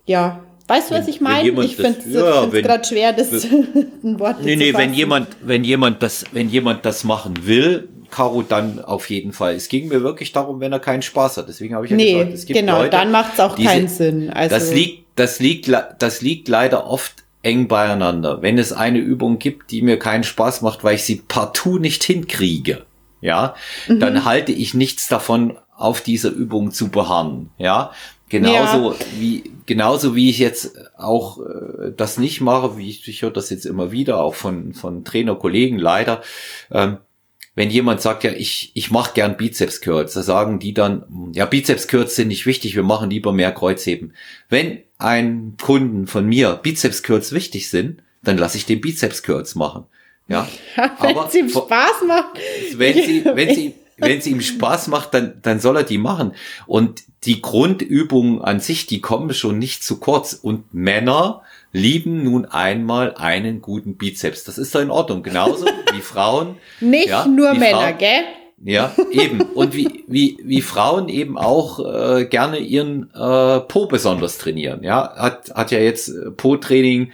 ja, 0.07 0.43
weißt 0.69 0.91
du, 0.91 0.95
was 0.95 1.07
ich 1.07 1.21
meine? 1.21 1.51
Ich 1.63 1.77
finde 1.77 1.99
es 1.99 2.15
ja, 2.15 2.47
gerade 2.47 2.85
schwer, 2.85 3.13
das 3.13 3.45
ein 3.45 4.19
Wort 4.19 4.43
nee, 4.43 4.57
nee, 4.57 4.69
zu 4.69 4.73
fassen. 4.73 4.85
wenn 4.87 4.95
jemand, 4.95 5.29
wenn 5.43 5.65
jemand 5.65 6.03
das, 6.03 6.25
wenn 6.33 6.49
jemand 6.49 6.87
das 6.87 7.05
machen 7.05 7.47
will, 7.47 7.91
Caro 8.11 8.41
dann 8.41 8.83
auf 8.83 9.11
jeden 9.11 9.35
Fall. 9.35 9.55
Es 9.55 9.69
ging 9.69 9.89
mir 9.89 10.03
wirklich 10.03 10.33
darum, 10.33 10.61
wenn 10.61 10.73
er 10.73 10.81
keinen 10.81 11.03
Spaß 11.03 11.37
hat. 11.37 11.49
Deswegen 11.49 11.75
habe 11.75 11.85
ich 11.85 11.91
ja 11.91 11.97
nee, 11.99 12.13
gesagt, 12.13 12.33
es 12.33 12.47
gibt 12.47 12.59
genau, 12.59 12.79
Leute, 12.79 12.91
dann 12.91 13.11
macht 13.11 13.35
es 13.35 13.41
auch 13.41 13.55
diese, 13.55 13.69
keinen 13.69 13.89
Sinn. 13.89 14.31
Also 14.31 14.55
das 14.55 14.73
liegt, 14.73 15.05
das 15.17 15.41
liegt, 15.41 15.71
das 15.99 16.23
liegt 16.23 16.49
leider 16.49 16.87
oft 16.87 17.22
eng 17.43 17.69
beieinander. 17.69 18.43
Wenn 18.43 18.59
es 18.59 18.73
eine 18.73 18.99
Übung 18.99 19.39
gibt, 19.39 19.71
die 19.71 19.83
mir 19.83 19.99
keinen 19.99 20.25
Spaß 20.25 20.63
macht, 20.63 20.85
weil 20.85 20.95
ich 20.95 21.05
sie 21.05 21.17
partout 21.17 21.79
nicht 21.79 22.05
hinkriege, 22.05 22.87
ja, 23.21 23.55
mhm. 23.89 24.01
dann 24.01 24.25
halte 24.25 24.53
ich 24.53 24.75
nichts 24.75 25.09
davon, 25.09 25.59
auf 25.77 26.01
dieser 26.01 26.31
Übung 26.31 26.71
zu 26.71 26.89
beharren, 26.89 27.51
ja. 27.59 27.93
Genauso 28.29 28.93
ja. 28.93 28.99
wie 29.19 29.53
genauso 29.67 30.17
wie 30.17 30.31
ich 30.31 30.39
jetzt 30.39 30.79
auch 30.97 31.39
äh, 31.39 31.93
das 31.95 32.17
nicht 32.17 32.41
mache, 32.41 32.79
wie 32.79 32.89
ich, 32.89 33.07
ich 33.07 33.21
höre 33.21 33.31
das 33.31 33.51
jetzt 33.51 33.67
immer 33.67 33.93
wieder 33.93 34.23
auch 34.23 34.35
von 34.35 34.73
von 34.73 35.05
Trainerkollegen 35.05 35.79
leider. 35.79 36.23
Ähm, 36.71 36.97
wenn 37.55 37.69
jemand 37.69 38.01
sagt, 38.01 38.25
ja, 38.25 38.33
ich, 38.33 38.71
ich 38.75 38.91
mache 38.91 39.13
gern 39.13 39.37
Bizeps 39.37 39.83
Curls, 39.83 40.15
da 40.15 40.23
sagen 40.23 40.59
die 40.59 40.73
dann, 40.73 41.05
ja, 41.35 41.45
Bizeps 41.45 41.87
Curls 41.87 42.17
sind 42.17 42.29
nicht 42.29 42.47
wichtig, 42.47 42.75
wir 42.75 42.83
machen 42.83 43.11
lieber 43.11 43.33
mehr 43.33 43.53
Kreuzheben. 43.53 44.15
Wenn 44.49 44.79
ein 45.03 45.57
Kunden 45.61 46.07
von 46.07 46.27
mir 46.27 46.55
Bizeps 46.55 47.03
Curls 47.03 47.33
wichtig 47.33 47.71
sind, 47.71 48.03
dann 48.23 48.39
lasse 48.39 48.57
ich 48.57 48.67
den 48.67 48.81
Bizeps 48.81 49.23
Curls 49.23 49.55
machen. 49.55 49.85
Ja, 50.29 50.49
wenn 50.77 51.17
aber 51.17 51.27
es 51.29 51.35
ihm 51.35 51.49
Spaß 51.49 52.05
macht. 52.07 52.39
Wenn 52.75 52.95
sie, 52.95 53.25
wenn 53.35 53.55
sie, 53.55 53.75
wenn 53.97 54.19
es 54.19 54.27
ihm 54.27 54.41
Spaß 54.41 54.89
macht, 54.89 55.15
dann, 55.15 55.41
dann 55.43 55.61
soll 55.61 55.77
er 55.77 55.85
die 55.85 55.99
machen. 55.99 56.35
Und 56.67 57.03
die 57.25 57.43
Grundübungen 57.43 58.43
an 58.43 58.61
sich, 58.61 58.87
die 58.87 59.01
kommen 59.01 59.33
schon 59.35 59.59
nicht 59.59 59.85
zu 59.85 59.99
kurz. 59.99 60.33
Und 60.33 60.75
Männer 60.75 61.43
lieben 61.73 62.25
nun 62.25 62.45
einmal 62.45 63.15
einen 63.17 63.63
guten 63.63 63.97
Bizeps. 63.97 64.45
Das 64.45 64.59
ist 64.59 64.75
doch 64.75 64.81
in 64.81 64.91
Ordnung. 64.91 65.23
Genauso 65.23 65.67
wie 65.93 66.01
Frauen. 66.01 66.57
Nicht 66.81 67.09
ja, 67.09 67.27
nur 67.27 67.55
Männer, 67.55 67.81
Frauen, 67.81 67.99
gell? 67.99 68.25
Ja, 68.65 68.95
eben. 69.11 69.41
Und 69.41 69.75
wie, 69.75 70.05
wie, 70.07 70.39
wie 70.45 70.63
Frauen 70.63 71.09
eben 71.09 71.37
auch 71.37 71.81
äh, 71.81 72.27
gerne 72.27 72.59
ihren 72.59 73.11
äh, 73.13 73.61
Po 73.61 73.87
besonders 73.87 74.39
trainieren. 74.39 74.85
Ja, 74.85 75.15
hat, 75.17 75.53
hat 75.55 75.73
ja 75.73 75.81
jetzt 75.81 76.09
äh, 76.09 76.31
Po-Training 76.31 77.11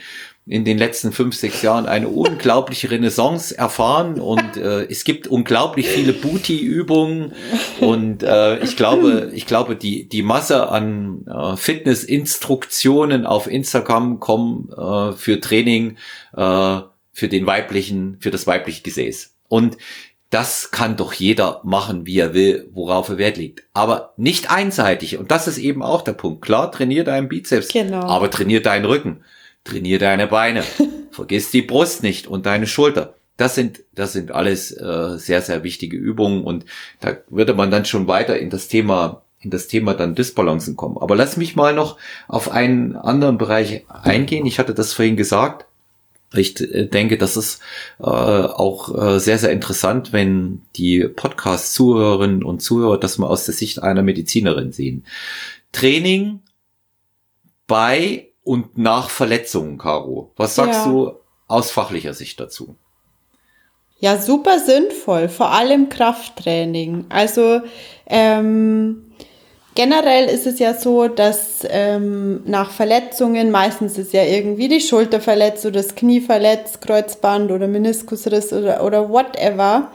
in 0.47 0.65
den 0.65 0.79
letzten 0.79 1.13
fünf, 1.13 1.35
sechs 1.37 1.63
Jahren 1.63 1.87
eine 1.87 2.09
unglaubliche 2.09 2.91
Renaissance 2.91 3.57
erfahren 3.57 4.21
und 4.21 4.57
äh, 4.57 4.85
es 4.85 5.05
gibt 5.05 5.27
unglaublich 5.27 5.89
viele 5.89 6.13
Booty-Übungen 6.13 7.33
und 7.81 8.23
äh, 8.23 8.59
ich 8.59 8.77
glaube, 8.77 9.31
ich 9.35 9.47
glaube, 9.47 9.77
die, 9.77 10.09
die 10.09 10.23
Masse 10.23 10.69
an 10.69 11.27
äh, 11.27 11.57
Fitness-Instruktionen 11.57 13.27
auf 13.27 13.47
Instagram 13.47 14.21
kommen 14.21 14.71
äh, 14.77 15.13
für 15.13 15.41
Training 15.41 15.97
äh, 16.37 16.81
für 17.13 17.29
den 17.29 17.47
weiblichen, 17.47 18.17
für 18.21 18.31
das 18.31 18.47
weibliche 18.47 18.83
Gesäß. 18.83 19.35
Und 19.49 19.77
das 20.31 20.71
kann 20.71 20.97
doch 20.97 21.15
jeder 21.15 21.61
machen, 21.65 22.05
wie 22.05 22.19
er 22.19 22.35
will, 22.35 22.69
worauf 22.73 23.09
er 23.09 23.19
Wert 23.19 23.39
legt. 23.39 23.65
Aber 23.73 24.13
nicht 24.17 24.51
einseitig. 24.51 25.17
Und 25.17 25.31
das 25.31 25.49
ist 25.49 25.59
eben 25.59 25.83
auch 25.83 26.03
der 26.03 26.13
Punkt. 26.13 26.43
Klar, 26.43 26.71
trainier 26.71 27.05
deinen 27.05 27.29
Bizeps, 27.29 27.69
genau. 27.69 28.03
aber 28.03 28.31
trainier 28.31 28.63
deinen 28.63 28.85
Rücken. 28.85 29.23
Trainier 29.65 29.99
deine 29.99 30.27
Beine. 30.27 30.63
Vergiss 31.11 31.51
die 31.51 31.63
Brust 31.63 32.03
nicht 32.03 32.27
und 32.27 32.45
deine 32.45 32.67
Schulter. 32.67 33.15
Das 33.39 33.55
sind, 33.55 33.85
das 33.95 34.13
sind 34.13 34.33
alles 34.33 34.73
äh, 34.73 35.17
sehr, 35.17 35.41
sehr 35.41 35.63
wichtige 35.63 35.97
Übungen 35.97 36.43
und 36.43 36.65
da 37.01 37.17
würde 37.29 37.55
man 37.55 37.71
dann 37.71 37.85
schon 37.85 38.09
weiter 38.09 38.39
in 38.39 38.51
das 38.51 38.69
Thema, 38.69 39.23
in 39.41 39.51
das 39.51 39.69
Thema 39.69 39.95
dann 39.95 40.17
Disbalancen 40.17 40.77
kommen. 40.77 40.99
Aber 40.99 41.17
lass 41.17 41.37
mich 41.37 41.57
mal 41.57 41.73
noch 41.73 41.97
auf 42.27 42.51
einen 42.51 42.97
anderen 42.97 43.39
Bereich 43.39 43.85
eingehen. 43.89 44.45
Ich 44.45 44.59
hatte 44.59 44.75
das 44.75 44.93
vorhin 44.93 45.17
gesagt. 45.17 45.68
Ich 46.35 46.61
äh, 46.61 46.87
denke, 46.87 47.19
das 47.19 47.37
ist 47.37 47.61
äh, 48.01 48.05
auch 48.05 48.95
äh, 48.97 49.19
sehr, 49.19 49.39
sehr 49.39 49.51
interessant, 49.51 50.13
wenn 50.13 50.63
die 50.77 51.09
Podcast-Zuhörerinnen 51.09 52.45
und 52.45 52.61
Zuhörer 52.61 52.99
das 52.99 53.19
mal 53.19 53.29
aus 53.29 53.45
der 53.45 53.55
Sicht 53.55 53.83
einer 53.83 54.03
Medizinerin 54.03 54.73
sehen. 54.73 55.05
Training 55.73 56.41
bei 57.67 58.29
und 58.43 58.79
nach 58.79 59.11
Verletzungen, 59.11 59.79
Caro. 59.79 60.33
Was 60.37 60.55
sagst 60.55 60.87
ja. 60.87 60.91
du 60.91 61.13
aus 61.47 61.71
fachlicher 61.71 62.15
Sicht 62.15 62.41
dazu? 62.41 62.77
Ja, 64.01 64.17
super 64.17 64.61
sinnvoll, 64.61 65.29
vor 65.29 65.51
allem 65.51 65.89
Krafttraining. 65.89 67.07
Also 67.09 67.63
ähm, 68.07 69.08
generell 69.79 70.29
ist 70.29 70.45
es 70.45 70.59
ja 70.59 70.75
so, 70.75 71.07
dass 71.07 71.65
ähm, 71.71 72.43
nach 72.47 72.73
Verletzungen, 72.73 73.53
meistens 73.53 73.97
ist 73.97 74.13
ja 74.13 74.25
irgendwie 74.25 74.67
die 74.67 74.81
Schulter 74.81 75.21
verletzt 75.21 75.65
oder 75.67 75.77
das 75.77 75.95
Knie 75.95 76.21
verletzt, 76.21 76.81
Kreuzband 76.81 77.53
oder 77.53 77.69
Meniskusriss 77.69 78.53
oder, 78.53 78.83
oder 78.83 79.09
whatever. 79.09 79.93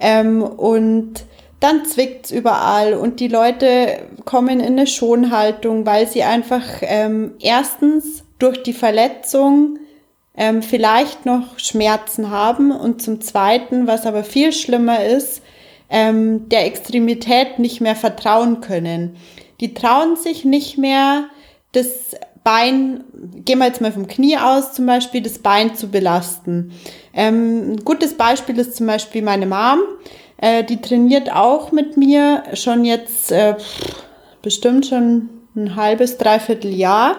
Ähm, 0.00 0.42
und 0.42 1.24
dann 1.60 1.84
zwickt's 1.84 2.30
überall 2.30 2.94
und 2.94 3.20
die 3.20 3.28
Leute 3.28 3.98
kommen 4.24 4.60
in 4.60 4.78
eine 4.78 4.86
Schonhaltung, 4.86 5.84
weil 5.84 6.06
sie 6.06 6.22
einfach 6.22 6.64
ähm, 6.80 7.34
erstens 7.38 8.24
durch 8.38 8.62
die 8.62 8.72
Verletzung 8.72 9.78
ähm, 10.38 10.62
vielleicht 10.62 11.26
noch 11.26 11.58
Schmerzen 11.58 12.30
haben 12.30 12.70
und 12.70 13.02
zum 13.02 13.20
Zweiten, 13.20 13.86
was 13.86 14.06
aber 14.06 14.24
viel 14.24 14.54
schlimmer 14.54 15.04
ist, 15.04 15.42
ähm, 15.90 16.48
der 16.48 16.66
Extremität 16.66 17.58
nicht 17.58 17.80
mehr 17.80 17.96
vertrauen 17.96 18.60
können. 18.60 19.16
Die 19.60 19.74
trauen 19.74 20.16
sich 20.16 20.44
nicht 20.44 20.78
mehr, 20.78 21.24
das 21.72 22.14
Bein, 22.44 23.04
gehen 23.44 23.58
wir 23.58 23.66
jetzt 23.66 23.80
mal 23.80 23.92
vom 23.92 24.06
Knie 24.06 24.38
aus, 24.38 24.72
zum 24.72 24.86
Beispiel 24.86 25.20
das 25.20 25.38
Bein 25.38 25.74
zu 25.74 25.88
belasten. 25.88 26.72
Ähm, 27.12 27.72
ein 27.72 27.84
gutes 27.84 28.14
Beispiel 28.14 28.58
ist 28.58 28.76
zum 28.76 28.86
Beispiel 28.86 29.22
meine 29.22 29.44
Mom. 29.46 29.80
Äh, 30.38 30.64
die 30.64 30.80
trainiert 30.80 31.30
auch 31.30 31.72
mit 31.72 31.96
mir 31.96 32.44
schon 32.54 32.84
jetzt 32.84 33.32
äh, 33.32 33.56
bestimmt 34.40 34.86
schon 34.86 35.28
ein 35.56 35.76
halbes, 35.76 36.16
dreiviertel 36.16 36.72
Jahr, 36.72 37.16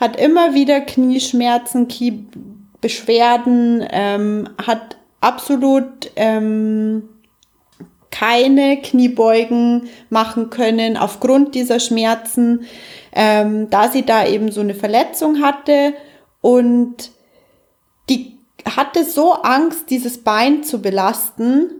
hat 0.00 0.20
immer 0.20 0.54
wieder 0.54 0.80
Knieschmerzen, 0.80 1.88
Kniebeschwerden, 1.88 3.86
ähm, 3.90 4.48
hat 4.66 4.96
absolut 5.20 6.10
ähm, 6.16 7.08
keine 8.10 8.80
Kniebeugen 8.80 9.88
machen 10.10 10.50
können 10.50 10.96
aufgrund 10.96 11.54
dieser 11.54 11.80
Schmerzen, 11.80 12.66
ähm, 13.12 13.70
da 13.70 13.88
sie 13.88 14.04
da 14.04 14.26
eben 14.26 14.50
so 14.50 14.60
eine 14.60 14.74
Verletzung 14.74 15.42
hatte 15.42 15.94
und 16.40 17.10
die 18.08 18.38
hatte 18.64 19.04
so 19.04 19.32
Angst, 19.32 19.90
dieses 19.90 20.18
Bein 20.18 20.62
zu 20.64 20.80
belasten, 20.80 21.70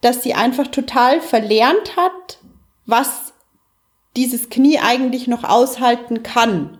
dass 0.00 0.22
sie 0.22 0.34
einfach 0.34 0.68
total 0.68 1.20
verlernt 1.20 1.96
hat, 1.96 2.38
was 2.86 3.32
dieses 4.16 4.50
Knie 4.50 4.78
eigentlich 4.78 5.26
noch 5.26 5.44
aushalten 5.44 6.22
kann. 6.22 6.78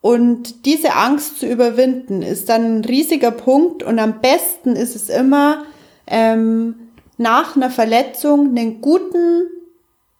Und 0.00 0.66
diese 0.66 0.94
Angst 0.94 1.40
zu 1.40 1.46
überwinden 1.46 2.22
ist 2.22 2.48
dann 2.48 2.78
ein 2.78 2.84
riesiger 2.84 3.30
Punkt 3.30 3.82
und 3.82 3.98
am 3.98 4.20
besten 4.20 4.76
ist 4.76 4.94
es 4.94 5.08
immer, 5.08 5.64
ähm, 6.06 6.83
nach 7.16 7.56
einer 7.56 7.70
Verletzung 7.70 8.48
einen 8.48 8.80
guten 8.80 9.48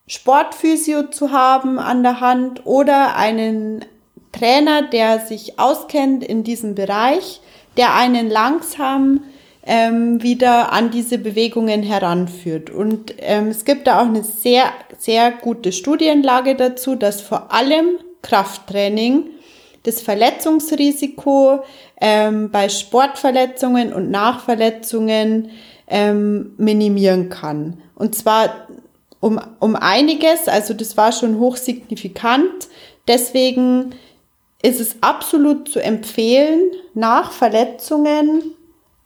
Sportphysio 0.07 1.05
zu 1.11 1.33
haben 1.33 1.79
an 1.79 2.03
der 2.03 2.21
Hand 2.21 2.67
oder 2.67 3.17
einen 3.17 3.85
Trainer, 4.33 4.83
der 4.83 5.21
sich 5.21 5.59
auskennt 5.59 6.23
in 6.25 6.45
diesem 6.45 6.75
Bereich, 6.75 7.41
der 7.77 7.95
einen 7.95 8.29
langsam 8.29 9.25
ähm, 9.67 10.23
wieder 10.23 10.73
an 10.73 10.91
diese 10.91 11.19
Bewegungen 11.19 11.83
heranführt. 11.83 12.71
Und 12.71 13.15
ähm, 13.19 13.49
es 13.49 13.65
gibt 13.65 13.87
da 13.87 14.01
auch 14.01 14.07
eine 14.07 14.25
sehr, 14.25 14.65
sehr 14.99 15.31
gute 15.31 15.73
Studienlage 15.73 16.55
dazu, 16.55 16.97
dass 16.97 17.23
vor 17.23 17.53
allem 17.53 17.99
Krafttraining 18.23 19.31
das 19.85 20.01
Verletzungsrisiko 20.01 21.63
ähm, 22.01 22.51
bei 22.51 22.69
Sportverletzungen 22.69 23.93
und 23.93 24.11
Nachverletzungen 24.11 25.51
ähm, 25.87 26.55
minimieren 26.57 27.29
kann. 27.29 27.79
Und 27.95 28.15
zwar 28.15 28.69
um, 29.21 29.41
um 29.59 29.77
einiges, 29.77 30.49
also 30.49 30.75
das 30.75 30.97
war 30.97 31.13
schon 31.13 31.39
hochsignifikant. 31.39 32.69
Deswegen 33.09 33.95
ist 34.63 34.81
es 34.81 34.97
absolut 35.01 35.69
zu 35.69 35.83
empfehlen, 35.83 36.61
nach 36.95 37.33
Verletzungen 37.33 38.43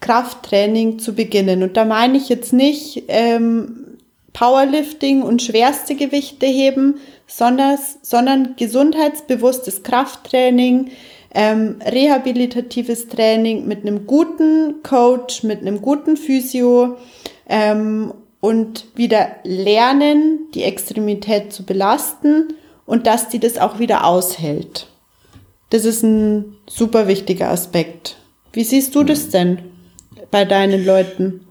Krafttraining 0.01 0.99
zu 0.99 1.15
beginnen. 1.15 1.63
Und 1.63 1.77
da 1.77 1.85
meine 1.85 2.17
ich 2.17 2.29
jetzt 2.29 2.53
nicht 2.53 3.05
ähm, 3.09 3.99
Powerlifting 4.33 5.23
und 5.23 5.43
schwerste 5.43 5.97
Gewichte 5.97 6.47
heben, 6.47 7.01
sondern, 7.27 7.79
sondern 8.03 8.55
gesundheitsbewusstes 8.57 9.83
Krafttraining, 9.83 10.91
ähm, 11.35 11.77
rehabilitatives 11.85 13.09
Training 13.09 13.67
mit 13.67 13.83
einem 13.83 14.07
guten 14.07 14.83
Coach, 14.83 15.43
mit 15.43 15.61
einem 15.61 15.83
guten 15.83 16.17
Physio 16.17 16.97
ähm, 17.49 18.13
und 18.41 18.87
wieder 18.95 19.29
lernen, 19.45 20.49
die 20.55 20.63
Extremität 20.63 21.53
zu 21.53 21.65
belasten 21.65 22.55
und 22.87 23.07
dass 23.07 23.29
die 23.29 23.39
das 23.39 23.59
auch 23.59 23.79
wieder 23.79 24.07
aushält. 24.07 24.87
Das 25.71 25.85
ist 25.85 26.03
ein 26.03 26.57
super 26.67 27.09
wichtiger 27.09 27.51
Aspekt. 27.51 28.17
Wie 28.53 28.65
siehst 28.65 28.95
du 28.95 29.05
das 29.05 29.29
denn 29.29 29.59
bei 30.31 30.47
deinen 30.47 30.85
Leuten? 30.85 31.47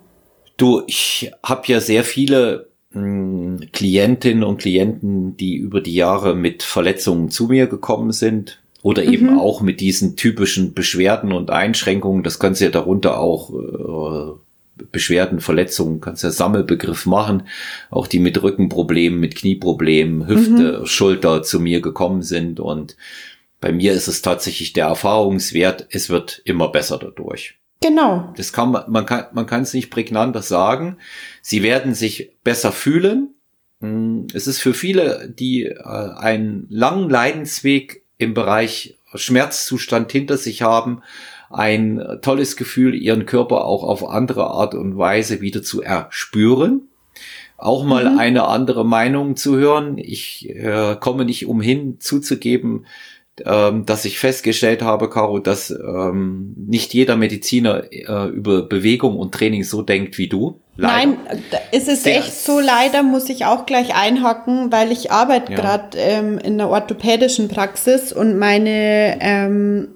Du, 0.57 0.81
ich 0.87 1.31
habe 1.43 1.61
ja 1.67 1.79
sehr 1.79 2.03
viele 2.03 2.69
mh, 2.91 3.01
hm, 3.01 3.71
Klientinnen 3.71 4.43
und 4.43 4.57
Klienten, 4.57 5.37
die 5.37 5.55
über 5.55 5.81
die 5.81 5.93
Jahre 5.93 6.35
mit 6.35 6.63
Verletzungen 6.63 7.29
zu 7.29 7.45
mir 7.45 7.67
gekommen 7.67 8.11
sind 8.11 8.59
oder 8.87 9.03
mhm. 9.03 9.11
eben 9.11 9.37
auch 9.37 9.59
mit 9.59 9.81
diesen 9.81 10.15
typischen 10.15 10.73
Beschwerden 10.73 11.33
und 11.33 11.51
Einschränkungen. 11.51 12.23
Das 12.23 12.39
kannst 12.39 12.61
du 12.61 12.65
ja 12.65 12.71
darunter 12.71 13.19
auch 13.19 13.51
äh, 13.51 14.85
Beschwerden, 14.93 15.41
Verletzungen, 15.41 15.99
kannst 15.99 16.23
ja 16.23 16.31
Sammelbegriff 16.31 17.05
machen. 17.05 17.43
Auch 17.89 18.07
die 18.07 18.19
mit 18.19 18.41
Rückenproblemen, 18.41 19.19
mit 19.19 19.35
Knieproblemen, 19.35 20.25
Hüfte, 20.25 20.79
mhm. 20.79 20.85
Schulter 20.85 21.43
zu 21.43 21.59
mir 21.59 21.81
gekommen 21.81 22.21
sind 22.21 22.61
und 22.61 22.95
bei 23.59 23.73
mir 23.73 23.91
ist 23.91 24.07
es 24.07 24.21
tatsächlich 24.21 24.71
der 24.71 24.85
Erfahrungswert, 24.85 25.87
es 25.89 26.09
wird 26.09 26.41
immer 26.45 26.69
besser 26.69 26.97
dadurch. 26.97 27.55
Genau. 27.81 28.33
Das 28.37 28.53
kann 28.53 28.71
man, 28.71 28.89
man 28.89 29.05
kann, 29.05 29.25
man 29.33 29.47
kann 29.47 29.63
es 29.63 29.73
nicht 29.73 29.89
prägnanter 29.89 30.43
sagen. 30.43 30.95
Sie 31.41 31.61
werden 31.61 31.93
sich 31.93 32.31
besser 32.45 32.71
fühlen. 32.71 33.33
Hm, 33.81 34.27
es 34.33 34.47
ist 34.47 34.59
für 34.59 34.73
viele, 34.73 35.27
die 35.27 35.63
äh, 35.63 35.83
einen 35.83 36.67
langen 36.69 37.09
Leidensweg 37.09 38.03
im 38.17 38.33
Bereich 38.33 38.95
Schmerzzustand 39.13 40.11
hinter 40.11 40.37
sich 40.37 40.61
haben, 40.61 41.01
ein 41.49 42.01
tolles 42.21 42.57
Gefühl, 42.57 42.93
ihren 42.93 43.25
Körper 43.25 43.65
auch 43.65 43.83
auf 43.83 44.07
andere 44.07 44.47
Art 44.47 44.75
und 44.75 44.97
Weise 44.97 45.41
wieder 45.41 45.63
zu 45.63 45.81
erspüren. 45.81 46.89
Auch 47.57 47.83
mal 47.83 48.11
mhm. 48.11 48.19
eine 48.19 48.47
andere 48.47 48.85
Meinung 48.85 49.35
zu 49.35 49.57
hören. 49.57 49.97
Ich 49.97 50.49
äh, 50.49 50.95
komme 50.99 51.25
nicht 51.25 51.47
umhin 51.47 51.99
zuzugeben, 51.99 52.85
ähm, 53.45 53.85
dass 53.85 54.05
ich 54.05 54.19
festgestellt 54.19 54.81
habe, 54.81 55.09
Caro, 55.09 55.39
dass 55.39 55.69
ähm, 55.69 56.55
nicht 56.57 56.93
jeder 56.93 57.15
Mediziner 57.15 57.83
äh, 57.91 58.29
über 58.29 58.63
Bewegung 58.63 59.17
und 59.17 59.33
Training 59.33 59.63
so 59.63 59.81
denkt 59.81 60.17
wie 60.17 60.27
du. 60.27 60.59
Leider. 60.75 60.93
Nein, 60.95 61.17
es 61.71 61.87
ist 61.87 62.03
Sehr 62.03 62.17
echt 62.17 62.33
so, 62.33 62.59
leider 62.59 63.03
muss 63.03 63.29
ich 63.29 63.45
auch 63.45 63.65
gleich 63.65 63.95
einhacken, 63.95 64.71
weil 64.71 64.91
ich 64.91 65.11
arbeite 65.11 65.51
ja. 65.51 65.59
gerade 65.59 65.97
ähm, 65.97 66.37
in 66.39 66.53
einer 66.53 66.69
orthopädischen 66.69 67.47
Praxis 67.47 68.11
und 68.13 68.37
meine, 68.37 69.17
ähm, 69.19 69.87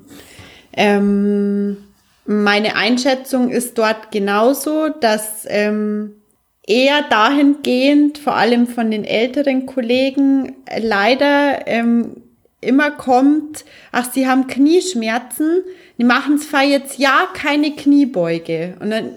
ähm, 0.74 1.78
meine 2.26 2.76
Einschätzung 2.76 3.50
ist 3.50 3.78
dort 3.78 4.12
genauso, 4.12 4.90
dass 4.90 5.46
ähm, 5.48 6.22
eher 6.66 7.04
dahingehend, 7.10 8.18
vor 8.18 8.36
allem 8.36 8.68
von 8.68 8.92
den 8.92 9.04
älteren 9.04 9.66
Kollegen, 9.66 10.56
leider 10.80 11.68
ähm, 11.68 12.21
immer 12.62 12.92
kommt, 12.92 13.66
ach, 13.92 14.12
sie 14.12 14.28
haben 14.28 14.48
Knieschmerzen, 14.48 15.64
die 15.98 16.04
machen 16.04 16.38
zwar 16.38 16.64
jetzt 16.64 17.00
ja 17.00 17.28
keine 17.34 17.76
Kniebeuge. 17.76 18.76
Und 18.80 18.92
dann 18.92 19.16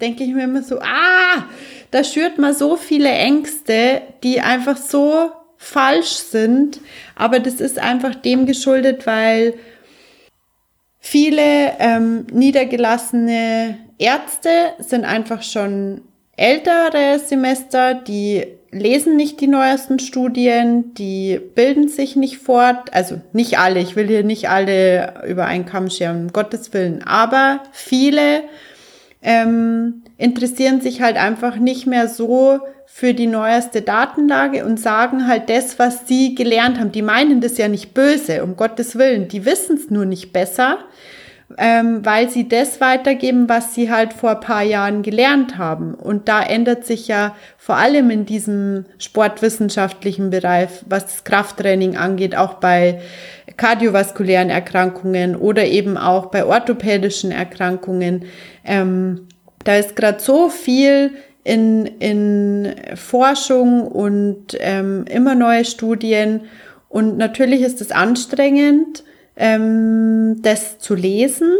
denke 0.00 0.24
ich 0.24 0.32
mir 0.32 0.44
immer 0.44 0.62
so, 0.62 0.80
ah, 0.80 1.44
da 1.90 2.02
schürt 2.02 2.38
man 2.38 2.54
so 2.54 2.76
viele 2.76 3.10
Ängste, 3.10 4.02
die 4.22 4.40
einfach 4.40 4.76
so 4.76 5.30
falsch 5.58 6.14
sind. 6.14 6.80
Aber 7.14 7.40
das 7.40 7.54
ist 7.54 7.78
einfach 7.78 8.14
dem 8.14 8.46
geschuldet, 8.46 9.06
weil 9.06 9.54
viele 10.98 11.72
ähm, 11.78 12.26
niedergelassene 12.32 13.78
Ärzte 13.98 14.50
sind 14.78 15.04
einfach 15.04 15.42
schon 15.42 16.02
ältere 16.38 17.18
Semester, 17.18 17.94
die 17.94 18.46
lesen 18.70 19.16
nicht 19.16 19.40
die 19.40 19.48
neuesten 19.48 19.98
Studien, 19.98 20.94
die 20.94 21.40
bilden 21.54 21.88
sich 21.88 22.16
nicht 22.16 22.38
fort, 22.38 22.92
also 22.92 23.20
nicht 23.32 23.58
alle, 23.58 23.80
ich 23.80 23.96
will 23.96 24.06
hier 24.06 24.22
nicht 24.22 24.48
alle 24.48 25.24
über 25.26 25.46
einen 25.46 25.66
Kamm 25.66 25.90
scheren, 25.90 26.26
um 26.26 26.32
Gottes 26.32 26.72
Willen, 26.72 27.02
aber 27.02 27.62
viele 27.72 28.42
ähm, 29.20 30.04
interessieren 30.16 30.80
sich 30.80 31.02
halt 31.02 31.16
einfach 31.16 31.56
nicht 31.56 31.86
mehr 31.86 32.08
so 32.08 32.60
für 32.86 33.14
die 33.14 33.26
neueste 33.26 33.82
Datenlage 33.82 34.64
und 34.64 34.78
sagen 34.78 35.26
halt 35.26 35.50
das, 35.50 35.78
was 35.78 36.06
sie 36.06 36.34
gelernt 36.34 36.78
haben. 36.78 36.92
Die 36.92 37.02
meinen 37.02 37.40
das 37.40 37.58
ja 37.58 37.68
nicht 37.68 37.94
böse, 37.94 38.44
um 38.44 38.56
Gottes 38.56 38.96
Willen, 38.96 39.28
die 39.28 39.44
wissen 39.44 39.76
es 39.76 39.90
nur 39.90 40.04
nicht 40.04 40.32
besser 40.32 40.78
ähm, 41.56 42.04
weil 42.04 42.28
sie 42.28 42.46
das 42.46 42.80
weitergeben, 42.80 43.48
was 43.48 43.74
sie 43.74 43.90
halt 43.90 44.12
vor 44.12 44.30
ein 44.30 44.40
paar 44.40 44.62
Jahren 44.62 45.02
gelernt 45.02 45.56
haben. 45.56 45.94
Und 45.94 46.28
da 46.28 46.42
ändert 46.42 46.84
sich 46.84 47.08
ja 47.08 47.34
vor 47.56 47.76
allem 47.76 48.10
in 48.10 48.26
diesem 48.26 48.84
sportwissenschaftlichen 48.98 50.28
Bereich, 50.30 50.68
was 50.86 51.06
das 51.06 51.24
Krafttraining 51.24 51.96
angeht, 51.96 52.36
auch 52.36 52.54
bei 52.54 53.00
kardiovaskulären 53.56 54.50
Erkrankungen 54.50 55.36
oder 55.36 55.64
eben 55.64 55.96
auch 55.96 56.26
bei 56.26 56.44
orthopädischen 56.44 57.30
Erkrankungen. 57.30 58.26
Ähm, 58.64 59.28
da 59.64 59.76
ist 59.76 59.96
gerade 59.96 60.20
so 60.20 60.50
viel 60.50 61.12
in, 61.44 61.86
in 61.86 62.74
Forschung 62.94 63.86
und 63.86 64.56
ähm, 64.60 65.06
immer 65.10 65.34
neue 65.34 65.64
Studien. 65.64 66.42
Und 66.90 67.16
natürlich 67.16 67.62
ist 67.62 67.80
es 67.80 67.90
anstrengend, 67.90 69.02
ähm, 69.38 70.42
das 70.42 70.78
zu 70.78 70.94
lesen 70.94 71.50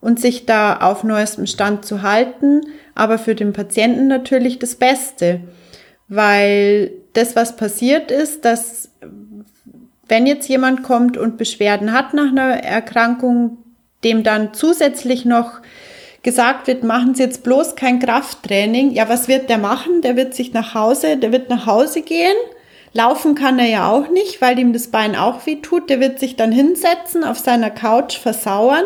und 0.00 0.20
sich 0.20 0.46
da 0.46 0.76
auf 0.76 1.02
neuestem 1.02 1.46
Stand 1.46 1.84
zu 1.84 2.02
halten, 2.02 2.60
aber 2.94 3.18
für 3.18 3.34
den 3.34 3.52
Patienten 3.52 4.06
natürlich 4.06 4.58
das 4.58 4.76
Beste, 4.76 5.40
weil 6.08 6.92
das, 7.14 7.34
was 7.34 7.56
passiert 7.56 8.10
ist, 8.10 8.44
dass 8.44 8.90
wenn 10.08 10.26
jetzt 10.26 10.48
jemand 10.48 10.82
kommt 10.82 11.16
und 11.16 11.38
Beschwerden 11.38 11.92
hat 11.92 12.12
nach 12.12 12.30
einer 12.30 12.62
Erkrankung, 12.62 13.58
dem 14.04 14.22
dann 14.22 14.52
zusätzlich 14.52 15.24
noch 15.24 15.60
gesagt 16.22 16.66
wird, 16.66 16.84
machen 16.84 17.14
Sie 17.14 17.22
jetzt 17.22 17.42
bloß 17.42 17.76
kein 17.76 17.98
Krafttraining. 17.98 18.90
Ja, 18.90 19.08
was 19.08 19.26
wird 19.28 19.48
der 19.48 19.58
machen? 19.58 20.02
Der 20.02 20.16
wird 20.16 20.34
sich 20.34 20.52
nach 20.52 20.74
Hause, 20.74 21.16
der 21.16 21.32
wird 21.32 21.48
nach 21.48 21.66
Hause 21.66 22.02
gehen, 22.02 22.36
Laufen 22.92 23.34
kann 23.34 23.58
er 23.58 23.68
ja 23.68 23.90
auch 23.90 24.08
nicht, 24.10 24.42
weil 24.42 24.58
ihm 24.58 24.72
das 24.72 24.88
Bein 24.88 25.16
auch 25.16 25.46
weh 25.46 25.56
tut. 25.56 25.88
Der 25.88 26.00
wird 26.00 26.18
sich 26.18 26.36
dann 26.36 26.52
hinsetzen, 26.52 27.24
auf 27.24 27.38
seiner 27.38 27.70
Couch 27.70 28.18
versauern 28.18 28.84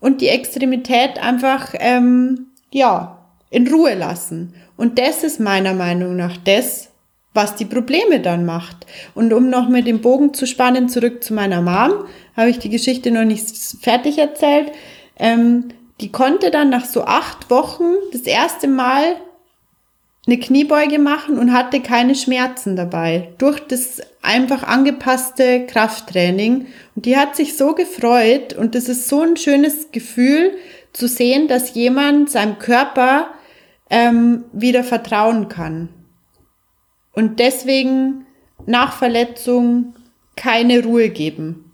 und 0.00 0.20
die 0.20 0.28
Extremität 0.28 1.22
einfach, 1.22 1.74
ähm, 1.78 2.46
ja, 2.72 3.18
in 3.50 3.68
Ruhe 3.68 3.94
lassen. 3.94 4.54
Und 4.76 4.98
das 4.98 5.22
ist 5.22 5.40
meiner 5.40 5.74
Meinung 5.74 6.16
nach 6.16 6.36
das, 6.38 6.88
was 7.34 7.54
die 7.54 7.64
Probleme 7.64 8.20
dann 8.20 8.44
macht. 8.44 8.86
Und 9.14 9.32
um 9.32 9.50
noch 9.50 9.68
mit 9.68 9.86
dem 9.86 10.00
Bogen 10.00 10.34
zu 10.34 10.46
spannen, 10.46 10.88
zurück 10.88 11.22
zu 11.22 11.34
meiner 11.34 11.62
Mom, 11.62 12.06
habe 12.36 12.50
ich 12.50 12.58
die 12.58 12.70
Geschichte 12.70 13.10
noch 13.10 13.24
nicht 13.24 13.46
fertig 13.80 14.18
erzählt. 14.18 14.72
Ähm, 15.18 15.68
die 16.00 16.10
konnte 16.10 16.50
dann 16.50 16.70
nach 16.70 16.86
so 16.86 17.04
acht 17.04 17.50
Wochen 17.50 17.92
das 18.12 18.22
erste 18.22 18.66
Mal 18.66 19.16
eine 20.26 20.38
Kniebeuge 20.38 20.98
machen 20.98 21.38
und 21.38 21.52
hatte 21.52 21.80
keine 21.80 22.14
Schmerzen 22.14 22.76
dabei. 22.76 23.32
Durch 23.38 23.60
das 23.60 24.00
einfach 24.22 24.62
angepasste 24.62 25.66
Krafttraining. 25.66 26.66
Und 26.94 27.06
die 27.06 27.16
hat 27.16 27.36
sich 27.36 27.56
so 27.56 27.74
gefreut 27.74 28.52
und 28.52 28.74
das 28.74 28.88
ist 28.88 29.08
so 29.08 29.22
ein 29.22 29.36
schönes 29.36 29.90
Gefühl 29.92 30.52
zu 30.92 31.08
sehen, 31.08 31.48
dass 31.48 31.74
jemand 31.74 32.30
seinem 32.30 32.58
Körper 32.58 33.28
ähm, 33.88 34.44
wieder 34.52 34.84
vertrauen 34.84 35.48
kann. 35.48 35.88
Und 37.12 37.40
deswegen 37.40 38.26
nach 38.66 38.96
Verletzung 38.96 39.94
keine 40.36 40.82
Ruhe 40.82 41.08
geben. 41.08 41.72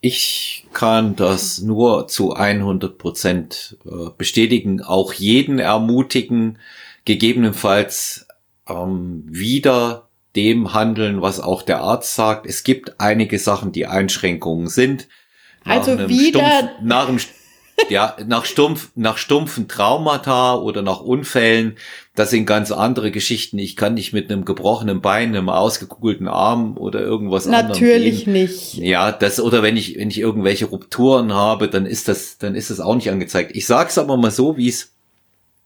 Ich 0.00 0.66
kann 0.72 1.16
das 1.16 1.60
nur 1.60 2.08
zu 2.08 2.32
100 2.32 2.96
Prozent 2.96 3.76
äh, 3.84 4.10
bestätigen, 4.16 4.82
auch 4.82 5.12
jeden 5.12 5.58
ermutigen, 5.58 6.58
gegebenenfalls 7.04 8.26
ähm, 8.68 9.24
wieder 9.28 10.08
dem 10.36 10.72
handeln, 10.72 11.22
was 11.22 11.40
auch 11.40 11.62
der 11.62 11.80
Arzt 11.80 12.14
sagt. 12.14 12.46
Es 12.46 12.62
gibt 12.62 13.00
einige 13.00 13.38
Sachen, 13.38 13.72
die 13.72 13.86
Einschränkungen 13.86 14.68
sind. 14.68 15.08
Also 15.64 16.08
wieder 16.08 16.40
Stumpf, 16.40 16.70
nach 16.82 17.08
einem 17.08 17.18
ja, 17.88 18.16
nach 18.26 18.44
stumpf, 18.44 18.90
nach 18.94 19.18
stumpfen 19.18 19.68
Traumata 19.68 20.54
oder 20.56 20.82
nach 20.82 21.00
Unfällen, 21.00 21.76
das 22.14 22.30
sind 22.30 22.46
ganz 22.46 22.70
andere 22.70 23.10
Geschichten. 23.10 23.58
Ich 23.58 23.76
kann 23.76 23.94
nicht 23.94 24.12
mit 24.12 24.30
einem 24.30 24.44
gebrochenen 24.44 25.00
Bein, 25.00 25.30
einem 25.34 25.48
ausgekugelten 25.48 26.28
Arm 26.28 26.76
oder 26.76 27.00
irgendwas 27.00 27.46
Natürlich 27.46 28.26
nicht. 28.26 28.74
Ja, 28.74 29.10
das, 29.12 29.40
oder 29.40 29.62
wenn 29.62 29.76
ich, 29.76 29.96
wenn 29.96 30.10
ich 30.10 30.18
irgendwelche 30.18 30.66
Rupturen 30.66 31.32
habe, 31.32 31.68
dann 31.68 31.86
ist 31.86 32.08
das, 32.08 32.38
dann 32.38 32.54
ist 32.54 32.70
das 32.70 32.80
auch 32.80 32.94
nicht 32.94 33.10
angezeigt. 33.10 33.52
Ich 33.54 33.66
sag's 33.66 33.98
aber 33.98 34.16
mal 34.16 34.30
so, 34.30 34.56
wie 34.56 34.68
es 34.68 34.92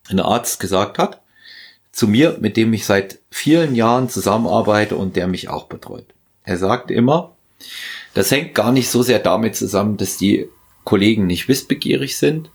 ein 0.08 0.20
Arzt 0.20 0.60
gesagt 0.60 0.98
hat, 0.98 1.20
zu 1.94 2.08
mir, 2.08 2.36
mit 2.40 2.56
dem 2.56 2.72
ich 2.72 2.86
seit 2.86 3.20
vielen 3.30 3.74
Jahren 3.74 4.08
zusammenarbeite 4.08 4.96
und 4.96 5.14
der 5.14 5.28
mich 5.28 5.48
auch 5.48 5.66
betreut. 5.66 6.06
Er 6.42 6.58
sagt 6.58 6.90
immer, 6.90 7.36
das 8.14 8.30
hängt 8.30 8.54
gar 8.54 8.72
nicht 8.72 8.90
so 8.90 9.02
sehr 9.02 9.20
damit 9.20 9.54
zusammen, 9.54 9.96
dass 9.96 10.16
die 10.16 10.48
Kollegen 10.82 11.26
nicht 11.26 11.48
wissbegierig 11.48 12.16
sind, 12.16 12.50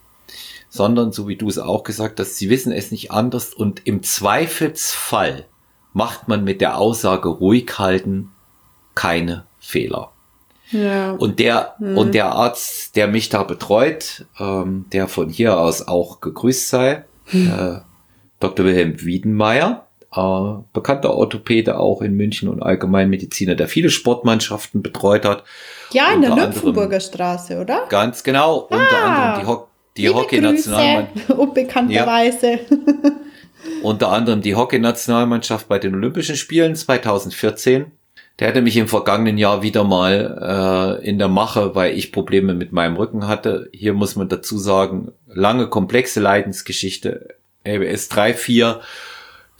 sondern 0.69 1.13
so 1.13 1.27
wie 1.27 1.37
du 1.37 1.47
es 1.47 1.57
auch 1.57 1.83
gesagt 1.83 2.19
hast, 2.19 2.37
sie 2.37 2.49
wissen 2.49 2.73
es 2.73 2.91
nicht 2.91 3.11
anders 3.11 3.53
und 3.53 3.87
im 3.87 4.03
Zweifelsfall 4.03 5.45
macht 5.93 6.27
man 6.27 6.43
mit 6.43 6.59
der 6.61 6.77
Aussage 6.77 7.29
ruhig 7.29 7.79
halten 7.79 8.31
keine 8.93 9.45
Fehler. 9.59 10.11
Ja. 10.71 11.13
Und 11.13 11.39
der 11.39 11.75
hm. 11.77 11.97
und 11.97 12.13
der 12.13 12.33
Arzt, 12.33 12.95
der 12.95 13.07
mich 13.07 13.29
da 13.29 13.43
betreut, 13.43 14.25
ähm, 14.37 14.85
der 14.91 15.07
von 15.07 15.29
hier 15.29 15.57
aus 15.57 15.87
auch 15.87 16.19
gegrüßt 16.19 16.69
sei, 16.69 17.05
hm. 17.25 17.49
äh, 17.59 17.88
Dr. 18.39 18.65
Wilhelm 18.65 19.03
Wiedenmeier, 19.03 19.87
äh, 20.15 20.53
bekannter 20.73 21.13
Orthopäde 21.13 21.77
auch 21.77 22.01
in 22.01 22.15
München 22.15 22.49
und 22.49 22.61
Allgemeinmediziner, 22.63 23.55
der 23.55 23.67
viele 23.67 23.89
Sportmannschaften 23.89 24.81
betreut 24.81 25.25
hat. 25.25 25.43
Ja, 25.91 26.11
in 26.13 26.21
der 26.21 26.35
Nymphenburger 26.35 26.99
Straße, 26.99 27.59
oder? 27.59 27.85
Ganz 27.89 28.23
genau. 28.23 28.67
Ah, 28.69 28.75
unter 28.75 29.03
anderem 29.03 29.41
die, 29.41 29.47
Ho 29.47 29.67
die 29.97 30.09
Hockey-Nationalmannschaft. 30.09 31.29
Unbekannterweise. 31.37 32.51
Ja. 32.51 32.59
unter 33.83 34.09
anderem 34.09 34.41
die 34.41 34.55
Hockey-Nationalmannschaft 34.55 35.67
bei 35.67 35.79
den 35.79 35.95
Olympischen 35.95 36.35
Spielen 36.35 36.75
2014. 36.75 37.91
Der 38.39 38.47
hatte 38.47 38.61
mich 38.61 38.77
im 38.77 38.87
vergangenen 38.87 39.37
Jahr 39.37 39.63
wieder 39.63 39.83
mal 39.83 40.99
äh, 41.01 41.05
in 41.05 41.19
der 41.19 41.27
Mache, 41.27 41.75
weil 41.75 41.97
ich 41.97 42.13
Probleme 42.13 42.53
mit 42.53 42.71
meinem 42.71 42.95
Rücken 42.95 43.27
hatte. 43.27 43.69
Hier 43.73 43.93
muss 43.93 44.15
man 44.15 44.29
dazu 44.29 44.57
sagen, 44.57 45.11
lange 45.27 45.67
komplexe 45.67 46.21
Leidensgeschichte, 46.21 47.35
ABS 47.65 48.09
3, 48.09 48.33
4 48.33 48.81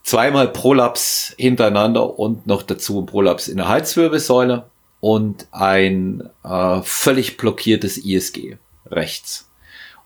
zweimal 0.04 0.48
Prolaps 0.52 1.36
hintereinander 1.38 2.18
und 2.18 2.48
noch 2.48 2.64
dazu 2.64 3.02
ein 3.02 3.06
Prolaps 3.06 3.48
in 3.48 3.58
der 3.58 3.68
Halswirbelsäule 3.68 4.66
und 5.00 5.48
ein 5.52 6.30
äh, 6.44 6.82
völlig 6.84 7.38
blockiertes 7.38 7.98
ISG 8.04 8.58
rechts. 8.88 9.50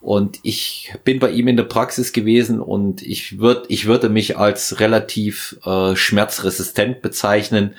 Und 0.00 0.38
ich 0.42 0.92
bin 1.04 1.18
bei 1.18 1.30
ihm 1.30 1.48
in 1.48 1.56
der 1.56 1.64
Praxis 1.64 2.12
gewesen 2.12 2.60
und 2.60 3.00
ich 3.00 3.38
würde 3.38 3.64
ich 3.68 3.86
würde 3.86 4.10
mich 4.10 4.36
als 4.36 4.78
relativ 4.78 5.58
äh, 5.64 5.96
schmerzresistent 5.96 7.00
bezeichnen 7.00 7.74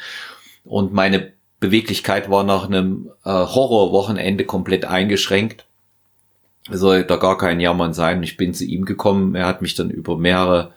und 0.63 0.91
meine 0.91 1.33
Beweglichkeit 1.59 2.29
war 2.29 2.43
nach 2.43 2.65
einem 2.65 3.11
äh, 3.23 3.29
Horrorwochenende 3.29 4.45
komplett 4.45 4.85
eingeschränkt. 4.85 5.64
Soll 6.71 7.03
da 7.03 7.17
gar 7.17 7.37
kein 7.37 7.59
Jammern 7.59 7.93
sein. 7.93 8.23
Ich 8.23 8.37
bin 8.37 8.53
zu 8.53 8.65
ihm 8.65 8.85
gekommen. 8.85 9.35
Er 9.35 9.45
hat 9.45 9.61
mich 9.61 9.75
dann 9.75 9.89
über 9.89 10.17
mehrere 10.17 10.73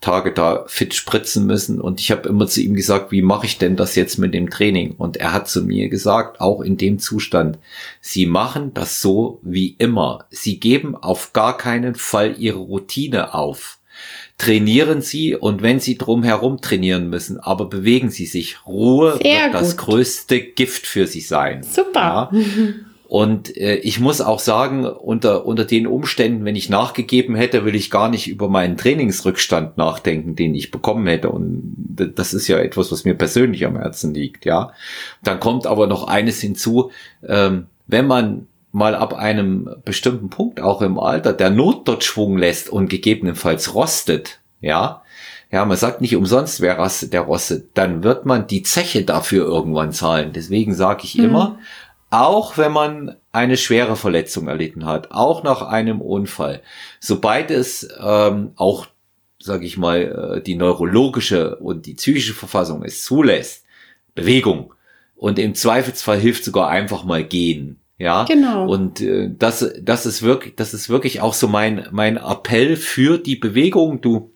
Tage 0.00 0.32
da 0.32 0.64
fit 0.66 0.94
spritzen 0.94 1.46
müssen. 1.46 1.80
Und 1.80 2.00
ich 2.00 2.10
habe 2.10 2.28
immer 2.28 2.46
zu 2.46 2.62
ihm 2.62 2.74
gesagt, 2.74 3.12
wie 3.12 3.22
mache 3.22 3.46
ich 3.46 3.58
denn 3.58 3.76
das 3.76 3.94
jetzt 3.94 4.18
mit 4.18 4.32
dem 4.34 4.48
Training? 4.48 4.94
Und 4.96 5.18
er 5.18 5.32
hat 5.32 5.48
zu 5.48 5.62
mir 5.62 5.88
gesagt, 5.88 6.40
auch 6.40 6.62
in 6.62 6.76
dem 6.76 6.98
Zustand, 6.98 7.58
Sie 8.00 8.26
machen 8.26 8.72
das 8.72 9.00
so 9.00 9.40
wie 9.42 9.76
immer. 9.78 10.24
Sie 10.30 10.58
geben 10.58 10.96
auf 10.96 11.32
gar 11.32 11.56
keinen 11.56 11.94
Fall 11.94 12.36
Ihre 12.38 12.58
Routine 12.58 13.34
auf. 13.34 13.78
Trainieren 14.38 15.02
Sie 15.02 15.36
und 15.36 15.60
wenn 15.60 15.80
Sie 15.80 15.98
drumherum 15.98 16.62
trainieren 16.62 17.10
müssen, 17.10 17.38
aber 17.38 17.66
bewegen 17.66 18.08
Sie 18.08 18.24
sich. 18.24 18.66
Ruhe 18.66 19.18
Sehr 19.22 19.42
wird 19.42 19.52
gut. 19.52 19.60
das 19.60 19.76
größte 19.76 20.40
Gift 20.40 20.86
für 20.86 21.06
Sie 21.06 21.20
sein. 21.20 21.62
Super. 21.62 22.30
Ja? 22.32 22.40
Und 23.10 23.56
äh, 23.56 23.74
ich 23.74 23.98
muss 23.98 24.20
auch 24.20 24.38
sagen, 24.38 24.86
unter, 24.86 25.44
unter 25.44 25.64
den 25.64 25.88
Umständen, 25.88 26.44
wenn 26.44 26.54
ich 26.54 26.70
nachgegeben 26.70 27.34
hätte, 27.34 27.64
will 27.64 27.74
ich 27.74 27.90
gar 27.90 28.08
nicht 28.08 28.28
über 28.28 28.48
meinen 28.48 28.76
Trainingsrückstand 28.76 29.76
nachdenken, 29.76 30.36
den 30.36 30.54
ich 30.54 30.70
bekommen 30.70 31.08
hätte. 31.08 31.28
Und 31.28 31.74
das 32.14 32.32
ist 32.32 32.46
ja 32.46 32.58
etwas, 32.58 32.92
was 32.92 33.04
mir 33.04 33.14
persönlich 33.14 33.66
am 33.66 33.76
Herzen 33.76 34.14
liegt, 34.14 34.44
ja. 34.44 34.70
Dann 35.24 35.40
kommt 35.40 35.66
aber 35.66 35.88
noch 35.88 36.06
eines 36.06 36.40
hinzu, 36.40 36.92
ähm, 37.26 37.66
wenn 37.88 38.06
man 38.06 38.46
mal 38.70 38.94
ab 38.94 39.12
einem 39.12 39.68
bestimmten 39.84 40.30
Punkt, 40.30 40.60
auch 40.60 40.80
im 40.80 40.96
Alter, 40.96 41.32
der 41.32 41.50
Not 41.50 41.88
dort 41.88 42.04
Schwung 42.04 42.38
lässt 42.38 42.68
und 42.68 42.88
gegebenenfalls 42.88 43.74
rostet, 43.74 44.38
ja, 44.60 45.02
ja, 45.50 45.64
man 45.64 45.76
sagt 45.76 46.00
nicht 46.00 46.14
umsonst, 46.14 46.60
wer 46.60 46.78
rastet, 46.78 47.12
der 47.12 47.22
rostet, 47.22 47.70
dann 47.74 48.04
wird 48.04 48.24
man 48.24 48.46
die 48.46 48.62
Zeche 48.62 49.04
dafür 49.04 49.46
irgendwann 49.46 49.90
zahlen. 49.90 50.30
Deswegen 50.32 50.76
sage 50.76 51.00
ich 51.02 51.16
mhm. 51.16 51.24
immer, 51.24 51.58
auch 52.10 52.58
wenn 52.58 52.72
man 52.72 53.16
eine 53.32 53.56
schwere 53.56 53.96
Verletzung 53.96 54.48
erlitten 54.48 54.84
hat, 54.84 55.12
auch 55.12 55.42
nach 55.42 55.62
einem 55.62 56.00
Unfall, 56.00 56.62
sobald 56.98 57.50
es 57.50 57.88
ähm, 58.00 58.52
auch, 58.56 58.86
sage 59.40 59.64
ich 59.64 59.78
mal, 59.78 60.36
äh, 60.38 60.42
die 60.42 60.56
neurologische 60.56 61.56
und 61.56 61.86
die 61.86 61.94
psychische 61.94 62.34
Verfassung 62.34 62.82
es 62.84 63.04
zulässt, 63.04 63.64
Bewegung 64.14 64.74
und 65.14 65.38
im 65.38 65.54
Zweifelsfall 65.54 66.18
hilft 66.18 66.44
sogar 66.44 66.68
einfach 66.68 67.04
mal 67.04 67.22
gehen. 67.22 67.78
Ja, 67.96 68.24
genau. 68.24 68.66
Und 68.66 69.00
äh, 69.02 69.30
das, 69.30 69.74
das 69.80 70.06
ist 70.06 70.22
wirklich, 70.22 70.56
das 70.56 70.72
ist 70.72 70.88
wirklich 70.88 71.20
auch 71.20 71.34
so 71.34 71.48
mein 71.48 71.86
mein 71.90 72.16
Appell 72.16 72.76
für 72.76 73.18
die 73.18 73.36
Bewegung. 73.36 74.00
Du 74.00 74.29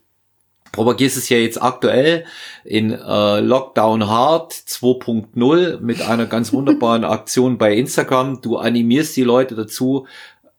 propagierst 0.75 1.17
es 1.17 1.29
ja 1.29 1.39
jetzt 1.39 1.63
aktuell 1.63 2.25
in 2.65 2.93
äh, 2.93 3.41
Lockdown 3.41 4.09
Hard 4.09 4.53
2.0 4.53 5.81
mit 5.81 6.03
einer 6.03 6.27
ganz 6.27 6.53
wunderbaren 6.53 7.05
Aktion 7.05 7.59
bei 7.59 7.75
Instagram. 7.75 8.41
Du 8.43 8.57
animierst 8.57 9.17
die 9.17 9.23
Leute 9.25 9.55
dazu, 9.55 10.07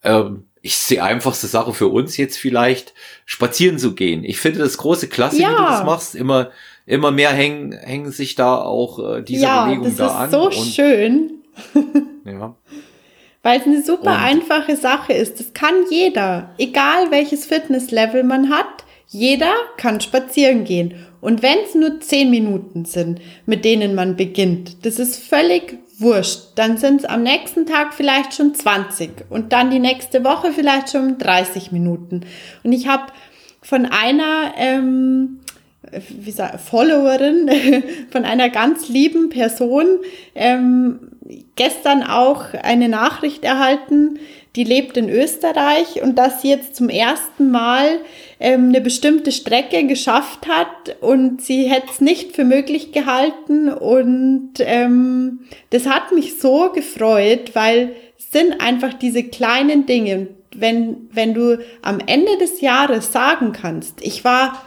ähm, 0.03 0.45
ich 0.61 0.77
sehe 0.77 1.03
einfachste 1.03 1.45
Sache 1.45 1.73
für 1.73 1.89
uns 1.89 2.17
jetzt 2.17 2.37
vielleicht, 2.37 2.95
spazieren 3.25 3.77
zu 3.77 3.93
gehen. 3.93 4.23
Ich 4.23 4.39
finde 4.39 4.59
das 4.59 4.77
große 4.77 5.07
Klasse, 5.09 5.39
ja. 5.39 5.51
wie 5.51 5.55
du 5.55 5.61
das 5.61 5.83
machst. 5.83 6.15
Immer, 6.15 6.49
immer 6.87 7.11
mehr 7.11 7.29
hängen, 7.29 7.71
hängen 7.73 8.11
sich 8.11 8.33
da 8.33 8.57
auch 8.57 9.17
äh, 9.17 9.21
diese 9.21 9.43
ja, 9.43 9.65
Bewegung 9.65 9.95
da 9.95 10.07
an. 10.07 10.31
Ja, 10.31 10.39
das 10.39 10.55
ist 10.55 10.63
so 10.65 10.71
schön. 10.71 11.33
ja. 12.25 12.55
Weil 13.43 13.59
es 13.59 13.67
eine 13.67 13.83
super 13.83 14.13
und 14.13 14.17
einfache 14.17 14.75
Sache 14.75 15.13
ist. 15.13 15.39
Das 15.39 15.53
kann 15.53 15.75
jeder, 15.91 16.49
egal 16.57 17.11
welches 17.11 17.45
Fitnesslevel 17.45 18.23
man 18.23 18.49
hat. 18.49 18.84
Jeder 19.07 19.53
kann 19.77 20.01
spazieren 20.01 20.63
gehen. 20.63 20.95
Und 21.21 21.41
wenn 21.41 21.57
es 21.65 21.75
nur 21.75 21.99
zehn 22.01 22.29
Minuten 22.29 22.85
sind, 22.85 23.19
mit 23.45 23.65
denen 23.65 23.95
man 23.95 24.15
beginnt, 24.15 24.85
das 24.85 24.99
ist 24.99 25.23
völlig 25.23 25.79
wurscht. 25.97 26.49
Dann 26.55 26.77
sind 26.77 27.01
es 27.01 27.05
am 27.05 27.23
nächsten 27.23 27.65
Tag 27.65 27.93
vielleicht 27.93 28.33
schon 28.33 28.53
20 28.53 29.25
und 29.29 29.53
dann 29.53 29.71
die 29.71 29.79
nächste 29.79 30.23
Woche 30.23 30.51
vielleicht 30.51 30.89
schon 30.91 31.17
30 31.17 31.71
Minuten. 31.71 32.21
Und 32.63 32.73
ich 32.73 32.87
habe 32.87 33.11
von 33.61 33.85
einer 33.85 34.53
ähm, 34.57 35.39
wie 36.09 36.31
sag, 36.31 36.59
Followerin 36.59 37.49
von 38.11 38.25
einer 38.25 38.49
ganz 38.49 38.89
lieben 38.89 39.29
Person 39.29 39.85
ähm, 40.33 41.11
gestern 41.55 42.03
auch 42.03 42.53
eine 42.53 42.89
Nachricht 42.89 43.43
erhalten, 43.43 44.19
die 44.55 44.63
lebt 44.63 44.97
in 44.97 45.09
Österreich 45.09 46.01
und 46.01 46.17
dass 46.17 46.41
sie 46.41 46.49
jetzt 46.49 46.75
zum 46.75 46.89
ersten 46.89 47.51
Mal 47.51 47.99
ähm, 48.39 48.69
eine 48.69 48.81
bestimmte 48.81 49.31
Strecke 49.31 49.85
geschafft 49.85 50.47
hat 50.47 50.95
und 51.01 51.41
sie 51.41 51.63
hätte 51.65 51.87
es 51.91 52.01
nicht 52.01 52.35
für 52.35 52.45
möglich 52.45 52.91
gehalten 52.91 53.69
und 53.69 54.53
ähm, 54.59 55.41
das 55.71 55.87
hat 55.87 56.11
mich 56.13 56.39
so 56.39 56.71
gefreut, 56.71 57.51
weil 57.53 57.95
es 58.17 58.31
sind 58.31 58.61
einfach 58.61 58.93
diese 58.93 59.23
kleinen 59.23 59.85
Dinge. 59.85 60.27
Wenn, 60.57 61.09
wenn 61.11 61.33
du 61.33 61.59
am 61.81 61.99
Ende 61.99 62.37
des 62.37 62.61
Jahres 62.61 63.11
sagen 63.11 63.51
kannst, 63.51 64.01
ich 64.01 64.23
war 64.23 64.63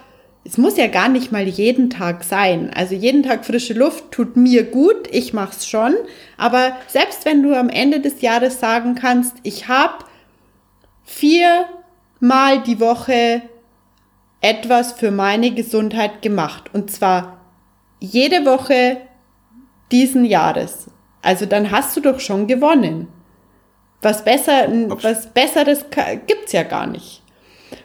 es 0.49 0.57
muss 0.57 0.79
ja 0.79 0.87
gar 0.87 1.11
nicht 1.11 1.31
mal 1.31 1.47
jeden 1.47 1.91
Tag 1.91 2.25
sein. 2.25 2.71
Also 2.75 2.95
jeden 2.95 3.23
Tag 3.23 3.45
frische 3.45 3.75
Luft 3.75 4.13
tut 4.13 4.35
mir 4.35 4.65
gut, 4.65 5.07
ich 5.11 5.35
mach's 5.35 5.69
schon. 5.69 5.95
Aber 6.39 6.73
selbst 6.87 7.27
wenn 7.27 7.43
du 7.43 7.55
am 7.55 7.69
Ende 7.69 8.01
des 8.01 8.23
Jahres 8.23 8.59
sagen 8.59 8.95
kannst, 8.95 9.37
ich 9.43 9.69
habe 9.69 10.07
viermal 11.05 12.63
die 12.67 12.81
Woche 12.81 13.43
etwas 14.41 14.93
für 14.95 15.11
meine 15.11 15.51
Gesundheit 15.51 16.23
gemacht. 16.23 16.71
Und 16.73 16.91
zwar 16.91 17.41
jede 18.01 18.47
Woche 18.47 19.03
diesen 19.93 20.25
Jahres. 20.25 20.87
Also 21.21 21.45
dann 21.45 21.71
hast 21.71 21.95
du 21.95 22.01
doch 22.01 22.21
schon 22.21 22.47
gewonnen. 22.47 23.09
Was 24.01 24.25
besser, 24.25 24.67
was 24.89 25.27
Besseres 25.27 25.85
gibt's 26.27 26.53
ja 26.53 26.63
gar 26.63 26.87
nicht. 26.87 27.18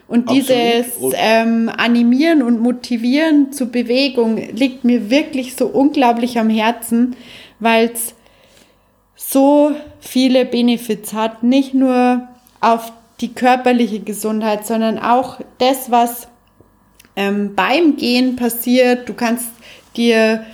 Und 0.06 0.30
dieses 0.30 0.86
ähm, 1.14 1.70
Animieren 1.74 2.42
und 2.42 2.60
Motivieren 2.60 3.52
zur 3.52 3.68
Bewegung 3.68 4.36
liegt 4.36 4.84
mir 4.84 5.10
wirklich 5.10 5.56
so 5.56 5.66
unglaublich 5.66 6.38
am 6.38 6.50
Herzen, 6.50 7.16
weil 7.58 7.90
es 7.92 8.14
so 9.16 9.72
viele 10.00 10.44
Benefits 10.44 11.14
hat. 11.14 11.42
Nicht 11.42 11.72
nur 11.72 12.28
auf 12.60 12.92
die 13.20 13.32
körperliche 13.32 14.00
Gesundheit, 14.00 14.66
sondern 14.66 14.98
auch 14.98 15.40
das, 15.58 15.90
was 15.90 16.28
ähm, 17.16 17.54
beim 17.54 17.96
Gehen 17.96 18.36
passiert. 18.36 19.08
Du 19.08 19.14
kannst 19.14 19.48
dir 19.96 20.44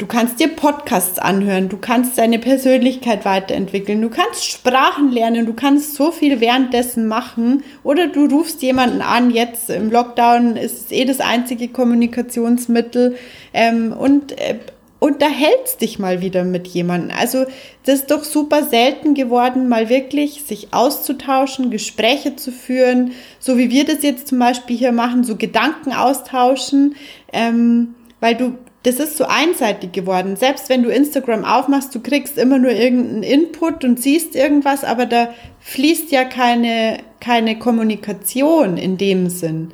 Du 0.00 0.06
kannst 0.06 0.40
dir 0.40 0.48
Podcasts 0.48 1.18
anhören, 1.18 1.68
du 1.68 1.76
kannst 1.76 2.16
deine 2.16 2.38
Persönlichkeit 2.38 3.26
weiterentwickeln, 3.26 4.00
du 4.00 4.08
kannst 4.08 4.46
Sprachen 4.46 5.12
lernen, 5.12 5.44
du 5.44 5.52
kannst 5.52 5.94
so 5.94 6.10
viel 6.10 6.40
währenddessen 6.40 7.06
machen 7.06 7.62
oder 7.82 8.06
du 8.06 8.24
rufst 8.24 8.62
jemanden 8.62 9.02
an, 9.02 9.30
jetzt 9.30 9.68
im 9.68 9.90
Lockdown 9.90 10.56
ist 10.56 10.86
es 10.86 10.90
eh 10.90 11.04
das 11.04 11.20
einzige 11.20 11.68
Kommunikationsmittel 11.68 13.16
ähm, 13.52 13.92
und 13.92 14.32
äh, 14.40 14.60
unterhältst 15.00 15.82
dich 15.82 15.98
mal 15.98 16.22
wieder 16.22 16.44
mit 16.44 16.66
jemandem. 16.68 17.14
Also 17.14 17.44
das 17.84 17.96
ist 17.96 18.10
doch 18.10 18.24
super 18.24 18.62
selten 18.62 19.12
geworden, 19.12 19.68
mal 19.68 19.90
wirklich 19.90 20.44
sich 20.44 20.68
auszutauschen, 20.72 21.70
Gespräche 21.70 22.36
zu 22.36 22.52
führen, 22.52 23.12
so 23.38 23.58
wie 23.58 23.68
wir 23.68 23.84
das 23.84 24.02
jetzt 24.02 24.28
zum 24.28 24.38
Beispiel 24.38 24.78
hier 24.78 24.92
machen, 24.92 25.24
so 25.24 25.36
Gedanken 25.36 25.92
austauschen, 25.92 26.96
ähm, 27.34 27.96
weil 28.20 28.34
du 28.34 28.54
das 28.82 28.98
ist 28.98 29.16
so 29.18 29.24
einseitig 29.24 29.92
geworden. 29.92 30.36
Selbst 30.36 30.68
wenn 30.68 30.82
du 30.82 30.90
Instagram 30.90 31.44
aufmachst, 31.44 31.94
du 31.94 32.00
kriegst 32.00 32.38
immer 32.38 32.58
nur 32.58 32.70
irgendeinen 32.70 33.22
Input 33.22 33.84
und 33.84 34.00
siehst 34.00 34.34
irgendwas, 34.34 34.84
aber 34.84 35.04
da 35.06 35.28
fließt 35.60 36.10
ja 36.10 36.24
keine, 36.24 36.98
keine 37.20 37.58
Kommunikation 37.58 38.78
in 38.78 38.96
dem 38.96 39.28
Sinn. 39.28 39.72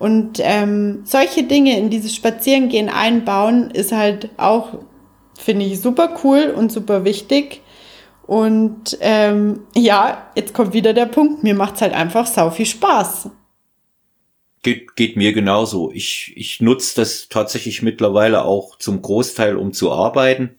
Und 0.00 0.40
ähm, 0.42 1.02
solche 1.04 1.44
Dinge 1.44 1.78
in 1.78 1.90
dieses 1.90 2.14
Spazierengehen 2.14 2.88
einbauen, 2.88 3.70
ist 3.70 3.92
halt 3.92 4.30
auch, 4.38 4.78
finde 5.38 5.66
ich, 5.66 5.80
super 5.80 6.16
cool 6.24 6.52
und 6.56 6.72
super 6.72 7.04
wichtig. 7.04 7.60
Und 8.26 8.96
ähm, 9.00 9.60
ja, 9.76 10.26
jetzt 10.34 10.54
kommt 10.54 10.72
wieder 10.72 10.92
der 10.92 11.06
Punkt, 11.06 11.42
mir 11.42 11.54
macht's 11.54 11.82
halt 11.82 11.92
einfach 11.92 12.26
sau 12.26 12.50
viel 12.50 12.66
Spaß. 12.66 13.28
Geht, 14.62 14.94
geht 14.94 15.16
mir 15.16 15.32
genauso. 15.32 15.90
Ich, 15.92 16.32
ich 16.36 16.60
nutze 16.60 16.96
das 16.96 17.28
tatsächlich 17.28 17.82
mittlerweile 17.82 18.44
auch 18.44 18.76
zum 18.76 19.00
Großteil, 19.00 19.56
um 19.56 19.72
zu 19.72 19.90
arbeiten. 19.90 20.50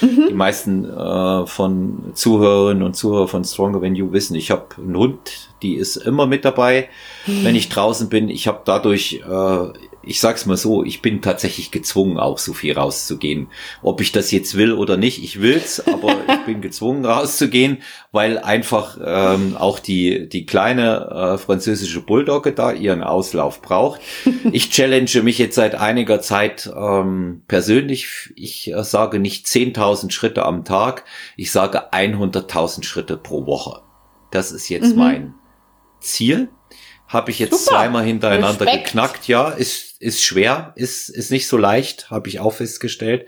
Mhm. 0.00 0.26
Die 0.28 0.34
meisten 0.34 0.84
äh, 0.84 1.46
von 1.46 2.12
Zuhörerinnen 2.14 2.82
und 2.82 2.94
Zuhörern 2.94 3.28
von 3.28 3.44
Stronger 3.44 3.80
Than 3.80 3.96
You 3.96 4.12
wissen, 4.12 4.36
ich 4.36 4.50
habe 4.50 4.76
einen 4.78 4.96
Hund, 4.96 5.50
die 5.62 5.74
ist 5.74 5.96
immer 5.96 6.26
mit 6.26 6.44
dabei, 6.44 6.88
mhm. 7.26 7.44
wenn 7.44 7.56
ich 7.56 7.68
draußen 7.68 8.08
bin. 8.08 8.28
Ich 8.28 8.46
habe 8.46 8.62
dadurch 8.64 9.20
äh, 9.28 9.66
ich 10.06 10.20
sag's 10.20 10.46
mal 10.46 10.56
so, 10.56 10.84
ich 10.84 11.02
bin 11.02 11.22
tatsächlich 11.22 11.70
gezwungen, 11.70 12.18
auch 12.18 12.38
so 12.38 12.52
viel 12.52 12.74
rauszugehen. 12.74 13.48
Ob 13.82 14.00
ich 14.00 14.12
das 14.12 14.30
jetzt 14.30 14.56
will 14.56 14.72
oder 14.72 14.96
nicht, 14.96 15.22
ich 15.22 15.40
will's, 15.40 15.86
aber 15.86 16.16
ich 16.28 16.46
bin 16.46 16.60
gezwungen 16.60 17.04
rauszugehen, 17.04 17.78
weil 18.12 18.38
einfach 18.38 18.98
ähm, 19.04 19.56
auch 19.56 19.78
die 19.78 20.28
die 20.28 20.46
kleine 20.46 21.34
äh, 21.34 21.38
französische 21.38 22.00
Bulldogge 22.00 22.52
da 22.52 22.72
ihren 22.72 23.02
Auslauf 23.02 23.62
braucht. 23.62 24.00
Ich 24.52 24.70
challenge 24.70 25.22
mich 25.22 25.38
jetzt 25.38 25.54
seit 25.54 25.74
einiger 25.74 26.20
Zeit 26.20 26.70
ähm, 26.76 27.42
persönlich. 27.48 28.32
Ich 28.36 28.70
äh, 28.72 28.84
sage 28.84 29.18
nicht 29.18 29.46
10.000 29.46 30.10
Schritte 30.10 30.44
am 30.44 30.64
Tag, 30.64 31.04
ich 31.36 31.50
sage 31.50 31.92
100.000 31.92 32.84
Schritte 32.84 33.16
pro 33.16 33.46
Woche. 33.46 33.80
Das 34.30 34.52
ist 34.52 34.68
jetzt 34.68 34.92
mhm. 34.92 34.98
mein 34.98 35.34
Ziel. 36.00 36.48
Habe 37.06 37.30
ich 37.30 37.38
jetzt 37.38 37.64
Super. 37.64 37.76
zweimal 37.76 38.04
hintereinander 38.04 38.66
Respekt. 38.66 38.86
geknackt. 38.86 39.28
Ja, 39.28 39.48
ist, 39.50 40.00
ist 40.00 40.24
schwer, 40.24 40.72
ist, 40.76 41.10
ist 41.10 41.30
nicht 41.30 41.46
so 41.46 41.56
leicht, 41.56 42.10
habe 42.10 42.28
ich 42.28 42.40
auch 42.40 42.54
festgestellt. 42.54 43.26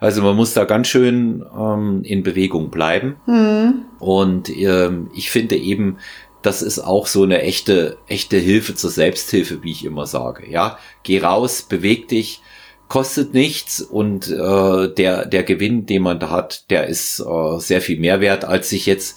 Also 0.00 0.22
man 0.22 0.34
muss 0.34 0.54
da 0.54 0.64
ganz 0.64 0.88
schön 0.88 1.44
ähm, 1.56 2.02
in 2.04 2.22
Bewegung 2.22 2.70
bleiben. 2.70 3.16
Mhm. 3.26 3.84
Und 3.98 4.48
ähm, 4.48 5.10
ich 5.14 5.30
finde 5.30 5.56
eben, 5.56 5.98
das 6.42 6.62
ist 6.62 6.78
auch 6.78 7.06
so 7.06 7.22
eine 7.22 7.42
echte, 7.42 7.98
echte 8.06 8.38
Hilfe 8.38 8.74
zur 8.74 8.90
Selbsthilfe, 8.90 9.62
wie 9.62 9.72
ich 9.72 9.84
immer 9.84 10.06
sage. 10.06 10.48
Ja, 10.50 10.78
geh 11.02 11.20
raus, 11.20 11.62
beweg 11.62 12.08
dich, 12.08 12.40
kostet 12.88 13.34
nichts 13.34 13.82
und 13.82 14.28
äh, 14.28 14.94
der, 14.94 15.26
der 15.26 15.42
Gewinn, 15.42 15.86
den 15.86 16.02
man 16.02 16.20
da 16.20 16.30
hat, 16.30 16.70
der 16.70 16.86
ist 16.86 17.20
äh, 17.20 17.58
sehr 17.58 17.82
viel 17.82 17.98
mehr 17.98 18.20
wert, 18.20 18.44
als 18.44 18.70
sich 18.70 18.86
jetzt 18.86 19.16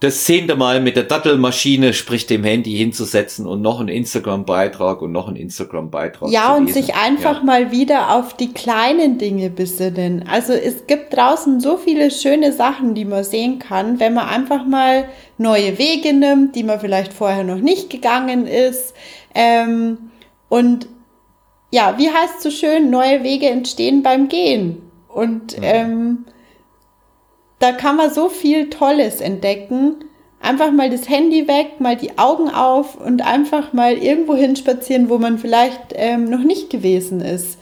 das 0.00 0.24
zehnte 0.24 0.54
Mal 0.54 0.80
mit 0.80 0.94
der 0.94 1.02
Dattelmaschine, 1.02 1.92
sprich 1.92 2.26
dem 2.26 2.44
Handy 2.44 2.76
hinzusetzen 2.76 3.46
und 3.46 3.62
noch 3.62 3.80
einen 3.80 3.88
Instagram-Beitrag 3.88 5.02
und 5.02 5.10
noch 5.10 5.26
einen 5.26 5.36
Instagram-Beitrag. 5.36 6.30
Ja, 6.30 6.54
und 6.54 6.72
sich 6.72 6.94
einfach 6.94 7.38
ja. 7.38 7.44
mal 7.44 7.72
wieder 7.72 8.14
auf 8.14 8.36
die 8.36 8.52
kleinen 8.52 9.18
Dinge 9.18 9.50
besinnen. 9.50 10.24
Also 10.30 10.52
es 10.52 10.86
gibt 10.86 11.16
draußen 11.16 11.58
so 11.58 11.78
viele 11.78 12.12
schöne 12.12 12.52
Sachen, 12.52 12.94
die 12.94 13.04
man 13.04 13.24
sehen 13.24 13.58
kann, 13.58 13.98
wenn 13.98 14.14
man 14.14 14.28
einfach 14.28 14.64
mal 14.64 15.08
neue 15.36 15.78
Wege 15.78 16.12
nimmt, 16.12 16.54
die 16.54 16.62
man 16.62 16.78
vielleicht 16.78 17.12
vorher 17.12 17.42
noch 17.42 17.58
nicht 17.58 17.90
gegangen 17.90 18.46
ist. 18.46 18.94
Ähm, 19.34 20.10
und 20.48 20.86
ja, 21.72 21.96
wie 21.98 22.08
heißt 22.08 22.40
so 22.40 22.50
schön, 22.50 22.90
neue 22.90 23.24
Wege 23.24 23.46
entstehen 23.46 24.04
beim 24.04 24.28
Gehen. 24.28 24.80
Und 25.08 25.54
ja. 25.54 25.62
ähm, 25.62 26.24
da 27.58 27.72
kann 27.72 27.96
man 27.96 28.12
so 28.12 28.28
viel 28.28 28.70
Tolles 28.70 29.20
entdecken. 29.20 30.04
Einfach 30.40 30.70
mal 30.70 30.88
das 30.88 31.08
Handy 31.08 31.48
weg, 31.48 31.80
mal 31.80 31.96
die 31.96 32.16
Augen 32.16 32.48
auf 32.48 32.94
und 32.96 33.22
einfach 33.22 33.72
mal 33.72 33.94
irgendwo 33.94 34.36
hinspazieren, 34.36 35.08
wo 35.08 35.18
man 35.18 35.38
vielleicht 35.38 35.80
ähm, 35.94 36.30
noch 36.30 36.44
nicht 36.44 36.70
gewesen 36.70 37.20
ist. 37.20 37.58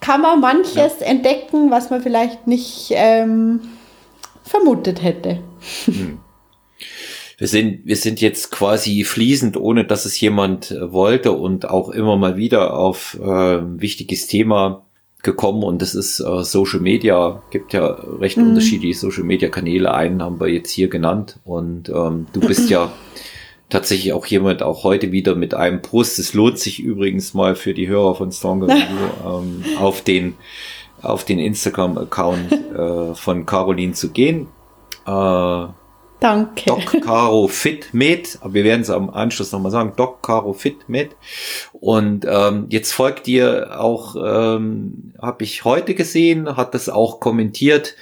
Kann 0.00 0.20
man 0.20 0.40
manches 0.40 1.00
ja. 1.00 1.06
entdecken, 1.06 1.70
was 1.70 1.88
man 1.88 2.02
vielleicht 2.02 2.46
nicht 2.46 2.88
ähm, 2.90 3.60
vermutet 4.44 5.02
hätte. 5.02 5.42
Hm. 5.86 6.20
Wir 7.38 7.48
sind, 7.48 7.86
wir 7.86 7.96
sind 7.96 8.20
jetzt 8.20 8.50
quasi 8.50 9.02
fließend, 9.02 9.56
ohne 9.56 9.86
dass 9.86 10.04
es 10.04 10.20
jemand 10.20 10.72
äh, 10.72 10.92
wollte 10.92 11.32
und 11.32 11.70
auch 11.70 11.88
immer 11.88 12.18
mal 12.18 12.36
wieder 12.36 12.76
auf 12.76 13.18
äh, 13.18 13.56
ein 13.56 13.80
wichtiges 13.80 14.26
Thema 14.26 14.89
gekommen 15.22 15.62
und 15.62 15.82
das 15.82 15.94
ist 15.94 16.20
äh, 16.20 16.42
Social 16.42 16.80
Media, 16.80 17.42
gibt 17.50 17.72
ja 17.72 17.86
recht 17.86 18.36
mhm. 18.36 18.48
unterschiedliche 18.48 18.98
Social 18.98 19.24
Media 19.24 19.48
Kanäle. 19.48 19.92
Einen 19.92 20.22
haben 20.22 20.40
wir 20.40 20.48
jetzt 20.48 20.70
hier 20.70 20.88
genannt 20.88 21.38
und 21.44 21.88
ähm, 21.88 22.26
du 22.32 22.40
bist 22.40 22.70
ja 22.70 22.92
tatsächlich 23.68 24.12
auch 24.12 24.26
jemand, 24.26 24.62
auch 24.62 24.84
heute 24.84 25.12
wieder 25.12 25.34
mit 25.34 25.54
einem 25.54 25.80
Brust. 25.80 26.18
Es 26.18 26.34
lohnt 26.34 26.58
sich 26.58 26.80
übrigens 26.80 27.34
mal 27.34 27.54
für 27.54 27.74
die 27.74 27.88
Hörer 27.88 28.14
von 28.14 28.32
Stronger 28.32 28.68
Review 28.68 28.82
ähm, 29.26 29.64
auf 29.78 30.02
den 30.02 30.34
auf 31.02 31.24
den 31.24 31.38
Instagram-Account 31.38 32.52
äh, 32.52 33.14
von 33.14 33.46
Caroline 33.46 33.94
zu 33.94 34.10
gehen. 34.10 34.48
Äh, 35.06 35.66
Danke. 36.20 36.66
Doc 36.66 37.00
Caro 37.02 37.48
Fit 37.48 37.94
Med. 37.94 38.38
Wir 38.44 38.64
werden 38.64 38.82
es 38.82 38.90
am 38.90 39.08
Anschluss 39.08 39.52
nochmal 39.52 39.72
sagen. 39.72 39.94
Doc 39.96 40.22
Caro 40.22 40.52
Fit 40.52 40.88
Med. 40.88 41.16
Und 41.72 42.26
ähm, 42.28 42.66
jetzt 42.68 42.92
folgt 42.92 43.26
dir 43.26 43.80
auch, 43.80 44.16
ähm, 44.16 45.14
habe 45.20 45.44
ich 45.44 45.64
heute 45.64 45.94
gesehen, 45.94 46.56
hat 46.56 46.74
das 46.74 46.90
auch 46.90 47.20
kommentiert, 47.20 47.96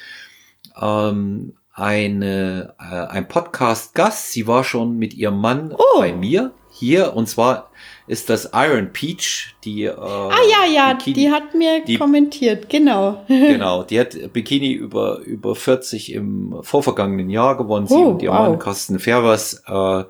ähm, 0.81 1.55
eine, 1.73 2.75
äh, 2.81 3.07
ein 3.07 3.29
Podcast-Gast. 3.29 4.33
Sie 4.33 4.49
war 4.49 4.65
schon 4.65 4.99
mit 4.99 5.15
ihrem 5.15 5.41
Mann 5.41 5.73
oh. 5.73 6.01
bei 6.01 6.13
mir 6.13 6.51
hier 6.73 7.15
und 7.15 7.29
zwar 7.29 7.68
ist 8.09 8.31
das 8.31 8.51
Iron 8.55 8.93
Peach, 8.93 9.55
die 9.65 9.85
äh, 9.85 9.95
Ah 9.97 10.31
ja, 10.51 10.73
ja, 10.73 10.95
Bikini, 10.95 11.15
die 11.15 11.31
hat 11.31 11.55
mir 11.55 11.85
die, 11.85 11.99
kommentiert, 11.99 12.69
genau. 12.69 13.25
genau, 13.29 13.83
die 13.85 14.01
hat 14.01 14.17
Bikini 14.33 14.73
über 14.73 15.21
über 15.21 15.55
40 15.55 16.13
im 16.15 16.57
vorvergangenen 16.63 17.31
Jahr 17.31 17.57
gewonnen, 17.57 17.87
sie 17.87 17.95
oh, 17.95 18.09
und 18.09 18.23
ihr 18.23 18.31
wow. 18.31 18.49
Mann 18.49 18.59
Carsten 18.59 18.99
Fervers, 18.99 19.63
äh, 19.67 20.05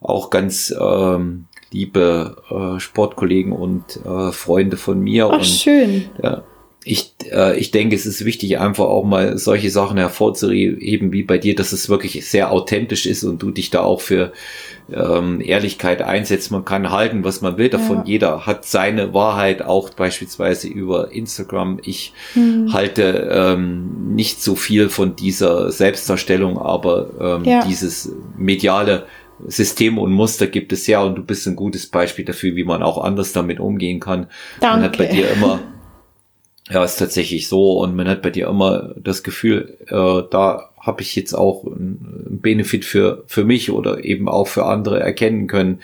auch 0.00 0.30
ganz 0.30 0.74
ähm, 0.78 1.46
liebe 1.72 2.36
äh, 2.50 2.80
Sportkollegen 2.80 3.52
und 3.52 3.98
äh, 4.04 4.32
Freunde 4.32 4.76
von 4.76 5.00
mir 5.00 5.26
Ach, 5.26 5.38
und 5.38 5.46
schön. 5.46 6.10
Ja, 6.22 6.44
ich, 6.84 7.14
äh, 7.30 7.58
ich 7.58 7.70
denke, 7.70 7.94
es 7.94 8.06
ist 8.06 8.24
wichtig, 8.24 8.58
einfach 8.58 8.86
auch 8.86 9.04
mal 9.04 9.38
solche 9.38 9.70
Sachen 9.70 9.98
hervorzuheben, 9.98 11.12
wie 11.12 11.22
bei 11.22 11.38
dir, 11.38 11.54
dass 11.54 11.72
es 11.72 11.88
wirklich 11.88 12.28
sehr 12.28 12.50
authentisch 12.50 13.06
ist 13.06 13.22
und 13.24 13.42
du 13.42 13.50
dich 13.50 13.70
da 13.70 13.80
auch 13.80 14.00
für 14.00 14.32
ähm, 14.92 15.40
Ehrlichkeit 15.40 16.02
einsetzt. 16.02 16.50
Man 16.50 16.64
kann 16.64 16.90
halten, 16.90 17.24
was 17.24 17.40
man 17.40 17.56
will 17.56 17.68
davon. 17.68 17.98
Ja. 17.98 18.04
Jeder 18.04 18.46
hat 18.46 18.64
seine 18.64 19.14
Wahrheit, 19.14 19.62
auch 19.62 19.90
beispielsweise 19.90 20.68
über 20.68 21.12
Instagram. 21.12 21.78
Ich 21.84 22.12
hm. 22.34 22.72
halte 22.72 23.30
ähm, 23.32 24.14
nicht 24.14 24.42
so 24.42 24.56
viel 24.56 24.88
von 24.88 25.14
dieser 25.14 25.70
Selbstdarstellung, 25.70 26.58
aber 26.58 27.38
ähm, 27.38 27.44
ja. 27.44 27.64
dieses 27.64 28.12
mediale 28.36 29.06
System 29.46 29.98
und 29.98 30.12
Muster 30.12 30.46
gibt 30.46 30.72
es 30.72 30.86
ja 30.86 31.02
und 31.02 31.16
du 31.16 31.22
bist 31.22 31.46
ein 31.46 31.56
gutes 31.56 31.86
Beispiel 31.86 32.24
dafür, 32.24 32.54
wie 32.56 32.64
man 32.64 32.82
auch 32.82 33.02
anders 33.02 33.32
damit 33.32 33.60
umgehen 33.60 34.00
kann. 34.00 34.26
Danke. 34.60 34.76
Man 34.76 34.84
hat 34.84 34.98
bei 34.98 35.06
dir 35.06 35.30
immer 35.30 35.60
ja, 36.72 36.84
ist 36.84 36.96
tatsächlich 36.96 37.48
so. 37.48 37.78
Und 37.78 37.94
man 37.94 38.08
hat 38.08 38.22
bei 38.22 38.30
dir 38.30 38.48
immer 38.48 38.94
das 38.96 39.22
Gefühl, 39.22 39.76
äh, 39.88 40.28
da 40.30 40.71
habe 40.82 41.00
ich 41.02 41.14
jetzt 41.14 41.32
auch 41.32 41.64
einen 41.64 42.40
Benefit 42.42 42.84
für, 42.84 43.22
für 43.28 43.44
mich 43.44 43.70
oder 43.70 44.04
eben 44.04 44.28
auch 44.28 44.48
für 44.48 44.64
andere 44.64 44.98
erkennen 44.98 45.46
können. 45.46 45.80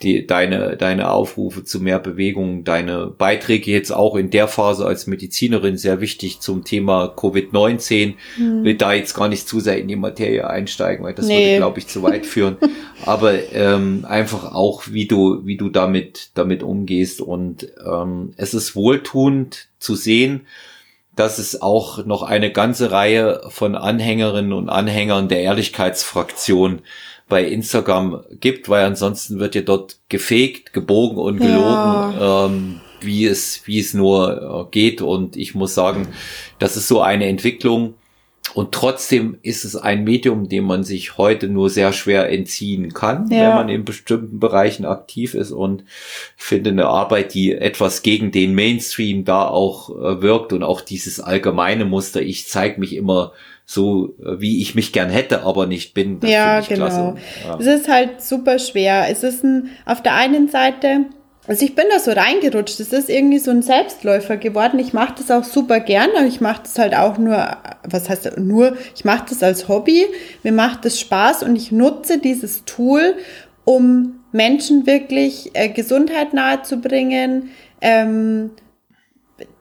Die, 0.00 0.26
deine, 0.26 0.76
deine 0.76 1.10
Aufrufe 1.10 1.64
zu 1.64 1.80
mehr 1.80 1.98
Bewegung, 1.98 2.64
deine 2.64 3.08
Beiträge 3.08 3.70
jetzt 3.70 3.90
auch 3.90 4.16
in 4.16 4.30
der 4.30 4.48
Phase 4.48 4.86
als 4.86 5.06
Medizinerin 5.06 5.76
sehr 5.76 6.00
wichtig 6.00 6.40
zum 6.40 6.64
Thema 6.64 7.12
Covid-19. 7.14 8.14
Hm. 8.36 8.64
Will 8.64 8.76
da 8.76 8.94
jetzt 8.94 9.14
gar 9.14 9.28
nicht 9.28 9.46
zu 9.46 9.60
sehr 9.60 9.78
in 9.78 9.88
die 9.88 9.96
Materie 9.96 10.48
einsteigen, 10.48 11.04
weil 11.04 11.14
das 11.14 11.26
nee. 11.26 11.48
würde, 11.48 11.56
glaube 11.58 11.78
ich, 11.80 11.86
zu 11.86 12.02
weit 12.02 12.24
führen. 12.24 12.56
Aber 13.04 13.34
ähm, 13.52 14.06
einfach 14.08 14.54
auch, 14.54 14.84
wie 14.88 15.06
du, 15.06 15.44
wie 15.44 15.58
du 15.58 15.68
damit, 15.68 16.30
damit 16.34 16.62
umgehst. 16.62 17.20
Und 17.20 17.68
ähm, 17.84 18.32
es 18.38 18.54
ist 18.54 18.74
wohltuend 18.74 19.68
zu 19.78 19.94
sehen, 19.94 20.46
dass 21.18 21.38
es 21.38 21.60
auch 21.60 22.04
noch 22.04 22.22
eine 22.22 22.52
ganze 22.52 22.92
Reihe 22.92 23.40
von 23.48 23.74
Anhängerinnen 23.74 24.52
und 24.52 24.68
Anhängern 24.68 25.28
der 25.28 25.40
Ehrlichkeitsfraktion 25.40 26.80
bei 27.28 27.44
Instagram 27.44 28.22
gibt, 28.40 28.68
weil 28.68 28.84
ansonsten 28.84 29.40
wird 29.40 29.56
ja 29.56 29.62
dort 29.62 29.96
gefegt, 30.08 30.72
gebogen 30.72 31.18
und 31.18 31.38
gelogen, 31.38 31.60
ja. 31.60 32.46
ähm, 32.46 32.80
wie 33.00 33.26
es, 33.26 33.62
wie 33.66 33.80
es 33.80 33.94
nur 33.94 34.66
äh, 34.68 34.70
geht. 34.70 35.02
Und 35.02 35.36
ich 35.36 35.56
muss 35.56 35.74
sagen, 35.74 36.08
das 36.60 36.76
ist 36.76 36.86
so 36.86 37.00
eine 37.00 37.26
Entwicklung, 37.26 37.94
und 38.54 38.72
trotzdem 38.72 39.38
ist 39.42 39.64
es 39.64 39.76
ein 39.76 40.04
Medium, 40.04 40.48
dem 40.48 40.64
man 40.64 40.84
sich 40.84 41.18
heute 41.18 41.48
nur 41.48 41.70
sehr 41.70 41.92
schwer 41.92 42.30
entziehen 42.30 42.92
kann, 42.92 43.30
ja. 43.30 43.40
wenn 43.40 43.54
man 43.54 43.68
in 43.68 43.84
bestimmten 43.84 44.38
Bereichen 44.38 44.84
aktiv 44.84 45.34
ist. 45.34 45.50
Und 45.50 45.84
ich 46.36 46.44
finde 46.44 46.70
eine 46.70 46.86
Arbeit, 46.86 47.34
die 47.34 47.52
etwas 47.52 48.02
gegen 48.02 48.30
den 48.30 48.54
Mainstream 48.54 49.24
da 49.24 49.46
auch 49.46 49.90
äh, 49.90 50.22
wirkt 50.22 50.52
und 50.52 50.62
auch 50.62 50.80
dieses 50.80 51.20
allgemeine 51.20 51.84
Muster, 51.84 52.22
ich 52.22 52.48
zeige 52.48 52.80
mich 52.80 52.94
immer 52.94 53.32
so, 53.64 54.14
äh, 54.24 54.40
wie 54.40 54.62
ich 54.62 54.74
mich 54.74 54.92
gern 54.92 55.10
hätte, 55.10 55.42
aber 55.42 55.66
nicht 55.66 55.92
bin. 55.92 56.20
ja, 56.22 56.60
genau. 56.60 56.86
Klasse. 56.86 57.14
Ja. 57.44 57.58
Es 57.58 57.66
ist 57.66 57.88
halt 57.88 58.22
super 58.22 58.58
schwer. 58.58 59.06
Es 59.10 59.22
ist 59.22 59.44
ein, 59.44 59.70
auf 59.84 60.02
der 60.02 60.14
einen 60.14 60.48
Seite 60.48 61.06
also 61.48 61.64
ich 61.64 61.74
bin 61.74 61.86
da 61.90 61.98
so 61.98 62.12
reingerutscht. 62.12 62.78
Es 62.78 62.92
ist 62.92 63.08
irgendwie 63.08 63.38
so 63.38 63.50
ein 63.50 63.62
Selbstläufer 63.62 64.36
geworden. 64.36 64.78
Ich 64.78 64.92
mache 64.92 65.14
das 65.16 65.30
auch 65.30 65.44
super 65.44 65.80
gern, 65.80 66.10
aber 66.14 66.26
ich 66.26 66.42
mache 66.42 66.62
das 66.62 66.78
halt 66.78 66.94
auch 66.94 67.16
nur, 67.16 67.56
was 67.84 68.10
heißt 68.10 68.36
nur, 68.36 68.76
ich 68.94 69.06
mache 69.06 69.24
das 69.30 69.42
als 69.42 69.66
Hobby. 69.66 70.06
Mir 70.42 70.52
macht 70.52 70.84
das 70.84 71.00
Spaß 71.00 71.44
und 71.44 71.56
ich 71.56 71.72
nutze 71.72 72.18
dieses 72.18 72.66
Tool, 72.66 73.14
um 73.64 74.20
Menschen 74.30 74.86
wirklich 74.86 75.50
äh, 75.54 75.70
Gesundheit 75.70 76.34
nahezubringen, 76.34 77.50
ähm, 77.80 78.50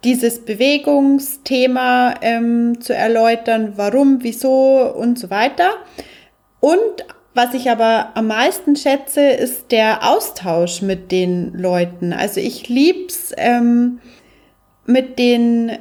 dieses 0.04 0.44
Bewegungsthema 0.44 2.16
ähm, 2.22 2.82
zu 2.82 2.94
erläutern, 2.94 3.74
warum, 3.78 4.24
wieso 4.24 4.94
und 4.94 5.18
so 5.18 5.30
weiter. 5.30 5.70
Und 6.60 7.06
was 7.38 7.54
ich 7.54 7.70
aber 7.70 8.10
am 8.16 8.28
meisten 8.28 8.76
schätze, 8.76 9.22
ist 9.22 9.72
der 9.72 10.12
Austausch 10.12 10.82
mit 10.82 11.12
den 11.12 11.54
Leuten. 11.54 12.12
Also 12.12 12.42
ich 12.42 12.68
lieb's 12.68 13.32
ähm, 13.38 14.00
mit 14.88 15.20
den 15.20 15.78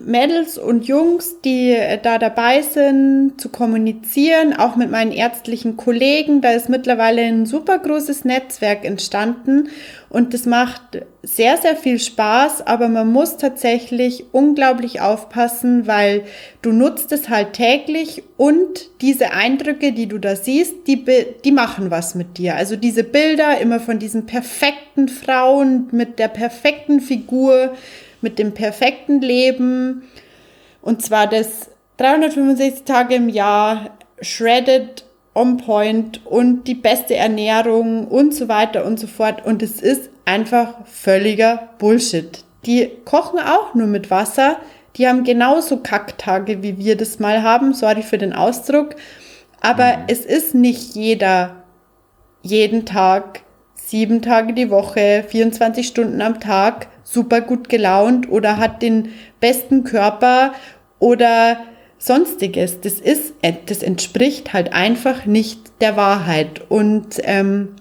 Mädels 0.00 0.56
und 0.58 0.86
Jungs, 0.86 1.40
die 1.42 1.72
äh, 1.72 1.98
da 2.02 2.18
dabei 2.18 2.62
sind, 2.62 3.40
zu 3.40 3.50
kommunizieren, 3.50 4.54
auch 4.54 4.76
mit 4.76 4.90
meinen 4.90 5.12
ärztlichen 5.12 5.76
Kollegen. 5.76 6.40
Da 6.40 6.52
ist 6.52 6.68
mittlerweile 6.68 7.22
ein 7.22 7.46
super 7.46 7.78
großes 7.78 8.24
Netzwerk 8.24 8.84
entstanden 8.84 9.68
und 10.08 10.34
das 10.34 10.44
macht 10.46 11.02
sehr, 11.22 11.56
sehr 11.58 11.76
viel 11.76 11.98
Spaß, 11.98 12.66
aber 12.66 12.88
man 12.88 13.12
muss 13.12 13.36
tatsächlich 13.36 14.24
unglaublich 14.32 15.00
aufpassen, 15.00 15.86
weil 15.86 16.24
du 16.62 16.72
nutzt 16.72 17.12
es 17.12 17.28
halt 17.28 17.52
täglich 17.52 18.24
und 18.36 18.90
diese 19.02 19.32
Eindrücke, 19.32 19.92
die 19.92 20.08
du 20.08 20.18
da 20.18 20.34
siehst, 20.34 20.88
die, 20.88 21.04
die 21.44 21.52
machen 21.52 21.90
was 21.90 22.16
mit 22.16 22.38
dir. 22.38 22.56
Also 22.56 22.74
diese 22.74 23.04
Bilder 23.04 23.60
immer 23.60 23.78
von 23.78 23.98
diesen 23.98 24.26
perfekten 24.26 25.08
Frauen 25.08 25.88
mit 25.92 26.18
der 26.18 26.28
perfekten 26.28 27.00
Figur, 27.00 27.74
mit 28.22 28.38
dem 28.38 28.52
perfekten 28.52 29.20
Leben. 29.20 30.02
Und 30.82 31.02
zwar 31.02 31.26
das 31.26 31.70
365 31.98 32.84
Tage 32.84 33.16
im 33.16 33.28
Jahr, 33.28 33.90
shredded, 34.20 35.04
on 35.34 35.58
point 35.58 36.24
und 36.26 36.64
die 36.64 36.74
beste 36.74 37.14
Ernährung 37.14 38.08
und 38.08 38.34
so 38.34 38.48
weiter 38.48 38.84
und 38.84 38.98
so 38.98 39.06
fort. 39.06 39.44
Und 39.44 39.62
es 39.62 39.80
ist 39.80 40.10
einfach 40.24 40.74
völliger 40.86 41.70
Bullshit. 41.78 42.44
Die 42.66 42.90
kochen 43.04 43.38
auch 43.38 43.74
nur 43.74 43.86
mit 43.86 44.10
Wasser. 44.10 44.56
Die 44.96 45.06
haben 45.06 45.24
genauso 45.24 45.78
Kacktage, 45.78 46.62
wie 46.62 46.78
wir 46.78 46.96
das 46.96 47.18
mal 47.18 47.42
haben. 47.42 47.74
Sorry 47.74 48.02
für 48.02 48.18
den 48.18 48.32
Ausdruck. 48.32 48.96
Aber 49.60 49.98
mhm. 49.98 50.04
es 50.08 50.24
ist 50.24 50.54
nicht 50.54 50.94
jeder 50.94 51.56
jeden 52.42 52.86
Tag, 52.86 53.42
sieben 53.86 54.22
Tage 54.22 54.52
die 54.52 54.70
Woche, 54.70 55.24
24 55.28 55.86
Stunden 55.86 56.20
am 56.22 56.40
Tag 56.40 56.88
super 57.04 57.40
gut 57.40 57.68
gelaunt 57.68 58.30
oder 58.30 58.56
hat 58.56 58.82
den 58.82 59.10
besten 59.40 59.84
Körper 59.84 60.52
oder 60.98 61.58
sonstiges. 61.98 62.80
Das 62.80 62.94
ist, 62.94 63.34
das 63.66 63.82
entspricht 63.82 64.52
halt 64.52 64.72
einfach 64.72 65.26
nicht 65.26 65.60
der 65.80 65.96
Wahrheit. 65.96 66.62
Und 66.68 67.20
ähm, 67.22 67.76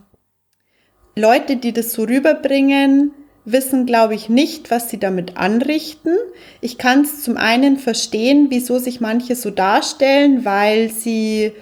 Leute, 1.16 1.58
die 1.58 1.74
das 1.74 1.93
so 1.93 2.04
rüberbringen, 2.04 3.12
wissen, 3.45 3.86
glaube 3.86 4.16
ich, 4.16 4.30
nicht, 4.30 4.72
was 4.72 4.89
sie 4.89 5.00
damit 5.00 5.38
anrichten. 5.38 6.16
Ich 6.62 6.78
kann 6.78 7.02
es 7.02 7.24
zum 7.24 7.38
einen 7.38 7.78
verstehen, 7.78 8.47
wieso 8.50 8.80
sich 8.80 9.02
manche 9.02 9.36
so 9.36 9.50
darstellen, 9.50 10.45
weil 10.45 10.89
sie, 10.89 11.54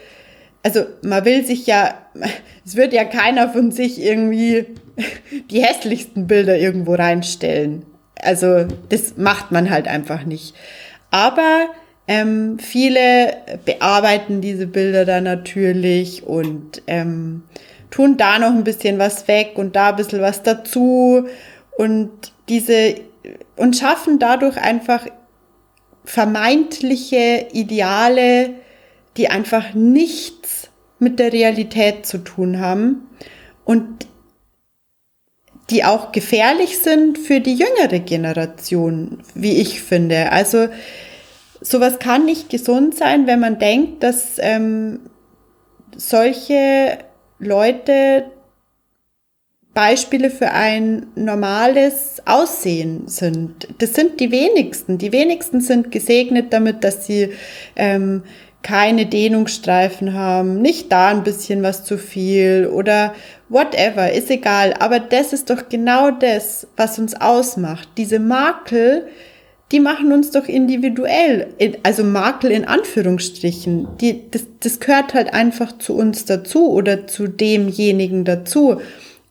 also 0.64 0.86
man 1.02 1.26
will 1.26 1.46
sich 1.46 1.68
ja, 1.68 1.96
es 2.66 2.76
wird 2.76 2.94
ja 2.94 3.06
keiner 3.06 3.50
von 3.50 3.72
sich 3.72 4.02
irgendwie 4.02 4.66
die 5.50 5.64
hässlichsten 5.64 6.28
Bilder 6.28 6.58
irgendwo 6.58 6.96
reinstellen. 6.96 7.86
Also 8.22 8.66
das 8.90 9.18
macht 9.18 9.52
man 9.52 9.70
halt 9.70 9.88
einfach 9.88 10.26
nicht. 10.26 10.56
Aber 11.12 11.68
ähm, 12.08 12.58
viele 12.60 13.38
bearbeiten 13.66 14.42
diese 14.42 14.68
Bilder 14.68 15.06
dann 15.06 15.24
natürlich 15.24 16.24
und 16.26 16.82
ähm, 16.88 17.44
tun 17.90 18.18
da 18.18 18.40
noch 18.40 18.52
ein 18.52 18.64
bisschen 18.64 19.00
was 19.00 19.28
weg 19.28 19.52
und 19.56 19.76
da 19.76 19.90
ein 19.90 19.96
bisschen 19.98 20.22
was 20.22 20.44
dazu 20.44 21.28
und 21.78 22.10
diese 22.50 22.96
und 23.56 23.76
schaffen 23.76 24.20
dadurch 24.20 24.58
einfach 24.58 25.06
vermeintliche 26.06 27.48
Ideale, 27.52 28.52
die 29.18 29.28
einfach 29.28 29.74
nichts 29.74 30.37
mit 31.00 31.20
der 31.20 31.34
Realität 31.34 32.06
zu 32.06 32.20
tun 32.20 32.60
haben. 32.60 33.10
Und 33.66 34.08
die 35.70 35.84
auch 35.84 36.12
gefährlich 36.12 36.80
sind 36.80 37.18
für 37.18 37.42
die 37.42 37.56
jüngere 37.56 38.00
Generation, 38.00 39.20
wie 39.34 39.60
ich 39.60 39.82
finde. 39.82 40.32
Also 40.32 40.70
sowas 41.62 42.00
kann 42.00 42.26
nicht 42.26 42.50
gesund 42.50 42.96
sein, 42.96 43.28
wenn 43.28 43.40
man 43.40 43.60
denkt, 43.60 44.04
dass 44.04 44.38
ähm, 44.40 45.02
solche 45.96 47.00
Leute 47.40 48.26
Beispiele 49.74 50.32
für 50.32 50.52
ein 50.52 51.08
normales 51.14 52.22
Aussehen 52.26 53.08
sind. 53.08 53.68
Das 53.78 53.94
sind 53.94 54.20
die 54.20 54.32
wenigsten. 54.32 54.98
Die 54.98 55.12
wenigsten 55.12 55.62
sind 55.62 55.92
gesegnet 55.92 56.52
damit, 56.52 56.84
dass 56.84 57.06
sie 57.06 57.34
ähm, 57.76 58.24
keine 58.68 59.06
Dehnungsstreifen 59.06 60.14
haben, 60.14 60.62
nicht 60.62 60.92
da 60.92 61.08
ein 61.08 61.24
bisschen 61.24 61.64
was 61.64 61.86
zu 61.86 61.98
viel 61.98 62.70
oder 62.70 63.16
whatever, 63.48 64.12
ist 64.12 64.30
egal. 64.30 64.74
Aber 64.80 65.00
das 65.00 65.32
ist 65.32 65.50
doch 65.50 65.70
genau 65.70 66.12
das, 66.12 66.68
was 66.76 67.00
uns 67.00 67.16
ausmacht. 67.16 67.88
Diese 67.96 68.20
Makel, 68.20 69.08
die 69.72 69.80
machen 69.80 70.12
uns 70.12 70.32
doch 70.32 70.50
individuell, 70.50 71.48
also 71.84 72.04
Makel 72.04 72.52
in 72.52 72.66
Anführungsstrichen. 72.66 73.88
Die, 74.02 74.30
das, 74.32 74.44
das 74.60 74.82
gehört 74.82 75.14
halt 75.14 75.34
einfach 75.34 75.78
zu 75.78 75.96
uns 75.96 76.26
dazu 76.26 76.70
oder 76.70 77.08
zu 77.08 77.30
demjenigen 77.30 78.26
dazu. 78.26 78.82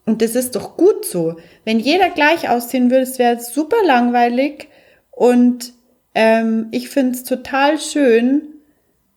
Und 0.06 0.22
das 0.22 0.34
ist 0.34 0.56
doch 0.56 0.78
gut 0.78 1.04
so. 1.04 1.36
Wenn 1.66 1.78
jeder 1.78 2.08
gleich 2.08 2.48
aussehen 2.48 2.90
würde, 2.90 3.02
es 3.02 3.18
wäre 3.18 3.38
super 3.38 3.84
langweilig. 3.84 4.68
Und 5.10 5.74
ähm, 6.14 6.68
ich 6.70 6.88
finde 6.88 7.12
es 7.12 7.24
total 7.24 7.78
schön, 7.78 8.55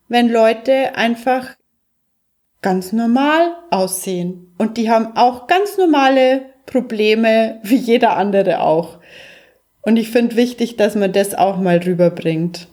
wenn 0.09 0.29
Leute 0.29 0.95
einfach 0.95 1.55
ganz 2.61 2.91
normal 2.91 3.53
aussehen. 3.71 4.53
Und 4.57 4.77
die 4.77 4.89
haben 4.89 5.15
auch 5.15 5.47
ganz 5.47 5.77
normale 5.77 6.41
Probleme, 6.65 7.59
wie 7.63 7.77
jeder 7.77 8.17
andere 8.17 8.61
auch. 8.61 8.99
Und 9.81 9.97
ich 9.97 10.09
finde 10.09 10.35
wichtig, 10.35 10.75
dass 10.75 10.95
man 10.95 11.13
das 11.13 11.33
auch 11.35 11.57
mal 11.57 11.77
rüberbringt. 11.77 12.67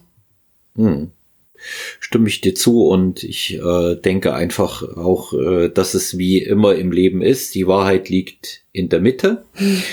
Hm. 0.75 1.13
Stimme 2.01 2.29
ich 2.29 2.43
dir 2.43 2.55
zu 2.55 2.87
und 2.87 3.25
ich 3.25 3.55
äh, 3.55 3.95
denke 3.97 4.35
einfach 4.35 4.83
auch, 4.97 5.33
äh, 5.33 5.69
dass 5.69 5.95
es 5.95 6.19
wie 6.19 6.43
immer 6.43 6.75
im 6.75 6.93
Leben 6.93 7.23
ist. 7.23 7.55
Die 7.55 7.67
Wahrheit 7.67 8.09
liegt 8.11 8.63
in 8.73 8.89
der 8.89 9.01
Mitte. 9.01 9.45
Hm. 9.55 9.83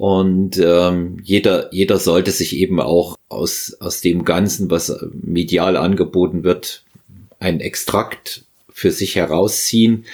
Und 0.00 0.56
ähm, 0.56 1.18
jeder, 1.22 1.74
jeder 1.74 1.98
sollte 1.98 2.30
sich 2.30 2.56
eben 2.56 2.80
auch 2.80 3.18
aus, 3.28 3.76
aus 3.80 4.00
dem 4.00 4.24
Ganzen, 4.24 4.70
was 4.70 4.98
medial 5.12 5.76
angeboten 5.76 6.42
wird, 6.42 6.84
ein 7.38 7.60
Extrakt 7.60 8.46
für 8.70 8.92
sich 8.92 9.16
herausziehen. 9.16 10.06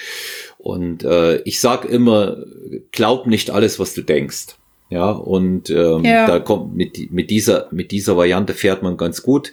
Und 0.58 1.04
äh, 1.04 1.36
ich 1.42 1.60
sag 1.60 1.84
immer, 1.84 2.38
glaub 2.90 3.28
nicht 3.28 3.50
alles, 3.50 3.78
was 3.78 3.94
du 3.94 4.02
denkst. 4.02 4.56
Ja, 4.90 5.12
und 5.12 5.70
ähm, 5.70 6.04
ja. 6.04 6.26
da 6.26 6.40
kommt 6.40 6.74
mit, 6.74 7.12
mit 7.12 7.30
dieser, 7.30 7.68
mit 7.70 7.92
dieser 7.92 8.16
Variante 8.16 8.54
fährt 8.54 8.82
man 8.82 8.96
ganz 8.96 9.22
gut. 9.22 9.52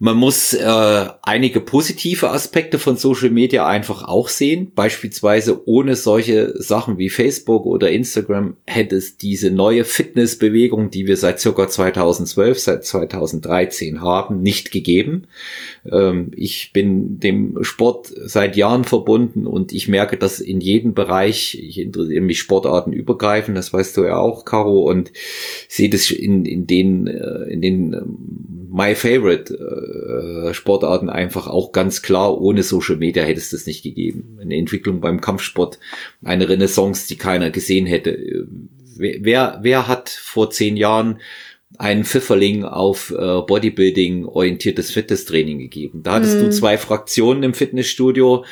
Man 0.00 0.16
muss 0.16 0.54
äh, 0.54 1.06
einige 1.22 1.60
positive 1.60 2.30
Aspekte 2.30 2.78
von 2.78 2.96
Social 2.96 3.30
Media 3.30 3.66
einfach 3.66 4.04
auch 4.04 4.28
sehen. 4.28 4.70
Beispielsweise 4.72 5.68
ohne 5.68 5.96
solche 5.96 6.54
Sachen 6.62 6.98
wie 6.98 7.10
Facebook 7.10 7.66
oder 7.66 7.90
Instagram 7.90 8.56
hätte 8.64 8.94
es 8.94 9.16
diese 9.16 9.50
neue 9.50 9.82
Fitnessbewegung, 9.82 10.90
die 10.90 11.08
wir 11.08 11.16
seit 11.16 11.40
circa 11.40 11.66
2012, 11.66 12.60
seit 12.60 12.84
2013 12.84 14.00
haben, 14.00 14.40
nicht 14.40 14.70
gegeben. 14.70 15.26
Ähm, 15.90 16.30
ich 16.36 16.72
bin 16.72 17.18
dem 17.18 17.64
Sport 17.64 18.12
seit 18.24 18.56
Jahren 18.56 18.84
verbunden 18.84 19.48
und 19.48 19.72
ich 19.72 19.88
merke 19.88 20.16
das 20.16 20.38
in 20.38 20.60
jedem 20.60 20.94
Bereich. 20.94 21.58
Ich 21.60 21.80
interessiere 21.80 22.20
mich 22.20 22.38
Sportarten 22.38 22.92
übergreifend, 22.92 23.58
das 23.58 23.72
weißt 23.72 23.96
du 23.96 24.04
ja 24.04 24.16
auch, 24.16 24.44
Caro, 24.44 24.88
und 24.88 25.10
sehe 25.68 25.90
das 25.90 26.08
in, 26.12 26.44
in 26.44 26.68
den, 26.68 27.08
äh, 27.08 27.50
in 27.50 27.60
den 27.60 27.92
ähm, 27.94 28.57
My 28.70 28.94
Favorite 28.94 29.54
äh, 29.54 30.48
äh, 30.48 30.54
Sportarten 30.54 31.08
einfach 31.08 31.46
auch 31.46 31.72
ganz 31.72 32.02
klar, 32.02 32.38
ohne 32.40 32.62
Social 32.62 32.96
Media 32.96 33.22
hätte 33.22 33.40
es 33.40 33.50
das 33.50 33.66
nicht 33.66 33.82
gegeben. 33.82 34.38
Eine 34.40 34.56
Entwicklung 34.56 35.00
beim 35.00 35.20
Kampfsport, 35.20 35.78
eine 36.22 36.48
Renaissance, 36.48 37.08
die 37.08 37.16
keiner 37.16 37.50
gesehen 37.50 37.86
hätte. 37.86 38.46
Wer, 38.96 39.60
wer 39.62 39.88
hat 39.88 40.08
vor 40.08 40.50
zehn 40.50 40.76
Jahren 40.76 41.20
einen 41.78 42.04
Pfifferling 42.04 42.64
auf 42.64 43.10
äh, 43.10 43.40
Bodybuilding 43.42 44.26
orientiertes 44.26 44.90
Fitnesstraining 44.90 45.58
gegeben? 45.58 46.02
Da 46.02 46.14
hattest 46.14 46.36
mhm. 46.36 46.40
du 46.40 46.50
zwei 46.50 46.76
Fraktionen 46.76 47.42
im 47.44 47.54
Fitnessstudio 47.54 48.44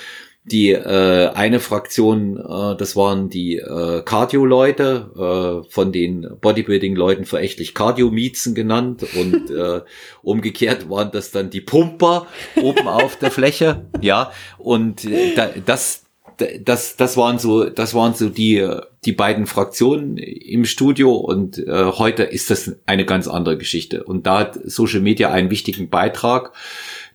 die 0.47 0.71
äh, 0.71 1.31
eine 1.35 1.59
Fraktion, 1.59 2.37
äh, 2.37 2.77
das 2.77 2.95
waren 2.95 3.29
die 3.29 3.57
äh, 3.57 4.03
Cardio-Leute, 4.03 5.65
äh, 5.67 5.71
von 5.71 5.91
den 5.91 6.27
Bodybuilding-Leuten 6.41 7.25
verächtlich 7.25 7.75
Cardio-Miezen 7.75 8.55
genannt 8.55 9.05
und 9.19 9.51
äh, 9.51 9.81
umgekehrt 10.23 10.89
waren 10.89 11.11
das 11.11 11.33
dann 11.33 11.51
die 11.51 11.61
Pumper 11.61 12.27
oben 12.63 12.87
auf 12.87 13.17
der 13.17 13.33
Fläche, 13.33 13.87
ja, 14.01 14.31
und 14.59 15.05
äh, 15.05 15.35
da, 15.35 15.51
das, 15.65 16.05
das, 16.63 16.97
das 16.97 17.17
waren 17.17 17.41
so, 17.41 17.65
das 17.65 17.95
waren 17.95 18.15
so 18.15 18.29
die, 18.29 18.65
die 19.05 19.13
beiden 19.13 19.47
Fraktionen 19.47 20.17
im 20.17 20.65
Studio 20.65 21.15
und 21.15 21.59
äh, 21.59 21.85
heute 21.93 22.25
ist 22.25 22.51
das 22.51 22.77
eine 22.87 23.05
ganz 23.05 23.27
andere 23.27 23.57
Geschichte. 23.57 24.05
Und 24.05 24.27
da 24.27 24.41
hat 24.41 24.59
Social 24.65 25.01
Media 25.01 25.31
einen 25.31 25.51
wichtigen 25.51 25.89
Beitrag 25.89 26.53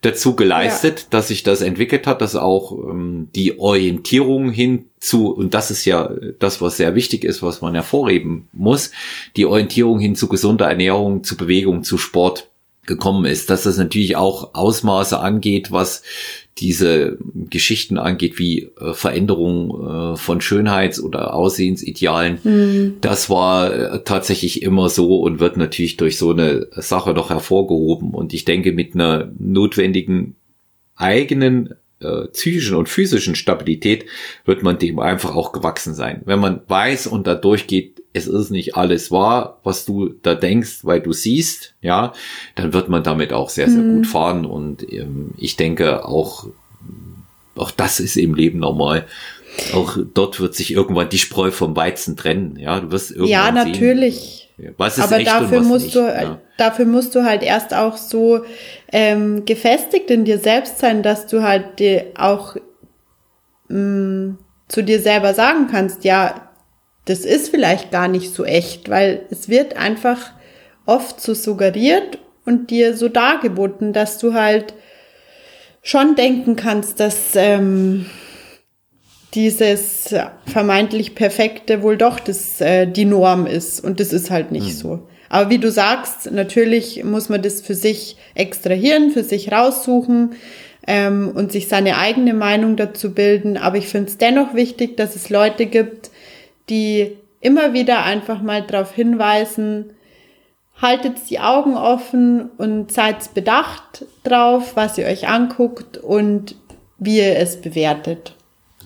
dazu 0.02 0.36
geleistet, 0.36 1.00
ja. 1.00 1.06
dass 1.12 1.28
sich 1.28 1.44
das 1.44 1.62
entwickelt 1.62 2.08
hat, 2.08 2.22
dass 2.22 2.36
auch 2.36 2.72
ähm, 2.72 3.30
die 3.36 3.60
Orientierung 3.60 4.50
hinzu, 4.50 5.30
und 5.30 5.54
das 5.54 5.70
ist 5.70 5.86
ja 5.86 6.12
das, 6.40 6.60
was 6.60 6.78
sehr 6.78 6.96
wichtig 6.96 7.24
ist, 7.24 7.44
was 7.44 7.62
man 7.62 7.76
hervorheben 7.76 8.48
muss, 8.52 8.92
die 9.38 9.46
Orientierung 9.46 10.00
hin 10.00 10.16
zu 10.16 10.28
gesunder 10.28 10.68
Ernährung, 10.68 11.24
zu 11.24 11.38
Bewegung, 11.38 11.84
zu 11.84 11.98
Sport 11.98 12.50
gekommen 12.88 13.26
ist, 13.26 13.52
dass 13.52 13.64
das 13.64 13.78
natürlich 13.78 14.16
auch 14.16 14.56
Ausmaße 14.56 15.20
angeht, 15.20 15.72
was 15.72 16.02
diese 16.58 17.18
Geschichten 17.50 17.98
angeht, 17.98 18.38
wie 18.38 18.72
äh, 18.80 18.94
Veränderung 18.94 20.14
äh, 20.14 20.18
von 20.18 20.42
Schönheits- 20.42 21.02
oder 21.02 21.34
Aussehensidealen, 21.34 22.40
mhm. 22.44 22.94
das 23.02 23.30
war 23.30 23.74
äh, 23.74 24.04
tatsächlich 24.04 24.62
immer 24.62 24.90
so 24.90 25.22
und 25.22 25.40
wird 25.40 25.58
natürlich 25.58 25.98
durch 25.98 26.18
so 26.18 26.32
eine 26.32 26.68
Sache 26.72 27.14
noch 27.14 27.30
hervorgehoben. 27.30 28.12
Und 28.12 28.34
ich 28.34 28.46
denke, 28.46 28.74
mit 28.74 28.96
einer 28.96 29.32
notwendigen 29.40 30.36
eigenen 30.96 31.76
äh, 32.02 32.28
psychischen 32.28 32.76
und 32.76 32.90
physischen 32.90 33.36
Stabilität 33.36 34.06
wird 34.46 34.64
man 34.64 34.78
dem 34.78 35.00
einfach 35.00 35.36
auch 35.36 35.52
gewachsen 35.52 35.94
sein. 35.94 36.22
Wenn 36.26 36.40
man 36.40 36.62
weiß 36.68 37.08
und 37.08 37.28
da 37.28 37.36
durchgeht, 37.36 38.02
es 38.14 38.28
ist 38.28 38.50
nicht 38.50 38.76
alles 38.76 39.12
wahr, 39.12 39.60
was 39.64 39.86
du 39.86 40.14
da 40.22 40.36
denkst, 40.36 40.80
weil 40.84 41.02
du 41.02 41.14
siehst, 41.14 41.76
ja, 41.82 42.14
dann 42.56 42.74
wird 42.74 42.90
man 42.90 43.04
damit 43.04 43.32
auch 43.34 43.50
sehr, 43.50 43.70
sehr 43.70 43.82
mhm. 43.82 43.96
gut 43.98 44.08
fahren. 44.08 44.46
Und 44.46 44.92
ähm, 44.92 45.32
ich 45.38 45.56
denke 45.56 46.06
auch, 46.06 46.48
auch 47.56 47.72
das 47.72 48.00
ist 48.00 48.18
im 48.18 48.36
Leben 48.36 48.60
normal. 48.60 49.06
Auch 49.74 49.98
dort 50.14 50.40
wird 50.40 50.56
sich 50.56 50.72
irgendwann 50.72 51.10
die 51.10 51.18
Spreu 51.18 51.52
vom 51.52 51.76
Weizen 51.76 52.16
trennen. 52.16 52.58
Ja, 52.58 52.80
du 52.80 52.92
wirst 52.92 53.12
irgendwann 53.12 53.30
Ja, 53.30 53.52
natürlich. 53.52 54.16
Sehen, 54.16 54.51
was 54.78 54.98
ist 54.98 55.04
Aber 55.04 55.18
echt 55.18 55.28
dafür 55.28 55.58
und 55.60 55.64
was 55.64 55.68
musst 55.68 55.86
nicht, 55.86 55.96
du, 55.96 56.02
ja. 56.02 56.40
dafür 56.58 56.86
musst 56.86 57.16
du 57.16 57.24
halt 57.24 57.44
erst 57.44 57.74
auch 57.74 57.98
so 57.98 58.46
ähm, 58.92 59.46
gefestigt 59.46 60.10
in 60.12 60.26
dir 60.26 60.40
selbst 60.40 60.80
sein, 60.80 61.04
dass 61.04 61.28
du 61.28 61.42
halt 61.42 61.80
dir 61.80 62.08
auch 62.18 62.56
mh, 63.68 63.78
mm, 63.78 64.38
zu 64.68 64.84
dir 64.84 65.02
selber 65.02 65.34
sagen 65.34 65.68
kannst, 65.70 66.04
ja, 66.04 66.50
das 67.06 67.20
ist 67.26 67.50
vielleicht 67.50 67.92
gar 67.92 68.08
nicht 68.08 68.34
so 68.34 68.46
echt, 68.46 68.90
weil 68.90 69.26
es 69.30 69.50
wird 69.50 69.76
einfach 69.76 70.32
oft 70.86 71.20
so 71.20 71.34
suggeriert 71.34 72.20
und 72.46 72.70
dir 72.70 72.96
so 72.96 73.10
dargeboten, 73.10 73.94
dass 73.94 74.18
du 74.18 74.34
halt 74.34 74.74
schon 75.82 76.16
denken 76.16 76.56
kannst, 76.56 77.00
dass 77.00 77.36
ähm, 77.36 78.06
dieses 79.34 80.14
vermeintlich 80.46 81.16
Perfekte 81.16 81.84
wohl 81.84 81.98
doch 81.98 82.20
das, 82.20 82.60
äh, 82.62 82.86
die 82.86 83.06
Norm 83.06 83.46
ist. 83.46 83.84
Und 83.84 84.00
das 84.00 84.14
ist 84.14 84.30
halt 84.30 84.52
nicht 84.52 84.68
mhm. 84.68 84.72
so. 84.72 85.00
Aber 85.30 85.50
wie 85.50 85.60
du 85.60 85.72
sagst, 85.72 86.30
natürlich 86.32 87.04
muss 87.06 87.30
man 87.30 87.42
das 87.42 87.62
für 87.62 87.76
sich 87.76 88.18
extrahieren, 88.36 89.12
für 89.12 89.24
sich 89.24 89.52
raussuchen 89.52 90.34
ähm, 90.86 91.32
und 91.34 91.54
sich 91.54 91.70
seine 91.70 91.98
eigene 91.98 92.34
Meinung 92.34 92.76
dazu 92.76 93.14
bilden. 93.14 93.56
Aber 93.56 93.78
ich 93.78 93.88
finde 93.88 94.10
es 94.10 94.18
dennoch 94.18 94.54
wichtig, 94.54 94.98
dass 94.98 95.16
es 95.16 95.30
Leute 95.30 95.68
gibt, 95.68 96.12
die 96.70 97.16
immer 97.40 97.74
wieder 97.74 98.04
einfach 98.04 98.42
mal 98.42 98.64
darauf 98.64 98.94
hinweisen, 98.94 99.94
haltet 100.82 101.30
die 101.30 101.40
Augen 101.40 101.78
offen 101.78 102.50
und 102.58 102.92
seid 102.92 103.34
bedacht 103.34 104.06
drauf, 104.24 104.76
was 104.76 104.98
ihr 104.98 105.06
euch 105.06 105.30
anguckt 105.30 105.98
und 105.98 106.56
wie 106.98 107.20
ihr 107.20 107.38
es 107.38 107.62
bewertet. 107.62 108.36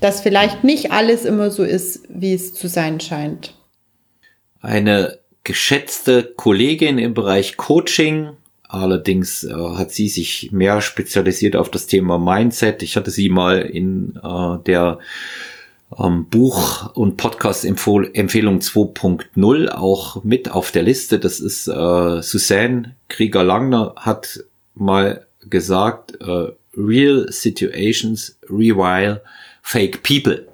Dass 0.02 0.22
vielleicht 0.22 0.64
nicht 0.64 0.92
alles 0.92 1.26
immer 1.26 1.52
so 1.52 1.64
ist, 1.64 2.04
wie 2.10 2.34
es 2.34 2.54
zu 2.54 2.68
sein 2.68 3.00
scheint. 3.00 3.54
Eine 4.62 5.20
geschätzte 5.44 6.24
Kollegin 6.24 6.98
im 6.98 7.14
Bereich 7.14 7.56
Coaching, 7.56 8.32
allerdings 8.64 9.44
äh, 9.44 9.54
hat 9.54 9.92
sie 9.92 10.10
sich 10.10 10.52
mehr 10.52 10.82
spezialisiert 10.82 11.56
auf 11.56 11.70
das 11.70 11.88
Thema 11.88 12.18
Mindset. 12.18 12.84
Ich 12.84 12.98
hatte 12.98 13.12
sie 13.12 13.30
mal 13.30 13.62
in 13.62 14.20
äh, 14.24 14.58
der 14.66 15.00
ähm, 15.98 16.26
Buch- 16.30 16.94
und 16.96 17.18
Podcast-Empfehlung 17.18 18.60
2.0 18.60 19.70
auch 19.70 20.24
mit 20.24 20.52
auf 20.52 20.72
der 20.72 20.84
Liste. 20.84 21.20
Das 21.20 21.40
ist 21.40 21.68
äh, 21.68 22.22
Suzanne 22.22 22.96
Krieger-Langner 23.08 23.94
hat 23.98 24.44
mal 24.74 25.26
gesagt, 25.42 26.20
äh, 26.22 26.52
Real 26.78 27.28
Situations 27.30 28.38
rewire 28.50 29.22
fake 29.66 30.04
people. 30.04 30.48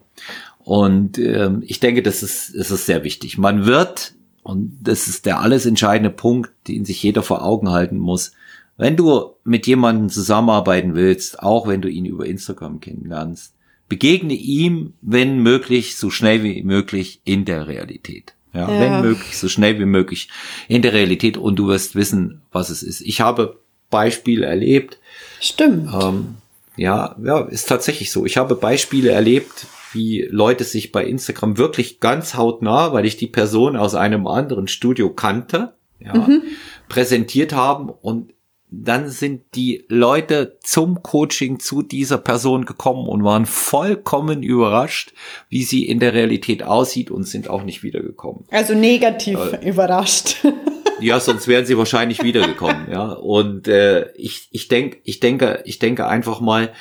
Und 0.59 1.17
ähm, 1.17 1.63
ich 1.67 1.81
denke, 1.81 2.01
das 2.01 2.23
ist, 2.23 2.55
das 2.55 2.71
ist 2.71 2.85
sehr 2.85 3.03
wichtig. 3.03 3.37
Man 3.37 3.65
wird, 3.65 4.13
und 4.41 4.77
das 4.81 5.07
ist 5.07 5.25
der 5.25 5.41
alles 5.41 5.65
entscheidende 5.65 6.09
Punkt, 6.09 6.51
den 6.69 6.85
sich 6.85 7.03
jeder 7.03 7.21
vor 7.21 7.43
Augen 7.43 7.69
halten 7.69 7.97
muss, 7.97 8.31
wenn 8.77 8.95
du 8.95 9.35
mit 9.43 9.67
jemandem 9.67 10.09
zusammenarbeiten 10.09 10.95
willst, 10.95 11.43
auch 11.43 11.67
wenn 11.67 11.81
du 11.81 11.89
ihn 11.89 12.05
über 12.05 12.25
Instagram 12.25 12.79
kennenlernst, 12.79 13.53
begegne 13.89 14.33
ihm, 14.33 14.93
wenn 15.01 15.43
möglich, 15.43 15.97
so 15.97 16.09
schnell 16.09 16.43
wie 16.43 16.63
möglich 16.63 17.19
in 17.25 17.43
der 17.43 17.67
Realität. 17.67 18.33
Ja, 18.53 18.71
ja, 18.71 18.79
wenn 18.79 19.01
möglich, 19.01 19.37
so 19.37 19.49
schnell 19.49 19.77
wie 19.77 19.85
möglich 19.85 20.29
in 20.69 20.81
der 20.81 20.93
Realität 20.93 21.37
und 21.37 21.57
du 21.57 21.67
wirst 21.67 21.95
wissen, 21.95 22.41
was 22.51 22.69
es 22.69 22.81
ist. 22.81 23.01
Ich 23.01 23.19
habe 23.19 23.59
Beispiele 23.89 24.45
erlebt. 24.45 24.99
Stimmt. 25.41 25.89
Ähm, 25.93 26.35
ja, 26.77 27.15
ja, 27.23 27.41
ist 27.41 27.67
tatsächlich 27.67 28.11
so. 28.11 28.25
Ich 28.25 28.37
habe 28.37 28.55
Beispiele 28.55 29.11
erlebt, 29.11 29.67
wie 29.93 30.27
Leute 30.29 30.63
sich 30.63 30.91
bei 30.91 31.05
Instagram 31.05 31.57
wirklich 31.57 31.99
ganz 31.99 32.35
hautnah, 32.35 32.93
weil 32.93 33.05
ich 33.05 33.17
die 33.17 33.27
Person 33.27 33.75
aus 33.75 33.95
einem 33.95 34.27
anderen 34.27 34.67
Studio 34.67 35.09
kannte, 35.09 35.73
ja, 35.99 36.13
mhm. 36.15 36.43
präsentiert 36.87 37.53
haben 37.53 37.89
und 37.89 38.33
dann 38.73 39.09
sind 39.09 39.43
die 39.53 39.83
Leute 39.89 40.57
zum 40.63 41.03
Coaching 41.03 41.59
zu 41.59 41.81
dieser 41.81 42.17
Person 42.17 42.63
gekommen 42.63 43.05
und 43.07 43.21
waren 43.25 43.45
vollkommen 43.45 44.43
überrascht, 44.43 45.13
wie 45.49 45.63
sie 45.63 45.85
in 45.85 45.99
der 45.99 46.13
Realität 46.13 46.63
aussieht 46.63 47.11
und 47.11 47.25
sind 47.25 47.49
auch 47.49 47.63
nicht 47.63 47.83
wiedergekommen. 47.83 48.45
Also 48.49 48.73
negativ 48.73 49.37
äh, 49.51 49.69
überrascht. 49.69 50.37
Ja, 51.01 51.19
sonst 51.19 51.47
wären 51.47 51.65
sie 51.65 51.77
wahrscheinlich 51.77 52.23
wiedergekommen, 52.23 52.87
ja. 52.91 53.11
Und 53.11 53.67
äh, 53.67 54.11
ich, 54.13 54.47
ich 54.51 54.67
denke, 54.67 54.97
ich 55.03 55.19
denke, 55.19 55.61
ich 55.65 55.79
denke 55.79 56.07
einfach 56.07 56.39
mal, 56.39 56.71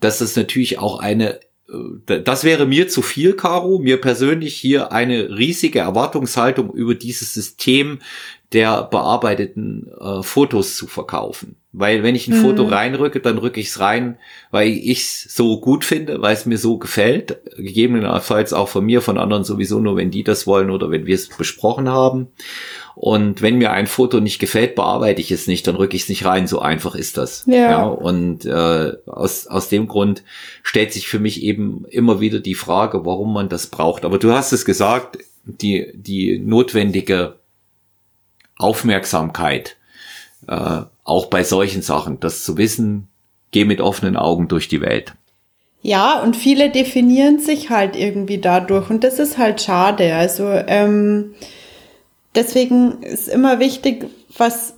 dass 0.00 0.18
das 0.18 0.36
natürlich 0.36 0.78
auch 0.78 0.98
eine 1.00 1.40
äh, 1.68 2.22
das 2.22 2.44
wäre 2.44 2.66
mir 2.66 2.88
zu 2.88 3.02
viel, 3.02 3.34
Caro, 3.34 3.78
mir 3.78 4.00
persönlich 4.00 4.56
hier 4.56 4.92
eine 4.92 5.36
riesige 5.36 5.80
Erwartungshaltung 5.80 6.72
über 6.72 6.94
dieses 6.94 7.34
System 7.34 8.00
der 8.52 8.84
bearbeiteten 8.84 9.90
äh, 10.00 10.22
Fotos 10.22 10.76
zu 10.76 10.86
verkaufen. 10.86 11.56
Weil 11.72 12.02
wenn 12.02 12.14
ich 12.14 12.26
ein 12.26 12.38
mhm. 12.38 12.42
Foto 12.42 12.64
reinrücke, 12.64 13.20
dann 13.20 13.36
rücke 13.38 13.60
ich 13.60 13.68
es 13.68 13.80
rein, 13.80 14.16
weil 14.50 14.68
ich 14.68 15.00
es 15.00 15.22
so 15.34 15.60
gut 15.60 15.84
finde, 15.84 16.22
weil 16.22 16.32
es 16.32 16.46
mir 16.46 16.56
so 16.56 16.78
gefällt. 16.78 17.38
Gegebenenfalls 17.56 18.52
auch 18.52 18.68
von 18.68 18.84
mir, 18.86 19.02
von 19.02 19.18
anderen 19.18 19.44
sowieso 19.44 19.78
nur, 19.78 19.96
wenn 19.96 20.10
die 20.10 20.24
das 20.24 20.46
wollen 20.46 20.70
oder 20.70 20.90
wenn 20.90 21.06
wir 21.06 21.14
es 21.14 21.28
besprochen 21.28 21.90
haben. 21.90 22.28
Und 22.94 23.42
wenn 23.42 23.58
mir 23.58 23.72
ein 23.72 23.86
Foto 23.86 24.20
nicht 24.20 24.38
gefällt, 24.38 24.74
bearbeite 24.74 25.20
ich 25.20 25.30
es 25.30 25.46
nicht, 25.46 25.66
dann 25.66 25.76
rücke 25.76 25.96
ich 25.96 26.04
es 26.04 26.08
nicht 26.08 26.24
rein. 26.24 26.46
So 26.46 26.60
einfach 26.60 26.94
ist 26.94 27.18
das. 27.18 27.44
Ja. 27.46 27.54
ja 27.54 27.84
und 27.84 28.46
äh, 28.46 28.92
aus, 29.04 29.46
aus 29.46 29.68
dem 29.68 29.86
Grund 29.86 30.22
stellt 30.62 30.94
sich 30.94 31.08
für 31.08 31.18
mich 31.18 31.42
eben 31.42 31.84
immer 31.90 32.20
wieder 32.20 32.40
die 32.40 32.54
Frage, 32.54 33.04
warum 33.04 33.34
man 33.34 33.50
das 33.50 33.66
braucht. 33.66 34.06
Aber 34.06 34.18
du 34.18 34.32
hast 34.32 34.52
es 34.52 34.64
gesagt, 34.64 35.18
die, 35.44 35.92
die 35.94 36.38
notwendige 36.38 37.34
Aufmerksamkeit, 38.58 39.76
äh, 40.48 40.82
auch 41.04 41.26
bei 41.26 41.44
solchen 41.44 41.82
Sachen, 41.82 42.20
das 42.20 42.42
zu 42.44 42.56
wissen, 42.56 43.08
geh 43.50 43.64
mit 43.64 43.80
offenen 43.80 44.16
Augen 44.16 44.48
durch 44.48 44.68
die 44.68 44.80
Welt. 44.80 45.14
Ja, 45.82 46.20
und 46.20 46.36
viele 46.36 46.70
definieren 46.70 47.38
sich 47.38 47.70
halt 47.70 47.94
irgendwie 47.94 48.38
dadurch 48.38 48.90
und 48.90 49.04
das 49.04 49.18
ist 49.18 49.38
halt 49.38 49.62
schade. 49.62 50.16
Also 50.16 50.48
ähm, 50.48 51.34
deswegen 52.34 53.02
ist 53.02 53.28
immer 53.28 53.60
wichtig, 53.60 54.06
was, 54.36 54.74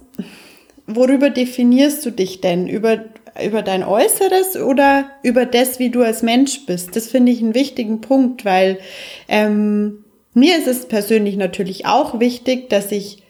worüber 0.87 1.31
definierst 1.31 2.05
du 2.05 2.11
dich 2.11 2.41
denn? 2.43 2.69
Über, 2.69 3.05
über 3.43 3.63
dein 3.63 3.85
Äußeres 3.85 4.57
oder 4.57 5.07
über 5.23 5.47
das, 5.47 5.79
wie 5.79 5.89
du 5.89 6.03
als 6.03 6.23
Mensch 6.23 6.67
bist? 6.67 6.95
Das 6.95 7.09
finde 7.09 7.33
ich 7.33 7.41
einen 7.41 7.55
wichtigen 7.55 8.01
Punkt, 8.03 8.45
weil 8.45 8.79
ähm, 9.29 10.05
mir 10.35 10.59
ist 10.59 10.67
es 10.67 10.87
persönlich 10.87 11.37
natürlich 11.37 11.87
auch 11.87 12.21
wichtig, 12.21 12.69
dass 12.69 12.93
ich 12.93 13.23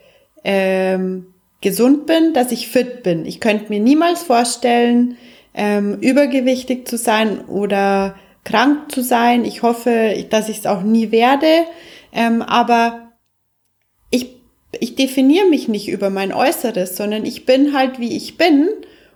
ähm, 0.50 1.26
gesund 1.60 2.06
bin, 2.06 2.32
dass 2.32 2.52
ich 2.52 2.68
fit 2.68 3.02
bin. 3.02 3.26
Ich 3.26 3.38
könnte 3.38 3.66
mir 3.68 3.80
niemals 3.80 4.22
vorstellen, 4.22 5.18
ähm, 5.52 5.98
übergewichtig 6.00 6.88
zu 6.88 6.96
sein 6.96 7.44
oder 7.44 8.16
krank 8.44 8.90
zu 8.90 9.02
sein. 9.02 9.44
Ich 9.44 9.62
hoffe, 9.62 10.24
dass 10.30 10.48
ich 10.48 10.60
es 10.60 10.66
auch 10.66 10.80
nie 10.80 11.12
werde. 11.12 11.66
Ähm, 12.12 12.40
aber 12.40 13.12
ich, 14.10 14.36
ich 14.80 14.94
definiere 14.94 15.48
mich 15.48 15.68
nicht 15.68 15.88
über 15.90 16.08
mein 16.08 16.32
Äußeres, 16.32 16.96
sondern 16.96 17.26
ich 17.26 17.44
bin 17.44 17.74
halt, 17.76 17.98
wie 17.98 18.16
ich 18.16 18.38
bin. 18.38 18.70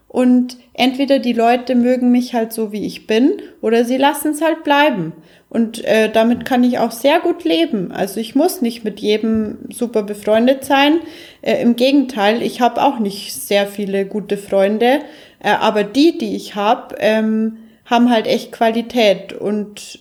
Und 0.09 0.59
entweder 0.75 1.19
die 1.19 1.33
Leute 1.33 1.75
mögen 1.75 2.11
mich 2.11 2.35
halt 2.35 2.53
so, 2.53 2.73
wie 2.73 2.85
ich 2.85 3.07
bin, 3.07 3.41
oder 3.63 3.87
sie 3.87 3.97
lassen 3.97 4.33
es 4.33 4.43
halt 4.43 4.65
bleiben. 4.65 5.15
Und 5.53 5.85
äh, 5.85 6.11
damit 6.11 6.47
kann 6.47 6.65
ich 6.65 6.79
auch 6.79 6.93
sehr 6.93 7.21
gut 7.21 7.45
leben. 7.45 7.93
Also 7.93 8.21
ich 8.21 8.35
muss 8.35 8.63
nicht 8.63 8.85
mit 8.85 9.01
jedem 9.01 9.59
super 9.71 10.03
befreundet 10.03 10.65
sein. 10.65 11.01
Äh, 11.43 11.61
Im 11.61 11.77
Gegenteil, 11.77 12.41
ich 12.41 12.63
habe 12.63 12.83
auch 12.83 12.99
nicht 12.99 13.35
sehr 13.35 13.67
viele 13.67 14.07
gute 14.07 14.39
Freunde. 14.39 15.01
Äh, 15.41 15.51
aber 15.51 15.85
die, 15.85 16.17
die 16.17 16.37
ich 16.37 16.55
habe, 16.55 16.95
ähm, 17.01 17.59
haben 17.85 18.09
halt 18.09 18.27
echt 18.29 18.51
Qualität. 18.53 19.35
Und 19.35 19.99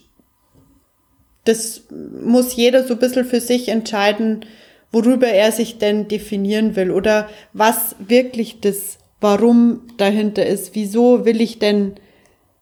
das 1.44 1.84
muss 1.90 2.56
jeder 2.56 2.86
so 2.86 2.94
ein 2.94 3.02
bisschen 3.02 3.26
für 3.26 3.42
sich 3.42 3.68
entscheiden, 3.68 4.46
worüber 4.94 5.28
er 5.28 5.52
sich 5.52 5.80
denn 5.80 6.08
definieren 6.08 6.78
will 6.78 6.92
oder 6.92 7.28
was 7.52 7.98
wirklich 8.00 8.62
das 8.62 9.00
Warum 9.20 9.82
dahinter 9.98 10.46
ist. 10.46 10.76
Wieso 10.76 11.26
will 11.26 11.42
ich 11.42 11.60
denn 11.60 11.96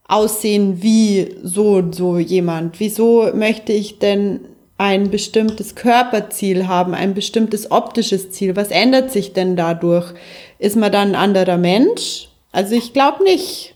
aussehen 0.09 0.81
wie 0.81 1.35
so 1.43 1.75
und 1.75 1.95
so 1.95 2.17
jemand? 2.17 2.79
Wieso 2.79 3.31
möchte 3.33 3.71
ich 3.71 3.99
denn 3.99 4.41
ein 4.77 5.11
bestimmtes 5.11 5.75
Körperziel 5.75 6.67
haben, 6.67 6.93
ein 6.93 7.13
bestimmtes 7.13 7.71
optisches 7.71 8.31
Ziel? 8.31 8.55
Was 8.55 8.69
ändert 8.69 9.11
sich 9.11 9.33
denn 9.33 9.55
dadurch? 9.55 10.13
Ist 10.57 10.75
man 10.75 10.91
dann 10.91 11.09
ein 11.09 11.15
anderer 11.15 11.57
Mensch? 11.57 12.29
Also 12.51 12.75
ich 12.75 12.91
glaube 12.91 13.23
nicht. 13.23 13.75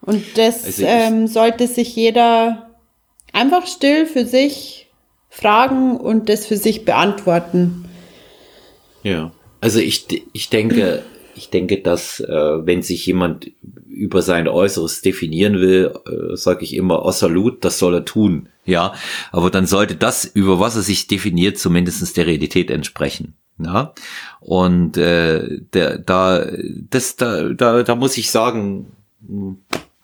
Und 0.00 0.22
das 0.36 0.64
also 0.64 0.84
ähm, 0.86 1.26
sollte 1.26 1.66
sich 1.66 1.94
jeder 1.94 2.70
einfach 3.32 3.66
still 3.66 4.06
für 4.06 4.24
sich 4.24 4.86
fragen 5.28 5.98
und 5.98 6.28
das 6.28 6.46
für 6.46 6.56
sich 6.56 6.84
beantworten. 6.84 7.84
Ja, 9.02 9.32
also 9.60 9.80
ich, 9.80 10.06
ich 10.32 10.48
denke, 10.48 11.02
ich 11.34 11.50
denke, 11.50 11.80
dass 11.80 12.20
äh, 12.20 12.66
wenn 12.66 12.82
sich 12.82 13.04
jemand 13.06 13.50
über 13.94 14.22
sein 14.22 14.48
Äußeres 14.48 15.00
definieren 15.00 15.54
will, 15.54 15.94
äh, 16.06 16.36
sage 16.36 16.64
ich 16.64 16.74
immer, 16.74 17.04
oh 17.04 17.12
Salut, 17.12 17.64
das 17.64 17.78
soll 17.78 17.94
er 17.94 18.04
tun. 18.04 18.48
Ja, 18.64 18.94
aber 19.30 19.50
dann 19.50 19.66
sollte 19.66 19.96
das, 19.96 20.24
über 20.24 20.58
was 20.60 20.76
er 20.76 20.82
sich 20.82 21.06
definiert, 21.06 21.58
zumindestens 21.58 22.12
der 22.12 22.26
Realität 22.26 22.70
entsprechen. 22.70 23.34
Ja, 23.58 23.94
und 24.40 24.96
äh, 24.96 25.60
der, 25.72 25.98
da, 25.98 26.44
das, 26.90 27.16
da, 27.16 27.50
da, 27.50 27.84
da 27.84 27.94
muss 27.94 28.16
ich 28.16 28.30
sagen, 28.30 28.86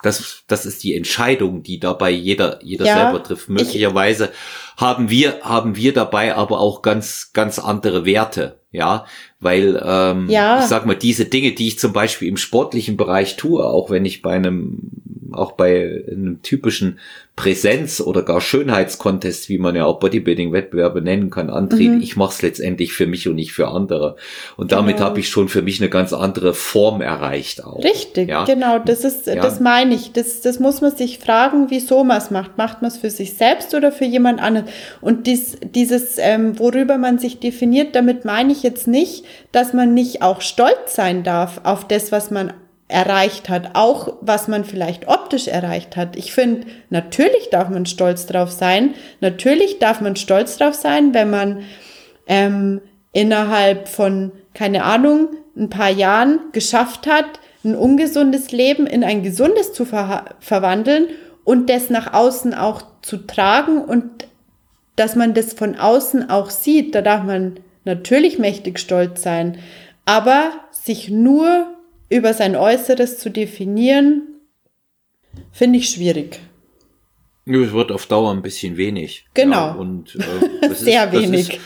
das, 0.02 0.44
das 0.46 0.66
ist 0.66 0.82
die 0.82 0.94
Entscheidung, 0.94 1.62
die 1.62 1.78
dabei 1.78 2.10
jeder, 2.10 2.62
jeder 2.62 2.86
ja, 2.86 2.94
selber 2.94 3.22
trifft. 3.22 3.48
Möglicherweise 3.48 4.30
haben 4.76 5.10
wir, 5.10 5.40
haben 5.42 5.76
wir 5.76 5.92
dabei 5.92 6.34
aber 6.34 6.60
auch 6.60 6.82
ganz, 6.82 7.32
ganz 7.32 7.58
andere 7.58 8.04
Werte. 8.04 8.60
Ja, 8.72 9.04
weil 9.40 9.82
ähm, 9.84 10.28
ja. 10.28 10.60
ich 10.60 10.66
sag 10.66 10.86
mal, 10.86 10.94
diese 10.94 11.24
Dinge, 11.24 11.52
die 11.52 11.66
ich 11.66 11.80
zum 11.80 11.92
Beispiel 11.92 12.28
im 12.28 12.36
sportlichen 12.36 12.96
Bereich 12.96 13.36
tue, 13.36 13.64
auch 13.64 13.90
wenn 13.90 14.04
ich 14.04 14.22
bei 14.22 14.32
einem, 14.32 14.78
auch 15.34 15.52
bei 15.52 16.04
einem 16.10 16.42
typischen 16.42 16.98
Präsenz 17.40 18.02
oder 18.02 18.22
gar 18.22 18.42
Schönheitskontest, 18.42 19.48
wie 19.48 19.56
man 19.56 19.74
ja 19.74 19.86
auch 19.86 19.98
Bodybuilding-Wettbewerbe 19.98 21.00
nennen 21.00 21.30
kann, 21.30 21.48
antreten. 21.48 21.96
Mhm. 21.96 22.02
Ich 22.02 22.14
mache 22.14 22.34
es 22.34 22.42
letztendlich 22.42 22.92
für 22.92 23.06
mich 23.06 23.28
und 23.28 23.36
nicht 23.36 23.52
für 23.52 23.68
andere. 23.68 24.16
Und 24.58 24.72
damit 24.72 24.96
genau. 24.96 25.08
habe 25.08 25.20
ich 25.20 25.30
schon 25.30 25.48
für 25.48 25.62
mich 25.62 25.80
eine 25.80 25.88
ganz 25.88 26.12
andere 26.12 26.52
Form 26.52 27.00
erreicht 27.00 27.64
auch. 27.64 27.82
Richtig, 27.82 28.28
ja? 28.28 28.44
genau. 28.44 28.78
Das 28.78 29.04
ist, 29.04 29.26
ja. 29.26 29.36
das 29.36 29.58
meine 29.58 29.94
ich. 29.94 30.12
Das, 30.12 30.42
das 30.42 30.60
muss 30.60 30.82
man 30.82 30.94
sich 30.94 31.18
fragen, 31.18 31.68
wieso 31.70 32.04
man 32.04 32.18
es 32.18 32.30
macht. 32.30 32.58
Macht 32.58 32.82
man 32.82 32.90
es 32.90 32.98
für 32.98 33.10
sich 33.10 33.32
selbst 33.32 33.74
oder 33.74 33.90
für 33.90 34.04
jemand 34.04 34.42
anderen? 34.42 34.68
Und 35.00 35.26
dies, 35.26 35.56
dieses, 35.62 36.18
ähm, 36.18 36.58
worüber 36.58 36.98
man 36.98 37.18
sich 37.18 37.40
definiert, 37.40 37.94
damit 37.94 38.26
meine 38.26 38.52
ich 38.52 38.62
jetzt 38.62 38.86
nicht, 38.86 39.24
dass 39.50 39.72
man 39.72 39.94
nicht 39.94 40.20
auch 40.20 40.42
stolz 40.42 40.94
sein 40.94 41.22
darf 41.22 41.62
auf 41.64 41.88
das, 41.88 42.12
was 42.12 42.30
man 42.30 42.52
erreicht 42.90 43.48
hat, 43.48 43.70
auch 43.74 44.14
was 44.20 44.48
man 44.48 44.64
vielleicht 44.64 45.08
optisch 45.08 45.48
erreicht 45.48 45.96
hat. 45.96 46.16
Ich 46.16 46.32
finde, 46.32 46.66
natürlich 46.90 47.50
darf 47.50 47.68
man 47.68 47.86
stolz 47.86 48.26
drauf 48.26 48.50
sein. 48.50 48.94
Natürlich 49.20 49.78
darf 49.78 50.00
man 50.00 50.16
stolz 50.16 50.58
drauf 50.58 50.74
sein, 50.74 51.14
wenn 51.14 51.30
man 51.30 51.62
ähm, 52.26 52.80
innerhalb 53.12 53.88
von, 53.88 54.32
keine 54.54 54.84
Ahnung, 54.84 55.28
ein 55.56 55.70
paar 55.70 55.90
Jahren 55.90 56.40
geschafft 56.52 57.06
hat, 57.06 57.40
ein 57.64 57.74
ungesundes 57.74 58.52
Leben 58.52 58.86
in 58.86 59.04
ein 59.04 59.22
gesundes 59.22 59.72
zu 59.72 59.84
ver 59.84 60.36
verwandeln 60.40 61.08
und 61.44 61.68
das 61.68 61.90
nach 61.90 62.12
außen 62.12 62.54
auch 62.54 62.82
zu 63.02 63.18
tragen 63.18 63.82
und 63.82 64.28
dass 64.96 65.16
man 65.16 65.34
das 65.34 65.52
von 65.52 65.76
außen 65.76 66.30
auch 66.30 66.50
sieht. 66.50 66.94
Da 66.94 67.02
darf 67.02 67.24
man 67.24 67.60
natürlich 67.84 68.38
mächtig 68.38 68.78
stolz 68.78 69.22
sein, 69.22 69.58
aber 70.06 70.52
sich 70.70 71.10
nur 71.10 71.66
über 72.10 72.34
sein 72.34 72.56
Äußeres 72.56 73.18
zu 73.18 73.30
definieren, 73.30 74.28
finde 75.50 75.78
ich 75.78 75.88
schwierig. 75.88 76.40
Es 77.46 77.72
wird 77.72 77.90
auf 77.90 78.06
Dauer 78.06 78.32
ein 78.32 78.42
bisschen 78.42 78.76
wenig. 78.76 79.26
Genau. 79.34 79.68
Ja, 79.68 79.72
und 79.72 80.16
äh, 80.16 80.74
sehr 80.74 81.12
ist, 81.12 81.12
wenig. 81.12 81.50
Ist, 81.50 81.60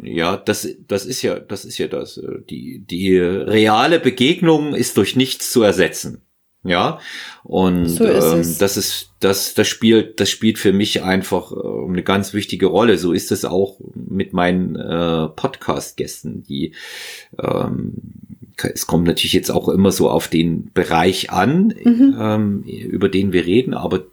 ja, 0.00 0.36
das, 0.36 0.68
das 0.86 1.04
ist 1.04 1.22
ja, 1.22 1.38
das 1.38 1.64
ist 1.64 1.78
ja 1.78 1.88
das. 1.88 2.16
Äh, 2.16 2.40
die, 2.48 2.84
die 2.86 3.18
reale 3.18 4.00
Begegnung 4.00 4.74
ist 4.74 4.96
durch 4.96 5.16
nichts 5.16 5.52
zu 5.52 5.62
ersetzen. 5.62 6.22
Ja, 6.64 6.98
und 7.44 7.86
so 7.86 8.04
ist 8.04 8.24
ähm, 8.24 8.56
das 8.58 8.76
ist 8.76 9.12
das 9.20 9.54
das 9.54 9.68
spielt 9.68 10.18
das 10.18 10.28
spielt 10.28 10.58
für 10.58 10.72
mich 10.72 11.04
einfach 11.04 11.52
äh, 11.52 11.86
eine 11.88 12.02
ganz 12.02 12.34
wichtige 12.34 12.66
Rolle. 12.66 12.98
So 12.98 13.12
ist 13.12 13.30
es 13.30 13.44
auch 13.44 13.78
mit 13.94 14.32
meinen 14.32 14.74
äh, 14.74 15.28
Podcast-Gästen, 15.28 16.42
die 16.42 16.74
ähm, 17.38 17.94
es 18.62 18.86
kommt 18.86 19.06
natürlich 19.06 19.32
jetzt 19.32 19.50
auch 19.50 19.68
immer 19.68 19.92
so 19.92 20.10
auf 20.10 20.28
den 20.28 20.70
Bereich 20.72 21.30
an, 21.30 21.74
mhm. 21.82 22.16
ähm, 22.18 22.62
über 22.62 23.08
den 23.08 23.32
wir 23.32 23.46
reden, 23.46 23.74
aber 23.74 24.04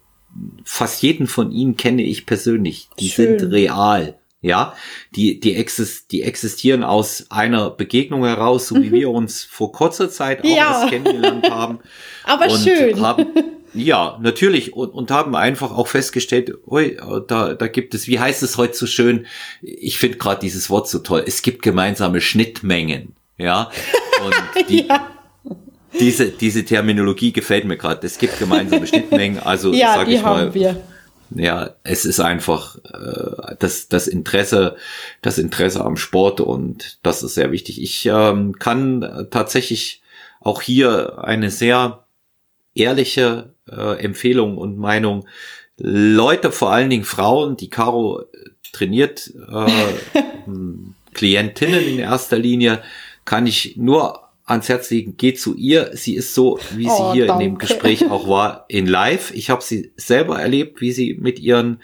fast 0.64 1.02
jeden 1.02 1.26
von 1.26 1.50
ihnen 1.50 1.76
kenne 1.76 2.02
ich 2.02 2.26
persönlich. 2.26 2.88
Die 2.98 3.08
Schön. 3.08 3.38
sind 3.38 3.52
real. 3.52 4.18
Ja, 4.42 4.74
die, 5.16 5.40
die, 5.40 5.56
exist, 5.56 6.12
die 6.12 6.22
existieren 6.22 6.84
aus 6.84 7.26
einer 7.30 7.70
Begegnung 7.70 8.24
heraus, 8.24 8.68
so 8.68 8.76
wie 8.76 8.90
mhm. 8.90 8.92
wir 8.92 9.10
uns 9.10 9.42
vor 9.42 9.72
kurzer 9.72 10.08
Zeit 10.08 10.44
auch 10.44 10.56
ja. 10.56 10.86
kennengelernt 10.88 11.50
haben. 11.50 11.80
Aber 12.24 12.48
schön. 12.50 13.00
Haben, 13.00 13.26
ja, 13.74 14.18
natürlich. 14.22 14.74
Und, 14.74 14.90
und 14.90 15.10
haben 15.10 15.34
einfach 15.34 15.72
auch 15.72 15.88
festgestellt, 15.88 16.52
ui, 16.66 16.96
da, 17.26 17.54
da 17.54 17.66
gibt 17.66 17.94
es, 17.94 18.06
wie 18.06 18.20
heißt 18.20 18.42
es 18.44 18.56
heute 18.56 18.76
so 18.76 18.86
schön? 18.86 19.26
Ich 19.62 19.98
finde 19.98 20.18
gerade 20.18 20.40
dieses 20.40 20.70
Wort 20.70 20.88
so 20.88 21.00
toll. 21.00 21.24
Es 21.26 21.42
gibt 21.42 21.62
gemeinsame 21.62 22.20
Schnittmengen. 22.20 23.16
Ja. 23.38 23.70
Und 24.24 24.68
die, 24.68 24.86
ja. 24.86 25.10
Diese, 25.98 26.28
diese 26.30 26.64
Terminologie 26.64 27.32
gefällt 27.32 27.64
mir 27.64 27.76
gerade. 27.76 28.06
Es 28.06 28.18
gibt 28.18 28.38
gemeinsame 28.38 28.86
Schnittmengen. 28.86 29.38
Also 29.38 29.72
ja, 29.72 29.94
sag 29.94 30.08
ich 30.08 30.22
mal. 30.22 30.52
Wir. 30.52 30.82
Ja, 31.34 31.70
es 31.82 32.04
ist 32.04 32.20
einfach 32.20 32.76
äh, 32.84 33.56
das, 33.58 33.88
das 33.88 34.06
Interesse, 34.06 34.76
das 35.22 35.38
Interesse 35.38 35.84
am 35.84 35.96
Sport 35.96 36.40
und 36.40 36.98
das 37.02 37.22
ist 37.22 37.34
sehr 37.34 37.50
wichtig. 37.50 37.82
Ich 37.82 38.06
ähm, 38.06 38.58
kann 38.58 39.26
tatsächlich 39.30 40.02
auch 40.40 40.62
hier 40.62 41.24
eine 41.24 41.50
sehr 41.50 42.04
ehrliche 42.74 43.54
äh, 43.68 43.98
Empfehlung 43.98 44.56
und 44.56 44.78
Meinung. 44.78 45.26
Leute, 45.78 46.52
vor 46.52 46.72
allen 46.72 46.90
Dingen 46.90 47.04
Frauen, 47.04 47.56
die 47.56 47.70
Caro 47.70 48.24
trainiert, 48.72 49.32
äh, 49.50 50.20
Klientinnen 51.12 51.84
in 51.86 51.98
erster 51.98 52.38
Linie, 52.38 52.82
kann 53.26 53.46
ich 53.46 53.76
nur 53.76 54.22
ans 54.46 54.68
Herz 54.68 54.88
legen, 54.90 55.16
geht 55.18 55.38
zu 55.38 55.54
ihr. 55.54 55.90
Sie 55.94 56.14
ist 56.14 56.34
so, 56.34 56.58
wie 56.74 56.88
oh, 56.88 56.96
sie 56.96 57.12
hier 57.12 57.26
danke. 57.26 57.44
in 57.44 57.50
dem 57.50 57.58
Gespräch 57.58 58.10
auch 58.10 58.28
war, 58.28 58.64
in 58.68 58.86
live. 58.86 59.32
Ich 59.34 59.50
habe 59.50 59.62
sie 59.62 59.92
selber 59.96 60.40
erlebt, 60.40 60.80
wie 60.80 60.92
sie 60.92 61.14
mit 61.20 61.38
ihren 61.38 61.80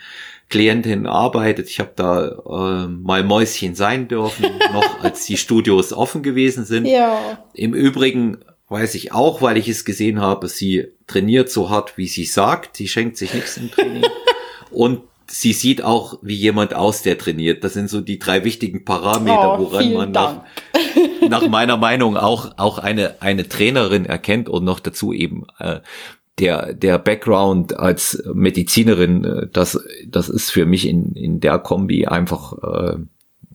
Klientinnen 0.48 1.06
arbeitet. 1.06 1.68
Ich 1.68 1.80
habe 1.80 1.92
da 1.96 2.84
äh, 2.84 2.86
mal 2.88 3.24
Mäuschen 3.24 3.74
sein 3.74 4.08
dürfen, 4.08 4.46
noch 4.72 5.02
als 5.02 5.26
die 5.26 5.36
Studios 5.36 5.92
offen 5.92 6.22
gewesen 6.22 6.64
sind. 6.64 6.86
Ja. 6.86 7.42
Im 7.52 7.74
Übrigen 7.74 8.38
weiß 8.68 8.94
ich 8.94 9.12
auch, 9.12 9.42
weil 9.42 9.56
ich 9.56 9.68
es 9.68 9.84
gesehen 9.84 10.20
habe, 10.20 10.48
sie 10.48 10.88
trainiert 11.06 11.50
so 11.50 11.68
hart, 11.68 11.98
wie 11.98 12.06
sie 12.06 12.24
sagt. 12.24 12.76
Sie 12.76 12.88
schenkt 12.88 13.16
sich 13.16 13.34
nichts 13.34 13.56
im 13.56 13.70
Training. 13.70 14.04
Und 14.70 15.00
sie 15.26 15.52
sieht 15.52 15.82
auch 15.82 16.18
wie 16.22 16.34
jemand 16.34 16.74
aus, 16.74 17.02
der 17.02 17.18
trainiert. 17.18 17.64
Das 17.64 17.74
sind 17.74 17.90
so 17.90 18.00
die 18.00 18.18
drei 18.18 18.44
wichtigen 18.44 18.84
Parameter, 18.84 19.58
oh, 19.58 19.64
woran 19.64 19.92
man 19.92 20.12
nach, 20.12 20.44
nach 21.28 21.48
meiner 21.48 21.76
Meinung 21.76 22.16
auch, 22.16 22.52
auch 22.56 22.78
eine, 22.78 23.20
eine 23.20 23.48
Trainerin 23.48 24.06
erkennt 24.06 24.48
und 24.48 24.64
noch 24.64 24.80
dazu 24.80 25.12
eben 25.12 25.44
äh, 25.58 25.80
der, 26.38 26.72
der 26.72 26.98
Background 26.98 27.78
als 27.78 28.22
Medizinerin, 28.32 29.24
äh, 29.24 29.46
das, 29.52 29.78
das 30.06 30.28
ist 30.28 30.50
für 30.50 30.66
mich 30.66 30.86
in, 30.86 31.12
in 31.14 31.40
der 31.40 31.58
Kombi 31.58 32.06
einfach 32.06 32.52
äh, 32.62 32.96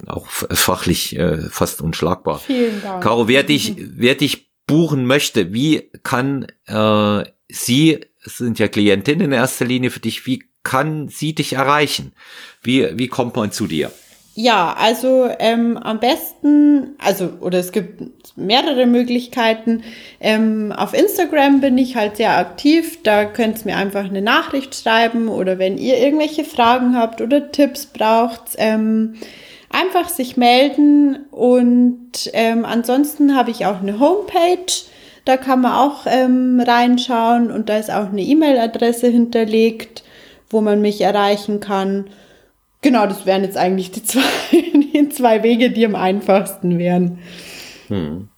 auch 0.05 0.27
fachlich 0.27 1.17
äh, 1.17 1.37
fast 1.49 1.81
unschlagbar. 1.81 2.39
Vielen 2.39 2.81
Dank. 2.81 3.03
Caro, 3.03 3.27
wer 3.27 3.43
dich, 3.43 3.75
wer 3.77 4.15
dich 4.15 4.51
buchen 4.67 5.05
möchte, 5.05 5.53
wie 5.53 5.89
kann 6.03 6.45
äh, 6.65 7.23
sie, 7.49 7.99
es 8.23 8.37
sind 8.37 8.59
ja 8.59 8.67
Klientinnen 8.67 9.25
in 9.25 9.31
erster 9.31 9.65
Linie 9.65 9.89
für 9.89 10.01
dich, 10.01 10.25
wie 10.25 10.43
kann 10.63 11.07
sie 11.07 11.33
dich 11.33 11.53
erreichen? 11.53 12.11
Wie, 12.61 12.97
wie 12.97 13.07
kommt 13.07 13.35
man 13.37 13.51
zu 13.51 13.67
dir? 13.67 13.91
Ja, 14.39 14.75
also 14.77 15.27
ähm, 15.39 15.79
am 15.79 15.99
besten, 15.99 16.95
also 17.03 17.29
oder 17.41 17.57
es 17.57 17.71
gibt 17.71 18.03
mehrere 18.35 18.85
Möglichkeiten. 18.85 19.81
Ähm, 20.19 20.71
auf 20.71 20.93
Instagram 20.93 21.59
bin 21.59 21.75
ich 21.79 21.95
halt 21.95 22.17
sehr 22.17 22.37
aktiv. 22.37 22.99
Da 23.01 23.25
könnt 23.25 23.57
ihr 23.57 23.71
mir 23.71 23.77
einfach 23.77 24.05
eine 24.05 24.21
Nachricht 24.21 24.75
schreiben 24.75 25.27
oder 25.27 25.57
wenn 25.57 25.79
ihr 25.79 25.97
irgendwelche 25.97 26.43
Fragen 26.43 26.95
habt 26.95 27.19
oder 27.19 27.51
Tipps 27.51 27.87
braucht, 27.87 28.51
ähm, 28.59 29.15
einfach 29.71 30.07
sich 30.07 30.37
melden. 30.37 31.25
Und 31.31 32.29
ähm, 32.33 32.63
ansonsten 32.63 33.35
habe 33.35 33.49
ich 33.49 33.65
auch 33.65 33.81
eine 33.81 33.99
Homepage. 33.99 34.71
Da 35.25 35.37
kann 35.37 35.61
man 35.61 35.71
auch 35.71 36.05
ähm, 36.05 36.59
reinschauen 36.63 37.49
und 37.49 37.69
da 37.69 37.77
ist 37.77 37.89
auch 37.89 38.09
eine 38.09 38.21
E-Mail-Adresse 38.21 39.07
hinterlegt, 39.07 40.03
wo 40.51 40.61
man 40.61 40.79
mich 40.79 41.01
erreichen 41.01 41.59
kann. 41.59 42.05
Genau, 42.87 43.05
das 43.05 43.25
wären 43.25 43.43
jetzt 43.43 43.57
eigentlich 43.57 43.91
die 43.91 44.01
zwei, 44.05 44.21
die 44.53 45.09
zwei 45.09 45.43
Wege, 45.43 45.71
die 45.71 45.85
am 45.85 45.95
einfachsten 45.95 46.79
wären. 46.79 47.19
Hm. 47.89 48.29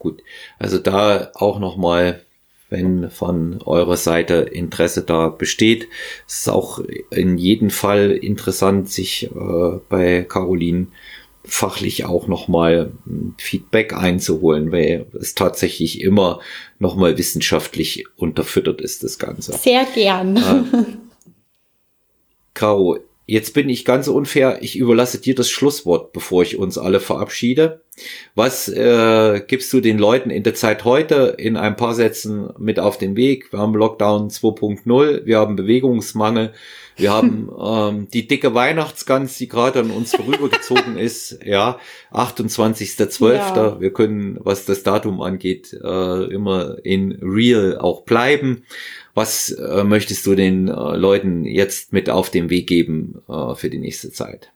Gut, 0.00 0.24
also 0.58 0.78
da 0.78 1.30
auch 1.34 1.60
nochmal, 1.60 2.22
wenn 2.68 3.10
von 3.10 3.62
eurer 3.62 3.96
Seite 3.96 4.34
Interesse 4.34 5.02
da 5.02 5.28
besteht, 5.28 5.86
es 6.26 6.40
ist 6.40 6.48
auch 6.48 6.80
in 7.12 7.38
jedem 7.38 7.70
Fall 7.70 8.10
interessant, 8.10 8.90
sich 8.90 9.30
äh, 9.30 9.78
bei 9.88 10.22
Caroline 10.28 10.88
fachlich 11.44 12.04
auch 12.04 12.26
nochmal 12.26 12.90
Feedback 13.38 13.92
einzuholen, 13.92 14.72
weil 14.72 15.06
es 15.20 15.36
tatsächlich 15.36 16.00
immer 16.00 16.40
nochmal 16.80 17.18
wissenschaftlich 17.18 18.06
unterfüttert 18.16 18.80
ist, 18.80 19.04
das 19.04 19.20
Ganze. 19.20 19.52
Sehr 19.52 19.84
gern. 19.94 20.36
Äh, 20.38 20.84
Caro, 22.54 22.98
Jetzt 23.26 23.54
bin 23.54 23.68
ich 23.68 23.84
ganz 23.84 24.08
unfair. 24.08 24.58
Ich 24.62 24.76
überlasse 24.76 25.20
dir 25.20 25.34
das 25.34 25.48
Schlusswort, 25.48 26.12
bevor 26.12 26.42
ich 26.42 26.58
uns 26.58 26.76
alle 26.76 26.98
verabschiede. 26.98 27.82
Was 28.34 28.68
äh, 28.68 29.42
gibst 29.46 29.72
du 29.72 29.80
den 29.80 29.98
Leuten 29.98 30.30
in 30.30 30.42
der 30.42 30.54
Zeit 30.54 30.84
heute 30.84 31.34
in 31.38 31.56
ein 31.56 31.76
paar 31.76 31.94
Sätzen 31.94 32.48
mit 32.58 32.80
auf 32.80 32.98
den 32.98 33.16
Weg? 33.16 33.52
Wir 33.52 33.60
haben 33.60 33.74
Lockdown 33.74 34.30
2.0, 34.30 35.26
wir 35.26 35.38
haben 35.38 35.56
Bewegungsmangel, 35.56 36.52
wir 36.96 37.12
haben 37.12 37.50
ähm, 37.62 38.08
die 38.08 38.26
dicke 38.26 38.54
Weihnachtsgans, 38.54 39.36
die 39.36 39.46
gerade 39.46 39.80
an 39.80 39.90
uns 39.90 40.16
vorübergezogen 40.16 40.96
ist. 40.98 41.38
Ja, 41.44 41.78
28.12. 42.12 43.34
Ja. 43.34 43.80
Wir 43.80 43.92
können, 43.92 44.38
was 44.40 44.64
das 44.64 44.82
Datum 44.82 45.20
angeht, 45.20 45.72
äh, 45.74 46.24
immer 46.32 46.78
in 46.82 47.12
real 47.22 47.78
auch 47.78 48.02
bleiben. 48.02 48.64
Was 49.14 49.50
äh, 49.50 49.84
möchtest 49.84 50.26
du 50.26 50.34
den 50.34 50.68
äh, 50.68 50.72
Leuten 50.72 51.44
jetzt 51.44 51.92
mit 51.92 52.08
auf 52.08 52.30
den 52.30 52.48
Weg 52.48 52.66
geben 52.66 53.22
äh, 53.28 53.54
für 53.54 53.68
die 53.68 53.78
nächste 53.78 54.10
Zeit? 54.10 54.52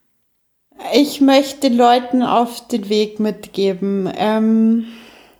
Ich 0.94 1.20
möchte 1.20 1.68
Leuten 1.68 2.22
auf 2.22 2.66
den 2.68 2.88
Weg 2.88 3.20
mitgeben. 3.20 4.10
Ähm, 4.16 4.86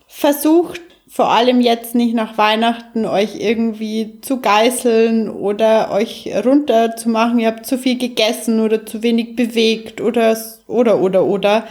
versucht 0.07 0.81
vor 1.09 1.31
allem 1.31 1.63
jetzt 1.63 1.95
nicht 1.95 2.15
nach 2.15 2.37
Weihnachten 2.37 3.07
euch 3.07 3.41
irgendwie 3.41 4.21
zu 4.21 4.41
geißeln 4.41 5.31
oder 5.31 5.91
euch 5.93 6.31
runterzumachen. 6.45 7.39
Ihr 7.39 7.49
habt 7.49 7.65
zu 7.65 7.79
viel 7.79 7.97
gegessen 7.97 8.61
oder 8.61 8.85
zu 8.85 9.03
wenig 9.03 9.35
bewegt 9.35 10.03
oder 10.03 10.37
oder 10.67 11.01
oder 11.01 11.25
oder 11.25 11.69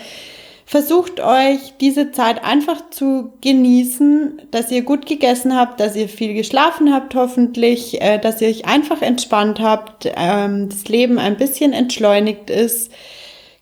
versucht 0.65 1.19
euch 1.19 1.73
diese 1.79 2.11
Zeit 2.11 2.43
einfach 2.43 2.89
zu 2.89 3.33
genießen, 3.41 4.41
dass 4.49 4.71
ihr 4.71 4.81
gut 4.81 5.05
gegessen 5.05 5.55
habt, 5.55 5.79
dass 5.79 5.95
ihr 5.95 6.09
viel 6.09 6.33
geschlafen 6.33 6.91
habt 6.91 7.13
hoffentlich, 7.13 8.01
äh, 8.01 8.17
dass 8.17 8.41
ihr 8.41 8.49
euch 8.49 8.65
einfach 8.65 9.01
entspannt 9.01 9.59
habt, 9.59 10.11
ähm, 10.15 10.69
das 10.69 10.87
Leben 10.87 11.19
ein 11.19 11.37
bisschen 11.37 11.71
entschleunigt 11.71 12.49
ist. 12.49 12.91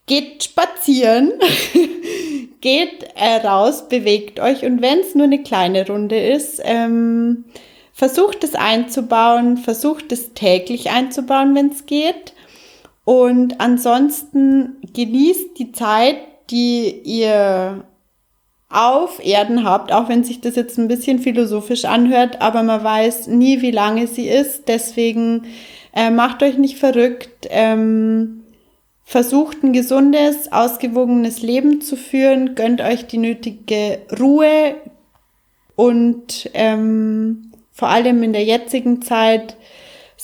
Geht 0.05 0.43
spazieren, 0.45 1.33
geht 2.61 3.05
äh, 3.15 3.45
raus, 3.45 3.89
bewegt 3.89 4.39
euch 4.39 4.63
und 4.63 4.81
wenn 4.81 4.99
es 4.99 5.13
nur 5.13 5.25
eine 5.25 5.43
kleine 5.43 5.85
Runde 5.85 6.17
ist, 6.17 6.61
ähm, 6.63 7.45
versucht 7.91 8.43
es 8.45 8.55
einzubauen, 8.55 9.57
versucht 9.57 10.11
es 10.13 10.33
täglich 10.33 10.89
einzubauen, 10.89 11.53
wenn 11.53 11.69
es 11.69 11.85
geht. 11.85 12.33
Und 13.05 13.59
ansonsten 13.59 14.77
genießt 14.93 15.57
die 15.59 15.73
Zeit, 15.73 16.17
die 16.53 17.01
ihr 17.03 17.83
auf 18.69 19.23
Erden 19.23 19.63
habt, 19.63 19.91
auch 19.91 20.07
wenn 20.07 20.23
sich 20.23 20.39
das 20.39 20.55
jetzt 20.55 20.77
ein 20.77 20.87
bisschen 20.87 21.17
philosophisch 21.17 21.85
anhört, 21.85 22.41
aber 22.41 22.61
man 22.61 22.83
weiß 22.83 23.27
nie, 23.27 23.61
wie 23.61 23.71
lange 23.71 24.05
sie 24.05 24.27
ist. 24.27 24.67
Deswegen 24.67 25.45
äh, 25.95 26.11
macht 26.11 26.43
euch 26.43 26.59
nicht 26.59 26.77
verrückt. 26.77 27.47
Ähm, 27.49 28.43
versucht 29.03 29.63
ein 29.63 29.73
gesundes, 29.73 30.51
ausgewogenes 30.51 31.41
Leben 31.41 31.81
zu 31.81 31.95
führen. 31.95 32.53
Gönnt 32.53 32.81
euch 32.81 33.07
die 33.07 33.17
nötige 33.17 33.99
Ruhe 34.19 34.75
und 35.75 36.51
ähm, 36.53 37.51
vor 37.71 37.89
allem 37.89 38.21
in 38.21 38.33
der 38.33 38.43
jetzigen 38.43 39.01
Zeit 39.01 39.57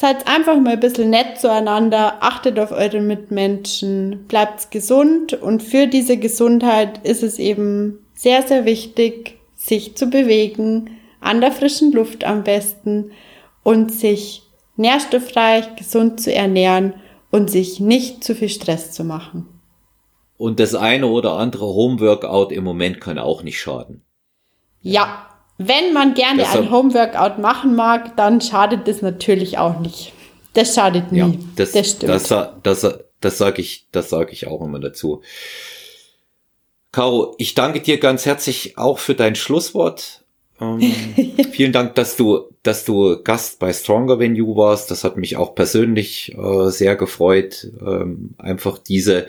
Seid 0.01 0.29
einfach 0.29 0.57
mal 0.61 0.75
ein 0.75 0.79
bisschen 0.79 1.09
nett 1.09 1.39
zueinander, 1.39 2.23
achtet 2.23 2.57
auf 2.57 2.71
eure 2.71 3.01
Mitmenschen, 3.01 4.27
bleibt 4.29 4.71
gesund 4.71 5.33
und 5.33 5.61
für 5.61 5.87
diese 5.87 6.15
Gesundheit 6.15 7.05
ist 7.05 7.21
es 7.21 7.37
eben 7.37 7.99
sehr, 8.13 8.43
sehr 8.43 8.63
wichtig, 8.63 9.37
sich 9.57 9.97
zu 9.97 10.09
bewegen, 10.09 10.91
an 11.19 11.41
der 11.41 11.51
frischen 11.51 11.91
Luft 11.91 12.23
am 12.23 12.45
besten 12.45 13.11
und 13.63 13.91
sich 13.91 14.43
nährstoffreich, 14.77 15.75
gesund 15.75 16.21
zu 16.21 16.33
ernähren 16.33 16.93
und 17.29 17.51
sich 17.51 17.81
nicht 17.81 18.23
zu 18.23 18.35
viel 18.35 18.47
Stress 18.47 18.93
zu 18.93 19.03
machen. 19.03 19.49
Und 20.37 20.61
das 20.61 20.75
eine 20.75 21.07
oder 21.07 21.33
andere 21.33 21.65
Homeworkout 21.65 22.53
im 22.53 22.63
Moment 22.63 23.01
kann 23.01 23.19
auch 23.19 23.43
nicht 23.43 23.59
schaden. 23.59 24.05
Ja, 24.79 25.28
wenn 25.59 25.93
man 25.93 26.13
gerne 26.13 26.39
Deshalb, 26.39 26.63
ein 26.65 26.71
Homeworkout 26.71 27.41
machen 27.41 27.75
mag, 27.75 28.15
dann 28.15 28.39
schadet 28.39 28.87
das 28.87 29.01
natürlich 29.01 29.57
auch 29.57 29.79
nicht. 29.79 30.13
Das 30.53 30.73
schadet 30.73 31.11
nie. 31.11 31.19
Ja, 31.19 31.31
das, 31.57 31.73
das 31.73 31.91
stimmt. 31.91 32.09
Das, 32.09 32.33
das, 32.63 32.99
das 33.19 33.37
sage 33.37 33.61
ich, 33.61 33.85
das 33.91 34.09
sage 34.09 34.31
ich 34.31 34.47
auch 34.47 34.61
immer 34.61 34.79
dazu. 34.79 35.21
Caro, 36.93 37.35
ich 37.37 37.53
danke 37.55 37.81
dir 37.81 37.99
ganz 37.99 38.25
herzlich 38.25 38.77
auch 38.77 38.99
für 38.99 39.15
dein 39.15 39.35
Schlusswort. 39.35 40.23
Ähm, 40.61 40.79
vielen 41.51 41.73
Dank, 41.73 41.93
dass 41.95 42.15
du, 42.15 42.49
dass 42.63 42.85
du 42.85 43.21
Gast 43.21 43.59
bei 43.59 43.73
Stronger 43.73 44.17
Than 44.17 44.35
You 44.35 44.55
warst. 44.55 44.89
Das 44.89 45.03
hat 45.03 45.17
mich 45.17 45.35
auch 45.35 45.55
persönlich 45.55 46.35
äh, 46.37 46.69
sehr 46.69 46.95
gefreut. 46.95 47.69
Ähm, 47.85 48.33
einfach 48.37 48.77
diese 48.77 49.27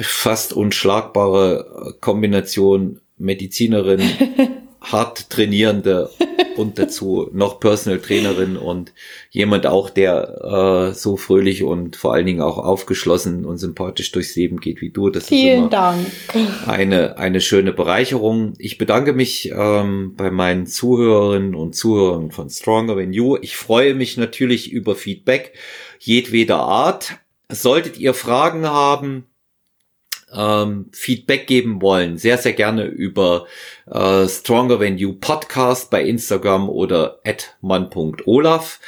fast 0.00 0.52
unschlagbare 0.52 1.96
Kombination 2.00 3.00
Medizinerin, 3.16 4.00
hart 4.80 5.30
trainierende 5.30 6.10
und 6.56 6.78
dazu 6.78 7.28
noch 7.32 7.60
Personal 7.60 8.00
Trainerin 8.00 8.56
und 8.56 8.92
jemand 9.30 9.66
auch, 9.66 9.90
der 9.90 10.90
äh, 10.90 10.94
so 10.94 11.16
fröhlich 11.16 11.62
und 11.62 11.96
vor 11.96 12.14
allen 12.14 12.26
Dingen 12.26 12.40
auch 12.40 12.58
aufgeschlossen 12.58 13.44
und 13.44 13.58
sympathisch 13.58 14.12
durchs 14.12 14.36
Leben 14.36 14.60
geht 14.60 14.80
wie 14.80 14.90
du. 14.90 15.10
Das 15.10 15.28
Vielen 15.28 15.64
ist 15.64 15.72
Dank. 15.72 16.06
Eine, 16.66 17.18
eine 17.18 17.40
schöne 17.40 17.72
Bereicherung. 17.72 18.54
Ich 18.58 18.78
bedanke 18.78 19.12
mich 19.12 19.52
ähm, 19.54 20.14
bei 20.16 20.30
meinen 20.30 20.66
Zuhörerinnen 20.66 21.54
und 21.54 21.74
Zuhörern 21.74 22.30
von 22.30 22.48
Stronger 22.48 22.96
Than 22.96 23.12
You. 23.12 23.36
Ich 23.40 23.56
freue 23.56 23.94
mich 23.94 24.16
natürlich 24.16 24.72
über 24.72 24.94
Feedback 24.94 25.52
jedweder 25.98 26.58
Art. 26.58 27.16
Solltet 27.50 27.98
ihr 27.98 28.14
Fragen 28.14 28.66
haben, 28.66 29.26
ähm, 30.34 30.86
Feedback 30.92 31.46
geben 31.46 31.82
wollen, 31.82 32.18
sehr, 32.18 32.38
sehr 32.38 32.52
gerne 32.52 32.84
über 32.84 33.46
äh, 33.90 34.26
Stronger 34.28 34.78
Than 34.78 34.98
You 34.98 35.14
Podcast 35.14 35.90
bei 35.90 36.02
Instagram 36.02 36.68
oder 36.68 37.20
at 37.24 37.56
man.olaf. 37.60 38.80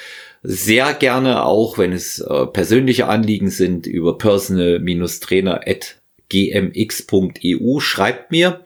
Sehr 0.45 0.93
gerne 0.95 1.45
auch, 1.45 1.79
wenn 1.79 1.93
es 1.93 2.19
äh, 2.19 2.47
persönliche 2.47 3.07
Anliegen 3.07 3.51
sind, 3.51 3.87
über 3.87 4.19
personal-trainer 4.19 5.61
at 5.67 6.01
gmx.eu. 6.29 7.81
Schreibt 7.81 8.31
mir. 8.33 8.65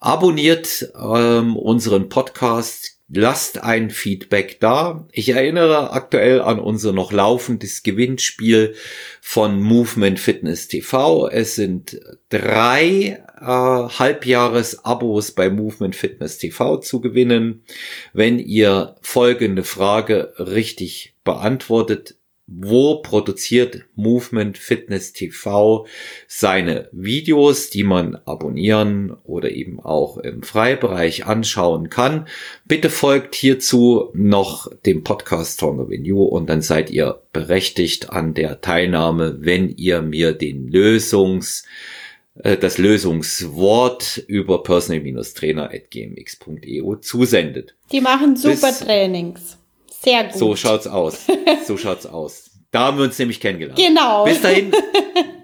Abonniert 0.00 0.92
ähm, 1.00 1.56
unseren 1.56 2.08
Podcast, 2.08 2.95
Lasst 3.08 3.62
ein 3.62 3.90
Feedback 3.90 4.58
da. 4.58 5.06
Ich 5.12 5.28
erinnere 5.28 5.92
aktuell 5.92 6.40
an 6.40 6.58
unser 6.58 6.92
noch 6.92 7.12
laufendes 7.12 7.84
Gewinnspiel 7.84 8.74
von 9.20 9.62
Movement 9.62 10.18
Fitness 10.18 10.66
TV. 10.66 11.28
Es 11.28 11.54
sind 11.54 12.00
drei 12.30 13.22
äh, 13.40 13.44
Halbjahres-Abos 13.44 15.32
bei 15.32 15.50
Movement 15.50 15.94
Fitness 15.94 16.38
TV 16.38 16.78
zu 16.78 17.00
gewinnen. 17.00 17.62
Wenn 18.12 18.40
ihr 18.40 18.96
folgende 19.02 19.62
Frage 19.62 20.32
richtig 20.38 21.14
beantwortet, 21.22 22.15
wo 22.46 23.02
produziert 23.02 23.82
Movement 23.96 24.56
Fitness 24.56 25.12
TV 25.12 25.84
seine 26.28 26.88
Videos, 26.92 27.70
die 27.70 27.82
man 27.82 28.14
abonnieren 28.24 29.16
oder 29.24 29.50
eben 29.50 29.80
auch 29.80 30.18
im 30.18 30.44
Freibereich 30.44 31.26
anschauen 31.26 31.90
kann. 31.90 32.28
Bitte 32.64 32.88
folgt 32.88 33.34
hierzu 33.34 34.10
noch 34.14 34.70
dem 34.86 35.02
Podcast 35.02 35.54
Stronger 35.54 35.92
You 35.92 36.22
und 36.22 36.48
dann 36.48 36.62
seid 36.62 36.90
ihr 36.90 37.20
berechtigt 37.32 38.10
an 38.10 38.34
der 38.34 38.60
Teilnahme, 38.60 39.38
wenn 39.40 39.70
ihr 39.70 40.02
mir 40.02 40.32
den 40.32 40.68
Lösungs 40.68 41.64
äh, 42.38 42.56
das 42.56 42.78
Lösungswort 42.78 44.22
über 44.28 44.62
personal-trainer.gmx.eu 44.62 46.94
zusendet. 46.96 47.74
Die 47.90 48.00
machen 48.00 48.36
super 48.36 48.68
Bis 48.68 48.78
Trainings. 48.80 49.58
Sehr 50.06 50.24
gut. 50.24 50.34
So 50.34 50.54
schaut's 50.54 50.86
aus. 50.86 51.26
So 51.66 51.76
schaut's 51.76 52.06
aus. 52.06 52.50
Da 52.70 52.80
haben 52.80 52.98
wir 52.98 53.04
uns 53.04 53.18
nämlich 53.18 53.40
kennengelernt. 53.40 53.78
Genau. 53.78 54.24
Bis 54.24 54.40
dahin. 54.40 54.72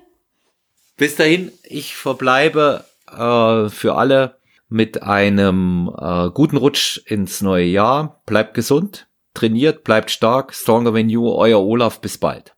bis 0.96 1.16
dahin, 1.16 1.50
ich 1.64 1.96
verbleibe 1.96 2.84
äh, 3.10 3.68
für 3.68 3.96
alle 3.96 4.36
mit 4.68 5.02
einem 5.02 5.90
äh, 5.98 6.30
guten 6.30 6.56
Rutsch 6.56 7.00
ins 7.06 7.42
neue 7.42 7.64
Jahr. 7.64 8.22
Bleibt 8.24 8.54
gesund, 8.54 9.08
trainiert, 9.34 9.82
bleibt 9.82 10.12
stark. 10.12 10.54
Stronger 10.54 10.92
than 10.92 11.08
you, 11.08 11.28
euer 11.32 11.60
Olaf. 11.60 12.00
Bis 12.00 12.18
bald. 12.18 12.54